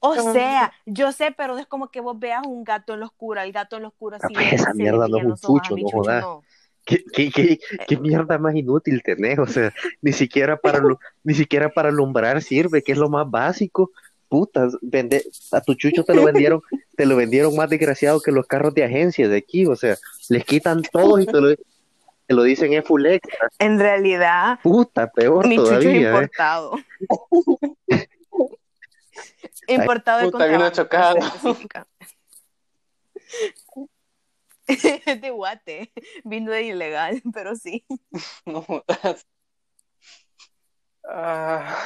O 0.01 0.17
sea, 0.17 0.73
yo 0.87 1.13
sé, 1.13 1.33
pero 1.37 1.57
es 1.59 1.67
como 1.67 1.89
que 1.91 2.01
vos 2.01 2.19
veas 2.19 2.45
un 2.47 2.65
gato 2.65 2.95
en 2.95 3.01
lo 3.01 3.07
oscuro, 3.07 3.41
el 3.41 3.53
gato 3.53 3.77
en 3.77 3.83
lo 3.83 3.89
oscuro 3.89 4.17
Ah, 4.21 4.29
pues 4.35 4.49
le- 4.49 4.55
esa 4.57 4.75
mierda 4.75 5.07
no 5.09 5.19
es 5.19 5.25
un 5.25 5.31
los 5.31 5.45
ojos, 5.45 5.61
a 5.63 5.63
chucho, 5.63 5.75
mi 5.77 5.83
no 5.83 5.89
jodas. 5.91 6.25
no. 6.25 6.45
¿Qué, 6.85 7.05
qué, 7.13 7.31
qué, 7.31 7.61
qué 7.87 7.97
mierda 7.97 8.39
más 8.39 8.57
inútil 8.57 9.03
tenés? 9.05 9.39
O 9.39 9.47
sea, 9.47 9.73
ni 10.01 10.13
siquiera 10.13 10.57
para, 10.57 10.81
ni 11.23 11.35
siquiera 11.35 11.69
para 11.73 11.91
alumbrar 11.91 12.43
sirve, 12.43 12.83
que 12.83 12.91
es 12.93 12.99
lo 12.99 13.09
más 13.09 13.31
básico. 13.31 13.93
Putas, 14.33 14.79
vende, 14.81 15.27
a 15.51 15.61
tu 15.61 15.75
chucho 15.75 16.05
te 16.05 16.15
lo 16.15 16.25
vendieron, 16.25 16.63
te 16.97 17.05
lo 17.05 17.17
vendieron 17.17 17.55
más 17.55 17.69
desgraciado 17.69 18.19
que 18.19 18.33
los 18.33 18.47
carros 18.47 18.73
de 18.73 18.83
agencia 18.83 19.29
de 19.29 19.37
aquí, 19.37 19.67
o 19.67 19.77
sea, 19.77 19.99
les 20.31 20.43
quitan 20.47 20.81
todos 20.81 21.21
y 21.21 21.27
te 21.27 21.39
lo, 21.39 21.55
te 21.55 22.35
lo 22.35 22.43
dicen 22.43 22.73
es 22.73 22.83
full 22.83 23.05
extra. 23.05 23.51
En 23.59 23.79
realidad, 23.79 24.59
Puta, 24.63 25.09
peor 25.09 25.47
mi 25.47 25.57
chucho 25.57 25.75
es 25.75 25.81
todavía, 25.81 26.01
¿eh? 26.01 26.07
importado. 26.07 26.79
importado 29.69 30.19
de 30.21 30.31
Puta, 30.31 30.47
vino 30.47 30.61
contrabando, 30.61 31.19
chocado. 31.55 31.87
Es 34.67 35.21
de 35.21 35.31
guate, 35.31 35.93
vino 36.25 36.53
de 36.53 36.63
ilegal, 36.63 37.21
pero 37.35 37.55
sí. 37.55 37.85
No 38.47 38.63
jodas. 38.63 39.27
Ah. 41.07 41.77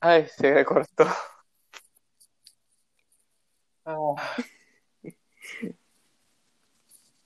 Ay, 0.00 0.26
se 0.28 0.52
me 0.52 0.64
cortó. 0.64 1.06
Ah. 3.84 4.14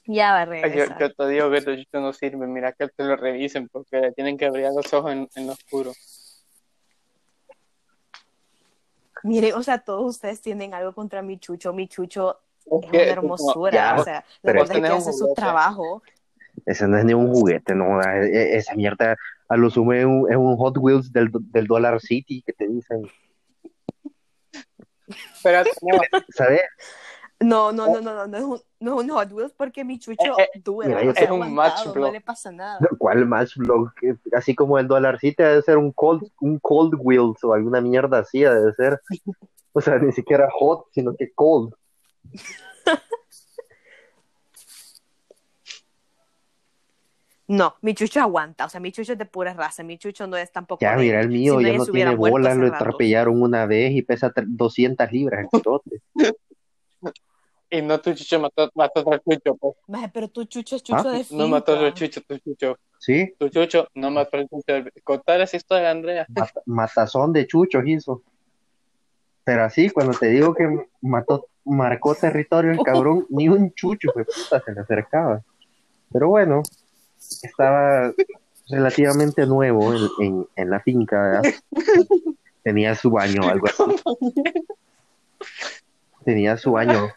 Ya 0.06 0.32
va 0.32 0.42
a 0.42 0.42
Ay, 0.42 0.48
yo, 0.48 0.60
regresar. 0.60 0.98
yo 0.98 1.14
te 1.14 1.28
digo 1.28 1.50
que 1.50 1.56
estos 1.58 1.76
chuchos 1.76 2.02
no 2.02 2.12
sirven. 2.12 2.52
Mira 2.52 2.72
que 2.72 2.88
te 2.88 3.04
lo 3.04 3.16
revisen 3.16 3.68
porque 3.68 4.00
le 4.00 4.12
tienen 4.12 4.36
que 4.36 4.50
brillar 4.50 4.72
los 4.74 4.92
ojos 4.92 5.12
en, 5.12 5.28
en 5.34 5.46
lo 5.46 5.52
oscuro. 5.52 5.92
Mire, 9.22 9.54
o 9.54 9.62
sea, 9.62 9.78
todos 9.78 10.04
ustedes 10.16 10.42
tienen 10.42 10.74
algo 10.74 10.92
contra 10.94 11.22
mi 11.22 11.38
chucho. 11.38 11.72
Mi 11.72 11.88
chucho 11.88 12.40
Es 12.66 12.84
es 12.84 12.90
que, 12.90 12.96
una 12.98 13.12
hermosura. 13.12 13.74
ya, 13.74 14.00
o 14.00 14.04
sea, 14.04 14.14
la 14.42 14.52
pero 14.52 14.60
verdad 14.60 14.76
es 14.76 14.82
que 14.82 14.88
hace 14.92 15.12
su 15.14 15.32
trabajo. 15.34 16.02
Ese 16.66 16.86
no 16.86 16.98
es 16.98 17.04
ni 17.04 17.14
un 17.14 17.32
juguete, 17.32 17.74
no. 17.74 18.02
e- 18.02 18.26
e- 18.26 18.56
Esa 18.56 18.74
mierda 18.74 19.16
a 19.48 19.56
lo 19.56 19.70
sumo 19.70 19.92
es 19.92 20.04
un, 20.04 20.30
es 20.30 20.36
un 20.36 20.56
Hot 20.56 20.76
Wheels 20.78 21.12
del, 21.12 21.30
del 21.32 21.66
Dollar 21.66 22.00
City 22.00 22.42
que 22.42 22.52
te 22.52 22.66
dicen. 22.66 23.02
No, 25.82 25.98
¿Sabes? 26.30 26.62
No, 27.40 27.72
no, 27.72 27.86
no, 27.88 28.00
no, 28.00 28.14
no, 28.14 28.26
no 28.26 28.36
es 28.38 28.44
un, 28.44 28.60
no 28.80 28.98
es 29.00 29.04
un 29.04 29.10
Hot 29.10 29.32
Wheels 29.32 29.52
porque 29.52 29.84
mi 29.84 29.98
chucho 29.98 30.38
Eh, 30.38 30.48
dura. 30.62 30.88
mira, 30.88 31.00
es 31.02 31.30
un 31.30 31.42
aguantado, 31.42 31.50
Matchblock. 31.50 31.96
No 31.96 32.12
le 32.12 32.20
pasa 32.20 32.52
nada. 32.52 32.78
¿Cuál 32.98 33.26
más 33.26 33.54
blog? 33.54 33.92
Así 34.32 34.54
como 34.54 34.78
el 34.78 34.88
Dollar 34.88 35.18
City 35.18 35.42
debe 35.42 35.60
ser 35.62 35.76
un 35.76 35.92
Cold, 35.92 36.30
un 36.40 36.58
cold 36.58 36.94
Wheels 36.98 37.42
o 37.44 37.52
alguna 37.52 37.80
mierda 37.80 38.20
así, 38.20 38.40
debe 38.40 38.72
ser. 38.74 39.00
O 39.72 39.80
sea, 39.80 39.98
ni 39.98 40.12
siquiera 40.12 40.48
hot, 40.58 40.86
sino 40.92 41.14
que 41.16 41.32
cold. 41.34 41.74
No, 47.46 47.74
mi 47.82 47.94
chucho 47.94 48.20
aguanta. 48.20 48.64
O 48.64 48.68
sea, 48.68 48.80
mi 48.80 48.90
chucho 48.90 49.12
es 49.12 49.18
de 49.18 49.26
pura 49.26 49.52
raza. 49.52 49.82
Mi 49.82 49.98
chucho 49.98 50.26
no 50.26 50.36
es 50.36 50.50
tampoco. 50.50 50.80
Ya, 50.80 50.96
de- 50.96 51.02
mira, 51.02 51.20
el 51.20 51.28
mío 51.28 51.58
si 51.58 51.64
ya 51.66 51.72
no 51.76 51.86
tiene 51.86 52.14
bolas, 52.16 52.56
lo 52.56 52.66
atropellaron 52.74 53.40
una 53.42 53.66
vez 53.66 53.92
y 53.92 54.02
pesa 54.02 54.32
tre- 54.32 54.46
200 54.46 55.12
libras 55.12 55.40
el 55.44 55.48
cerote. 55.60 56.00
y 57.70 57.82
no 57.82 58.00
tu 58.00 58.14
chucho 58.14 58.40
mató, 58.40 58.70
mató 58.74 59.00
a 59.00 59.02
otro 59.02 59.18
chucho, 59.28 59.54
pues. 59.56 59.74
Maje, 59.88 60.10
pero 60.12 60.28
tu 60.28 60.44
chucho 60.44 60.76
es 60.76 60.82
chucho 60.82 61.08
Ah, 61.08 61.12
de 61.12 61.18
No 61.18 61.24
finca. 61.24 61.46
mató 61.46 61.72
a 61.72 61.74
otro 61.76 61.90
chucho, 61.90 62.20
tu 62.22 62.38
chucho. 62.38 62.78
¿Sí? 62.98 63.34
Tu 63.38 63.48
chucho 63.50 63.88
no 63.94 64.10
mató 64.10 64.36
al 64.38 64.48
chucho. 64.48 64.90
Contar 65.02 65.40
esa 65.42 65.56
historia, 65.56 65.90
Andrea. 65.90 66.26
Mata- 66.28 66.62
matazón 66.66 67.32
de 67.32 67.46
chuchos 67.46 67.82
hizo. 67.86 68.22
Pero 69.44 69.64
así, 69.64 69.90
cuando 69.90 70.16
te 70.16 70.28
digo 70.28 70.54
que 70.54 70.66
mató, 71.02 71.48
marcó 71.64 72.14
territorio 72.14 72.70
el 72.72 72.78
cabrón, 72.84 73.26
ni 73.28 73.48
un 73.48 73.72
chucho, 73.74 74.10
pues 74.14 74.26
puta, 74.28 74.62
se 74.64 74.72
le 74.72 74.80
acercaba. 74.80 75.42
Pero 76.10 76.28
bueno, 76.28 76.62
estaba 77.42 78.12
relativamente 78.68 79.46
nuevo 79.46 79.92
en, 79.94 80.08
en- 80.20 80.46
en 80.56 80.70
la 80.70 80.80
finca, 80.80 81.20
¿verdad? 81.22 81.42
Tenía 82.62 82.94
su 82.94 83.10
baño 83.10 83.42
o 83.42 83.48
algo 83.48 83.66
así. 83.66 83.82
Tenía 86.24 86.56
su 86.56 86.72
baño 86.72 87.08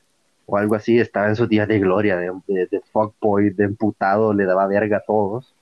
o 0.45 0.57
algo 0.57 0.75
así, 0.75 0.99
estaba 0.99 1.27
en 1.27 1.35
sus 1.35 1.47
días 1.49 1.67
de 1.67 1.79
gloria, 1.79 2.17
de, 2.17 2.31
de, 2.47 2.67
de 2.67 2.81
fuckboy, 2.91 3.49
de 3.51 3.65
emputado, 3.65 4.33
le 4.33 4.45
daba 4.45 4.67
verga 4.67 4.97
a 4.97 5.03
todos. 5.05 5.53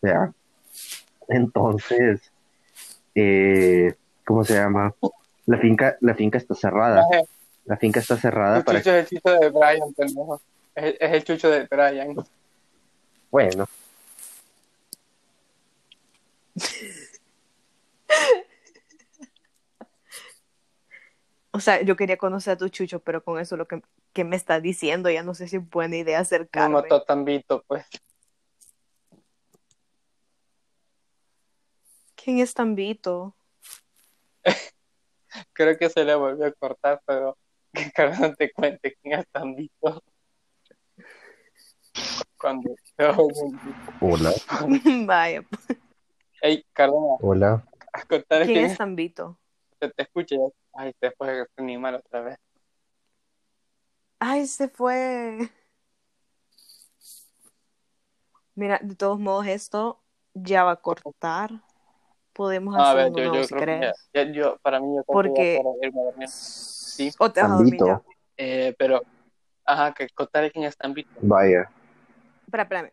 ¿verdad? 0.00 0.30
Entonces, 1.28 2.20
eh, 3.14 3.94
¿cómo 4.24 4.44
se 4.44 4.54
llama? 4.54 4.94
La 5.46 5.58
finca, 5.58 5.96
la 6.00 6.14
finca 6.14 6.38
está 6.38 6.54
cerrada. 6.54 7.04
La 7.64 7.76
finca 7.76 8.00
está 8.00 8.16
cerrada 8.16 8.62
para 8.62 8.78
chucho 8.80 8.90
es 8.94 9.10
el 9.10 9.18
chucho 9.18 9.40
de 9.40 9.48
Brian, 9.50 9.92
pendejo. 9.96 10.40
Es, 10.74 10.94
es 11.00 11.12
el 11.12 11.24
chucho 11.24 11.50
de 11.50 11.66
Brian. 11.70 12.16
Bueno. 13.34 13.66
O 21.50 21.58
sea, 21.60 21.82
yo 21.82 21.96
quería 21.96 22.16
conocer 22.16 22.52
a 22.52 22.56
tu 22.56 22.68
chucho, 22.68 23.00
pero 23.00 23.24
con 23.24 23.40
eso 23.40 23.56
lo 23.56 23.66
que, 23.66 23.82
que 24.12 24.22
me 24.24 24.36
estás 24.36 24.62
diciendo, 24.62 25.10
ya 25.10 25.24
no 25.24 25.34
sé 25.34 25.48
si 25.48 25.56
es 25.56 25.68
buena 25.68 25.96
idea 25.96 26.18
No 26.18 26.22
acercarme. 26.22 26.74
mató 26.82 26.94
a 26.96 27.04
Tambito, 27.04 27.64
pues. 27.66 27.84
¿Quién 32.14 32.38
es 32.38 32.54
Tambito? 32.54 33.34
Creo 35.52 35.76
que 35.76 35.90
se 35.90 36.04
le 36.04 36.14
volvió 36.14 36.46
a 36.46 36.52
cortar, 36.52 37.00
pero 37.04 37.36
que 37.72 37.90
Carlos 37.90 38.36
te 38.36 38.52
cuente 38.52 38.96
quién 39.02 39.18
es 39.18 39.26
Tambito. 39.28 40.02
Cuando 42.44 42.74
Hola, 44.00 44.30
Vaya, 45.06 45.42
Ey, 46.42 46.62
Carlos, 46.74 47.16
hola. 47.22 47.64
a 47.90 48.02
contar 48.02 48.44
¿quién 48.44 48.66
es 48.66 48.72
es. 48.72 48.76
Tambito? 48.78 49.38
Te, 49.78 49.88
te 49.88 50.02
escuché. 50.02 50.36
Ay, 50.74 50.92
después 51.00 51.30
de 51.30 51.46
animal 51.56 51.94
otra 51.94 52.20
vez. 52.20 52.38
Ay, 54.18 54.46
se 54.46 54.68
fue. 54.68 55.48
Mira, 58.54 58.78
de 58.82 58.94
todos 58.94 59.18
modos, 59.18 59.46
esto 59.46 60.02
ya 60.34 60.64
va 60.64 60.72
a 60.72 60.76
cortar. 60.82 61.50
Podemos 62.34 62.74
No, 62.74 62.82
a 62.82 62.90
hacer 62.90 63.04
ver, 63.04 63.06
uno 63.10 63.18
yo, 63.20 63.24
nuevo 63.24 63.36
yo 63.38 63.44
si 63.44 63.54
creo 63.54 63.80
que 63.80 63.86
ya, 64.12 64.24
ya- 64.24 64.32
yo, 64.32 64.58
para 64.58 64.80
mí, 64.80 64.88
yo 64.96 65.02
creo 65.04 65.14
Porque- 65.14 65.32
que 65.32 65.54
ya 65.56 65.62
para 65.62 65.86
irme 65.86 66.00
a 66.02 66.04
dormir. 66.04 66.28
Sí, 66.28 67.10
O 67.18 67.32
te 67.32 67.40
vas 67.40 67.50
a 67.52 67.54
dormir 67.54 67.80
ya. 67.86 68.02
eh, 68.36 68.74
pero, 68.78 69.00
ajá, 69.64 69.94
que 69.94 70.08
contar 70.10 70.52
quién 70.52 70.66
es 70.66 70.76
Tambito. 70.76 71.08
Vaya, 71.22 71.70
Espera, 72.54 72.62
espérame. 72.62 72.92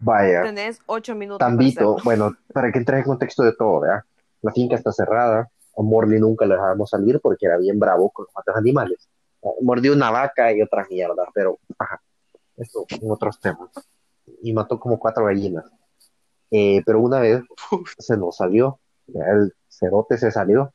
vaya. 0.00 0.42
Tenés 0.42 0.80
ocho 0.86 1.14
minutos 1.14 1.38
Tambito, 1.38 1.98
bueno, 2.02 2.36
para 2.52 2.72
que 2.72 2.78
entres 2.78 2.98
en 2.98 3.04
contexto 3.04 3.44
de 3.44 3.52
todo, 3.52 3.80
¿verdad? 3.80 4.02
La 4.42 4.50
finca 4.50 4.74
está 4.74 4.90
cerrada. 4.90 5.48
A 5.78 5.82
Morley 5.82 6.18
nunca 6.18 6.46
le 6.46 6.54
dejábamos 6.54 6.90
salir 6.90 7.20
porque 7.20 7.46
era 7.46 7.58
bien 7.58 7.78
bravo 7.78 8.10
con 8.10 8.24
los 8.24 8.32
otros 8.34 8.56
animales. 8.56 9.08
Eh, 9.42 9.48
Mordió 9.62 9.92
una 9.92 10.10
vaca 10.10 10.52
y 10.52 10.62
otras 10.62 10.88
mierdas, 10.90 11.28
pero, 11.32 11.60
ajá, 11.78 12.02
eso 12.56 12.86
en 12.88 13.08
otros 13.08 13.38
temas. 13.38 13.70
Y 14.42 14.52
mató 14.52 14.80
como 14.80 14.98
cuatro 14.98 15.26
gallinas. 15.26 15.66
Eh, 16.50 16.82
pero 16.84 16.98
una 17.00 17.20
vez 17.20 17.42
se 17.98 18.16
nos 18.16 18.36
salió, 18.36 18.80
el 19.14 19.54
cerote 19.68 20.18
se 20.18 20.32
salió 20.32 20.72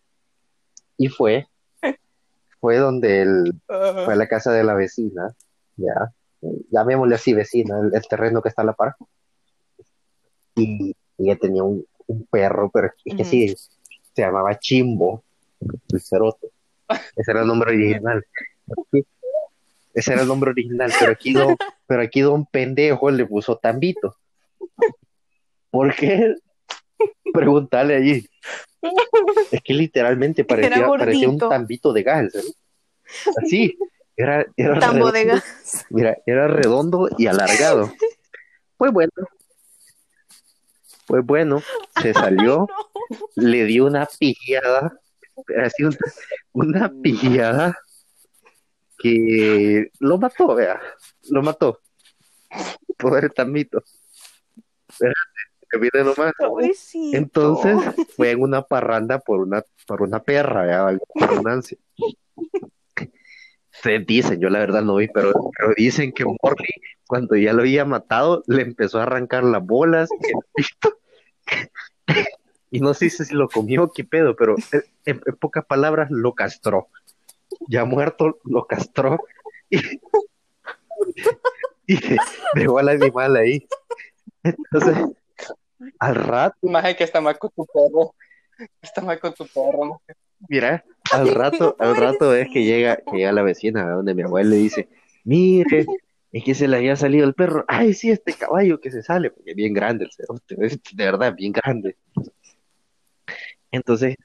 y 0.95 1.09
fue, 1.09 1.47
fue 2.61 2.77
donde 2.77 3.21
el, 3.21 3.61
fue 3.67 4.13
a 4.13 4.15
la 4.15 4.27
casa 4.27 4.53
de 4.53 4.63
la 4.63 4.75
vecina, 4.75 5.35
ya, 5.75 6.13
llamémosle 6.69 7.15
así 7.15 7.33
vecina, 7.33 7.79
el, 7.79 7.93
el 7.93 8.07
terreno 8.07 8.41
que 8.41 8.49
está 8.49 8.61
a 8.61 8.65
la 8.65 8.73
par. 8.73 8.95
Y 10.55 10.95
ella 11.17 11.35
tenía 11.37 11.63
un, 11.63 11.85
un 12.07 12.25
perro, 12.25 12.69
pero 12.73 12.87
es 12.87 12.93
que 13.03 13.21
Ujú. 13.21 13.25
sí, 13.25 13.55
se 14.13 14.21
llamaba 14.21 14.57
Chimbo, 14.59 15.23
el 15.59 16.01
cerote. 16.01 16.49
Ese 17.15 17.31
era 17.31 17.41
el 17.41 17.47
nombre 17.47 17.71
original. 17.71 18.25
Ese 19.93 20.13
era 20.13 20.21
el 20.21 20.27
nombre 20.27 20.51
original, 20.51 20.91
pero 20.99 21.11
aquí 21.11 21.33
don, 21.33 21.55
pero 21.85 22.01
aquí 22.01 22.21
don 22.21 22.45
pendejo 22.45 23.11
le 23.11 23.25
puso 23.25 23.57
Tambito. 23.57 24.15
¿Por 25.69 25.95
qué? 25.95 26.35
Preguntale 27.33 27.95
allí. 27.95 28.25
Es 29.51 29.61
que 29.63 29.73
literalmente 29.73 30.43
parecía, 30.43 30.87
parecía 30.87 31.29
un 31.29 31.37
tambito 31.37 31.93
de 31.93 32.03
gas. 32.03 32.33
cerote. 32.33 32.55
Así, 33.37 33.77
era, 34.15 34.45
era 34.55 34.79
de 34.79 34.79
redondo. 34.79 35.41
Mira, 35.89 36.17
era 36.25 36.47
redondo 36.47 37.09
y 37.17 37.27
alargado. 37.27 37.91
Pues 38.77 38.91
bueno. 38.91 39.11
Pues 41.07 41.25
bueno, 41.25 41.61
se 42.01 42.13
salió, 42.13 42.67
le 43.35 43.65
dio 43.65 43.85
una 43.85 44.07
pillada, 44.17 44.97
así 45.63 45.83
una, 45.83 45.97
una 46.53 46.91
pillada 47.01 47.77
que 48.97 49.91
lo 49.99 50.17
mató, 50.17 50.55
vea, 50.55 50.79
lo 51.29 51.41
mató. 51.41 51.81
Pobre 52.97 53.29
Tamito. 53.29 53.83
Que 54.99 55.77
viene 55.77 56.03
nomás. 56.03 56.33
Pobrecito. 56.37 57.17
Entonces 57.17 57.77
fue 58.15 58.31
en 58.31 58.41
una 58.41 58.61
parranda 58.61 59.19
por 59.19 59.39
una, 59.39 59.63
por 59.87 60.01
una 60.01 60.21
perra. 60.21 60.83
Valga 60.83 61.05
la 61.15 61.27
redundancia. 61.27 61.77
Ustedes 63.73 64.05
dicen, 64.05 64.39
yo 64.39 64.49
la 64.49 64.59
verdad 64.59 64.81
no 64.81 64.95
vi, 64.95 65.07
pero, 65.07 65.31
pero 65.57 65.73
dicen 65.75 66.11
que 66.11 66.25
Morley, 66.25 66.69
cuando 67.07 67.35
ya 67.35 67.53
lo 67.53 67.61
había 67.61 67.85
matado, 67.85 68.43
le 68.47 68.61
empezó 68.63 68.99
a 68.99 69.03
arrancar 69.03 69.43
las 69.43 69.65
bolas 69.65 70.09
y 70.11 70.27
el 70.27 70.39
pito. 70.53 70.97
Y 72.69 72.79
no 72.79 72.93
sé 72.93 73.09
si 73.09 73.33
lo 73.33 73.49
comió 73.49 73.83
o 73.83 73.91
qué 73.91 74.03
pedo, 74.03 74.35
pero 74.35 74.55
en, 74.71 74.83
en- 75.05 75.21
en 75.25 75.35
pocas 75.35 75.65
palabras 75.65 76.09
lo 76.11 76.33
castró. 76.33 76.87
Ya 77.67 77.83
muerto, 77.85 78.39
lo 78.45 78.65
castró 78.65 79.19
y, 79.69 79.79
y 81.87 81.99
dejó 82.55 82.79
al 82.79 82.89
animal 82.89 83.35
ahí. 83.35 83.67
Entonces, 84.43 84.97
al 85.99 86.15
rato, 86.15 86.57
Más 86.63 86.95
que 86.95 87.03
está 87.03 87.19
mal 87.21 87.37
con 87.37 87.49
tu 87.51 87.65
perro. 87.65 88.15
Está 88.81 89.01
mal 89.01 89.19
con 89.19 89.33
tu 89.33 89.45
perro. 89.47 90.01
Mira, 90.47 90.83
al 91.11 91.33
rato, 91.33 91.75
al 91.79 91.95
rato 91.95 92.35
es 92.35 92.49
que 92.49 92.63
llega, 92.63 92.97
que 92.97 93.17
llega 93.17 93.31
la 93.31 93.43
vecina 93.43 93.83
a 93.85 93.91
donde 93.91 94.13
mi 94.13 94.23
abuela 94.23 94.51
le 94.51 94.57
dice, 94.57 94.87
mire, 95.23 95.85
es 96.31 96.43
que 96.43 96.55
se 96.55 96.67
le 96.67 96.77
había 96.77 96.95
salido 96.95 97.25
el 97.27 97.33
perro. 97.33 97.65
Ay, 97.67 97.93
sí, 97.93 98.09
este 98.09 98.33
caballo 98.33 98.79
que 98.79 98.91
se 98.91 99.03
sale, 99.03 99.31
porque 99.31 99.51
es 99.51 99.55
bien 99.55 99.73
grande 99.73 100.05
el 100.05 100.11
cerote, 100.11 100.55
de 100.55 101.05
verdad, 101.05 101.35
bien 101.35 101.51
grande. 101.51 101.97
Entonces, 103.71 104.15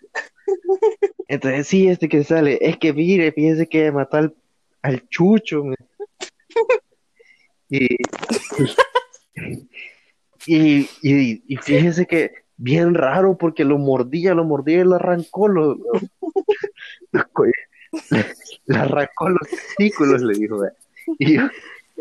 entonces 1.29 1.67
sí, 1.67 1.89
este 1.89 2.09
que 2.09 2.25
sale, 2.25 2.59
es 2.61 2.77
que 2.79 2.93
mire, 2.93 3.33
fíjese 3.33 3.67
que 3.69 3.91
mató 3.93 4.17
al, 4.19 4.35
al 4.83 5.09
chucho. 5.09 5.63
Y, 7.69 7.97
y, 10.47 10.89
y, 11.03 11.43
y 11.47 11.57
fíjese 11.57 12.07
que 12.07 12.33
bien 12.57 12.95
raro 12.95 13.37
porque 13.37 13.65
lo 13.65 13.79
mordía, 13.79 14.35
lo 14.35 14.45
mordía 14.45 14.81
y 14.81 14.85
le 14.85 14.95
arrancó 14.95 15.49
los 15.49 15.77
co- 15.79 16.01
le, 18.67 18.77
arrancó 18.77 19.29
los 19.29 19.49
testículos, 19.49 20.23
le 20.23 20.39
dijo. 20.39 20.59
Y, 21.19 21.37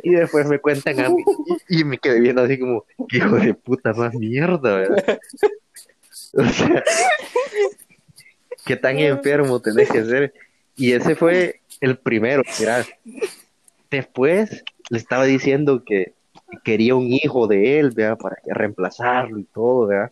y 0.04 0.10
después 0.12 0.48
me 0.48 0.60
cuentan 0.60 1.00
a 1.00 1.10
mí 1.10 1.24
y, 1.70 1.84
me 1.84 1.98
quedé 1.98 2.20
viendo 2.20 2.42
así 2.42 2.60
como, 2.60 2.86
"Qué 3.08 3.18
hijo 3.18 3.36
de 3.36 3.54
puta 3.54 3.94
más 3.94 4.14
mierda, 4.16 4.78
¿verdad? 4.78 5.20
O 6.34 6.44
sea, 6.44 6.84
qué 8.66 8.76
tan 8.76 9.00
enfermo 9.00 9.62
tenés 9.62 9.90
que 9.90 10.04
ser. 10.04 10.34
Y 10.76 10.92
ese 10.92 11.16
fue 11.16 11.62
el 11.80 11.98
primero, 11.98 12.44
mira. 12.60 12.86
Después 13.90 14.64
le 14.90 14.98
estaba 14.98 15.24
diciendo 15.24 15.84
que 15.86 16.14
quería 16.64 16.96
un 16.96 17.08
hijo 17.12 17.48
de 17.48 17.80
él, 17.80 17.92
¿verdad? 17.92 18.18
Para 18.18 18.38
reemplazarlo 18.46 19.40
y 19.40 19.46
todo, 19.46 19.88
¿verdad? 19.88 20.12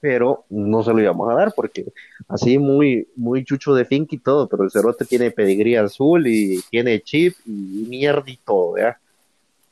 Pero 0.00 0.44
no 0.48 0.82
se 0.82 0.92
lo 0.92 1.00
íbamos 1.00 1.30
a 1.30 1.34
dar 1.34 1.52
porque 1.54 1.84
así 2.28 2.58
muy, 2.58 3.08
muy 3.16 3.44
chucho 3.44 3.74
de 3.74 3.84
finca 3.84 4.14
y 4.14 4.18
todo, 4.18 4.48
pero 4.48 4.64
el 4.64 4.70
cerote 4.70 5.04
tiene 5.04 5.30
pedigrí 5.30 5.76
azul 5.76 6.26
y 6.26 6.60
tiene 6.70 7.00
chip 7.00 7.34
y 7.44 7.50
mierda 7.88 8.24
y 8.30 8.38
todo, 8.38 8.72
¿verdad? 8.72 8.96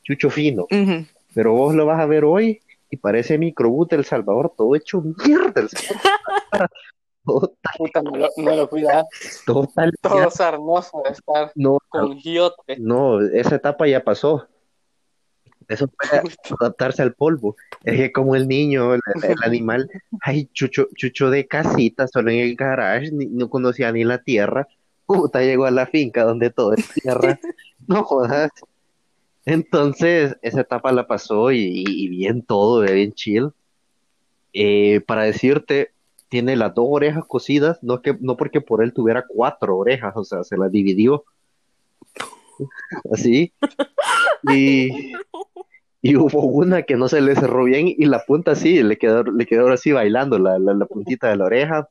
Chucho 0.02 0.28
fino. 0.30 0.66
Pero 1.34 1.52
vos 1.54 1.74
lo 1.74 1.86
vas 1.86 2.00
a 2.00 2.06
ver 2.06 2.24
hoy 2.24 2.60
y 2.90 2.96
parece 2.96 3.38
microbús 3.38 3.88
del 3.88 4.04
Salvador, 4.04 4.52
todo 4.56 4.74
hecho 4.74 5.02
mierda. 5.02 5.60
el 5.62 5.68
todo, 7.24 7.52
Puta, 7.76 8.02
no 8.02 8.10
lo, 8.16 8.28
no 8.38 8.56
lo 8.56 8.68
cuidas. 8.70 9.06
todo 9.44 9.68
Todo 10.02 10.30
sarnoso 10.30 11.02
de 11.04 11.10
estar 11.12 11.52
No, 11.54 11.78
con 11.88 12.16
giote. 12.18 12.76
no, 12.78 13.20
esa 13.20 13.56
etapa 13.56 13.86
ya 13.86 14.02
pasó. 14.02 14.46
Eso 15.68 15.88
fue 15.98 16.22
adaptarse 16.60 17.02
al 17.02 17.12
polvo. 17.14 17.56
Es 17.84 17.96
que 17.98 18.10
como 18.12 18.34
el 18.34 18.48
niño, 18.48 18.94
el, 18.94 19.00
el 19.22 19.36
animal, 19.44 19.90
ay, 20.22 20.48
chucho, 20.52 20.88
chucho 20.96 21.28
de 21.30 21.46
casita, 21.46 22.08
solo 22.08 22.30
en 22.30 22.38
el 22.40 22.56
garage, 22.56 23.10
ni- 23.12 23.26
no 23.26 23.50
conocía 23.50 23.92
ni 23.92 24.02
la 24.04 24.18
tierra. 24.22 24.66
Puta, 25.06 25.42
llegó 25.42 25.66
a 25.66 25.70
la 25.70 25.86
finca 25.86 26.24
donde 26.24 26.50
todo 26.50 26.72
es 26.74 26.88
tierra. 27.02 27.38
No 27.86 28.02
jodas. 28.04 28.50
Entonces, 29.44 30.36
esa 30.42 30.60
etapa 30.62 30.92
la 30.92 31.06
pasó 31.06 31.52
y, 31.52 31.58
y- 31.60 31.84
y 31.86 32.08
bien 32.08 32.42
todo, 32.42 32.80
bien 32.82 33.12
chill. 33.12 33.50
Eh, 34.52 35.00
para 35.06 35.22
decirte, 35.24 35.92
tiene 36.28 36.56
las 36.56 36.74
dos 36.74 36.86
orejas 36.88 37.24
cosidas, 37.26 37.78
no 37.82 38.02
que, 38.02 38.16
no 38.20 38.36
porque 38.36 38.60
por 38.60 38.82
él 38.82 38.92
tuviera 38.92 39.24
cuatro 39.28 39.76
orejas, 39.78 40.12
o 40.16 40.24
sea, 40.24 40.44
se 40.44 40.56
las 40.56 40.70
dividió. 40.72 41.24
Así. 43.12 43.52
Y, 44.50 45.12
y 46.00 46.16
hubo 46.16 46.44
una 46.46 46.82
que 46.82 46.96
no 46.96 47.08
se 47.08 47.20
le 47.20 47.34
cerró 47.34 47.64
bien 47.64 47.88
y 47.88 48.06
la 48.06 48.24
punta 48.24 48.52
así, 48.52 48.82
le 48.82 48.98
quedó, 48.98 49.24
le 49.24 49.46
quedó 49.46 49.68
así 49.68 49.92
bailando 49.92 50.38
la, 50.38 50.58
la, 50.58 50.74
la 50.74 50.86
puntita 50.86 51.28
de 51.28 51.36
la 51.36 51.44
oreja. 51.46 51.88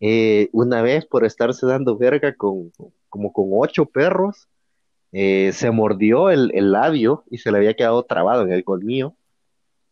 Eh, 0.00 0.48
una 0.52 0.82
vez 0.82 1.06
por 1.06 1.24
estarse 1.24 1.66
dando 1.66 1.96
verga 1.96 2.34
con, 2.34 2.72
como 3.08 3.32
con 3.32 3.48
ocho 3.52 3.86
perros, 3.86 4.48
eh, 5.12 5.52
se 5.52 5.70
mordió 5.70 6.30
el, 6.30 6.50
el 6.54 6.72
labio 6.72 7.24
y 7.30 7.38
se 7.38 7.50
le 7.50 7.58
había 7.58 7.74
quedado 7.74 8.02
trabado 8.04 8.42
en 8.42 8.52
el 8.52 8.64
colmillo. 8.64 9.14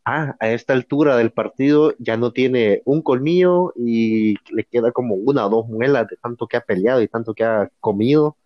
Ah, 0.05 0.37
a 0.39 0.51
esta 0.51 0.73
altura 0.73 1.17
del 1.17 1.33
partido 1.33 1.95
ya 1.99 2.17
no 2.17 2.33
tiene 2.33 2.83
un 2.85 3.03
colmillo 3.03 3.73
y 3.77 4.37
le 4.53 4.65
queda 4.65 4.93
como 4.93 5.17
una 5.17 5.47
o 5.47 5.51
dos 5.51 5.69
muelas 5.69 6.07
de 6.09 6.17
tanto 6.17 6.47
que 6.47 6.57
ha 6.57 6.61
peleado 6.61 7.03
y 7.03 7.09
tanto 7.09 7.35
que 7.35 7.43
ha 7.45 7.71
comido. 7.81 8.37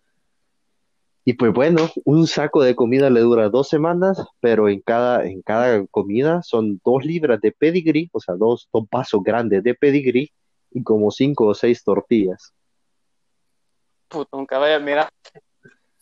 Y 1.23 1.33
pues 1.33 1.53
bueno, 1.53 1.89
un 2.05 2.25
saco 2.25 2.63
de 2.63 2.75
comida 2.75 3.09
le 3.09 3.19
dura 3.19 3.49
dos 3.49 3.69
semanas, 3.69 4.25
pero 4.39 4.69
en 4.69 4.81
cada, 4.81 5.25
en 5.25 5.41
cada 5.43 5.85
comida 5.87 6.41
son 6.41 6.81
dos 6.83 7.05
libras 7.05 7.39
de 7.41 7.51
pedigree, 7.51 8.09
o 8.11 8.19
sea, 8.19 8.35
dos, 8.35 8.67
dos 8.73 8.85
vasos 8.89 9.21
grandes 9.23 9.63
de 9.63 9.75
pedigree 9.75 10.31
y 10.71 10.83
como 10.83 11.11
cinco 11.11 11.45
o 11.45 11.53
seis 11.53 11.83
tortillas. 11.83 12.53
Puto, 14.07 14.35
un 14.37 14.47
caballo, 14.47 14.83
mira. 14.83 15.09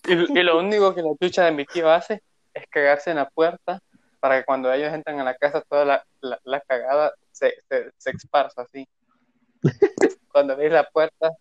Y, 0.07 0.39
y 0.39 0.43
lo 0.43 0.57
único 0.57 0.95
que 0.95 1.01
la 1.01 1.11
chucha 1.21 1.45
de 1.45 1.51
mi 1.51 1.65
tío 1.65 1.91
hace 1.91 2.23
es 2.53 2.65
cagarse 2.69 3.11
en 3.11 3.17
la 3.17 3.29
puerta 3.29 3.81
para 4.19 4.39
que 4.39 4.45
cuando 4.45 4.71
ellos 4.71 4.93
entran 4.93 5.19
a 5.19 5.23
la 5.23 5.35
casa 5.35 5.61
toda 5.67 5.85
la, 5.85 6.05
la, 6.21 6.39
la 6.43 6.61
cagada 6.61 7.13
se, 7.31 7.53
se, 7.69 7.91
se 7.97 8.11
esparza 8.11 8.61
así. 8.61 8.87
Cuando 10.31 10.55
veis 10.55 10.71
la 10.71 10.83
puerta, 10.83 11.31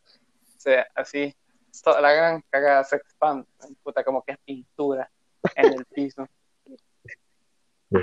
se, 0.57 0.85
así, 0.95 1.35
toda 1.83 2.01
la 2.01 2.13
gran 2.13 2.43
cagada 2.51 2.85
se 2.85 2.97
expande. 2.97 3.47
Puta, 3.83 4.03
como 4.05 4.23
que 4.23 4.33
es 4.33 4.39
pintura 4.45 5.11
en 5.55 5.73
el 5.75 5.85
piso. 5.87 6.27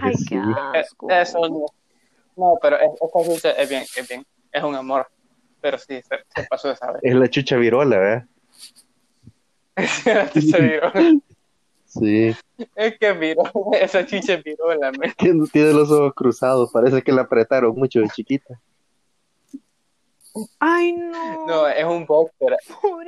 Ay, 0.02 0.14
Sí. 0.16 0.26
qué 0.30 0.36
Eh, 0.36 0.80
asco. 0.80 1.10
Eso 1.10 1.40
no. 1.48 1.66
No, 2.38 2.58
pero 2.62 2.78
es- 2.80 2.92
esta 3.02 3.24
chucha 3.24 3.52
es 3.52 3.70
bien, 3.70 3.84
es 3.96 4.08
bien, 4.10 4.26
es 4.52 4.64
un 4.64 4.76
amor. 4.76 5.08
Pero 5.62 5.78
sí, 5.78 6.02
se, 6.02 6.18
se 6.36 6.48
pasó 6.50 6.68
de 6.70 6.76
saber. 6.76 7.00
Es 7.04 7.16
la 7.16 7.28
chucha 7.30 7.56
virola, 7.58 7.98
¿verdad? 7.98 8.26
La 10.06 10.30
chucha 10.32 10.58
virola. 10.60 11.20
Sí. 11.86 12.36
Es 12.76 12.98
que 13.00 13.14
viró, 13.14 13.44
esa 13.80 14.06
chucha 14.06 14.34
es 14.34 14.44
virola, 14.44 14.92
tiene 15.52 15.74
los 15.74 15.90
ojos 15.92 16.14
cruzados, 16.14 16.72
parece 16.72 17.02
que 17.02 17.12
la 17.12 17.22
apretaron 17.24 17.74
mucho 17.76 18.00
de 18.00 18.10
chiquita. 18.10 18.60
Ay, 20.60 20.94
no. 20.94 21.46
No, 21.48 21.68
es 21.68 21.86
un 21.86 22.06
boxer, 22.06 22.58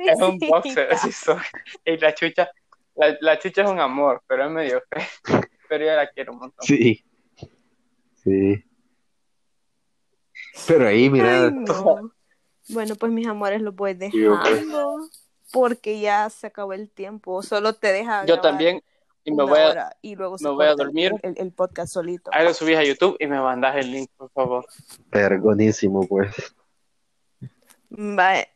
es 0.06 0.20
un 0.20 0.38
boxer, 0.38 0.88
así 0.92 1.12
soy. 1.12 1.36
Y 1.84 1.96
la 1.98 2.14
chucha, 2.14 2.50
la, 2.94 3.16
la 3.20 3.38
chucha 3.38 3.62
es 3.62 3.68
un 3.70 3.80
amor, 3.80 4.22
pero 4.26 4.44
es 4.46 4.50
medio 4.50 4.82
fea. 4.90 5.06
Pero 5.68 5.84
yo 5.84 5.94
la 5.94 6.08
quiero 6.10 6.32
un 6.32 6.38
montón. 6.38 6.64
Sí. 6.66 7.04
Sí. 8.24 8.64
Pero 10.66 10.86
ahí, 10.88 11.10
mira, 11.10 11.44
Ay, 11.44 11.50
no. 11.52 12.10
Bueno, 12.70 12.94
pues 12.96 13.12
mis 13.12 13.26
amores, 13.26 13.60
los 13.60 13.74
voy 13.76 13.92
Yo, 14.12 14.38
pues. 14.40 14.54
dejando 14.54 15.08
porque 15.52 16.00
ya 16.00 16.28
se 16.30 16.46
acabó 16.46 16.72
el 16.72 16.90
tiempo. 16.90 17.42
Solo 17.42 17.74
te 17.74 17.92
deja 17.92 18.24
Yo 18.26 18.40
también, 18.40 18.82
y 19.24 19.32
me 19.32 19.44
voy 19.44 19.58
a, 19.58 19.94
y 20.02 20.16
luego 20.16 20.36
me 20.40 20.50
voy 20.50 20.66
a 20.66 20.70
el- 20.70 20.76
dormir. 20.76 21.12
El, 21.22 21.34
el 21.38 21.52
podcast 21.52 21.92
solito. 21.92 22.30
ahí 22.32 22.44
lo 22.44 22.54
subís 22.54 22.76
a 22.78 22.84
YouTube 22.84 23.16
y 23.20 23.26
me 23.26 23.38
mandas 23.40 23.76
el 23.76 23.90
link, 23.92 24.10
por 24.16 24.30
favor. 24.30 24.66
vergonísimo, 25.10 26.06
pues. 26.08 26.34
Bye. 27.90 28.48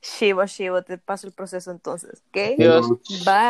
Chivo, 0.00 0.46
chivo, 0.46 0.82
te 0.82 0.98
paso 0.98 1.26
el 1.26 1.32
proceso 1.32 1.70
entonces, 1.70 2.22
¿ok? 2.28 2.56
Dios. 2.58 2.88
Bye. 3.24 3.44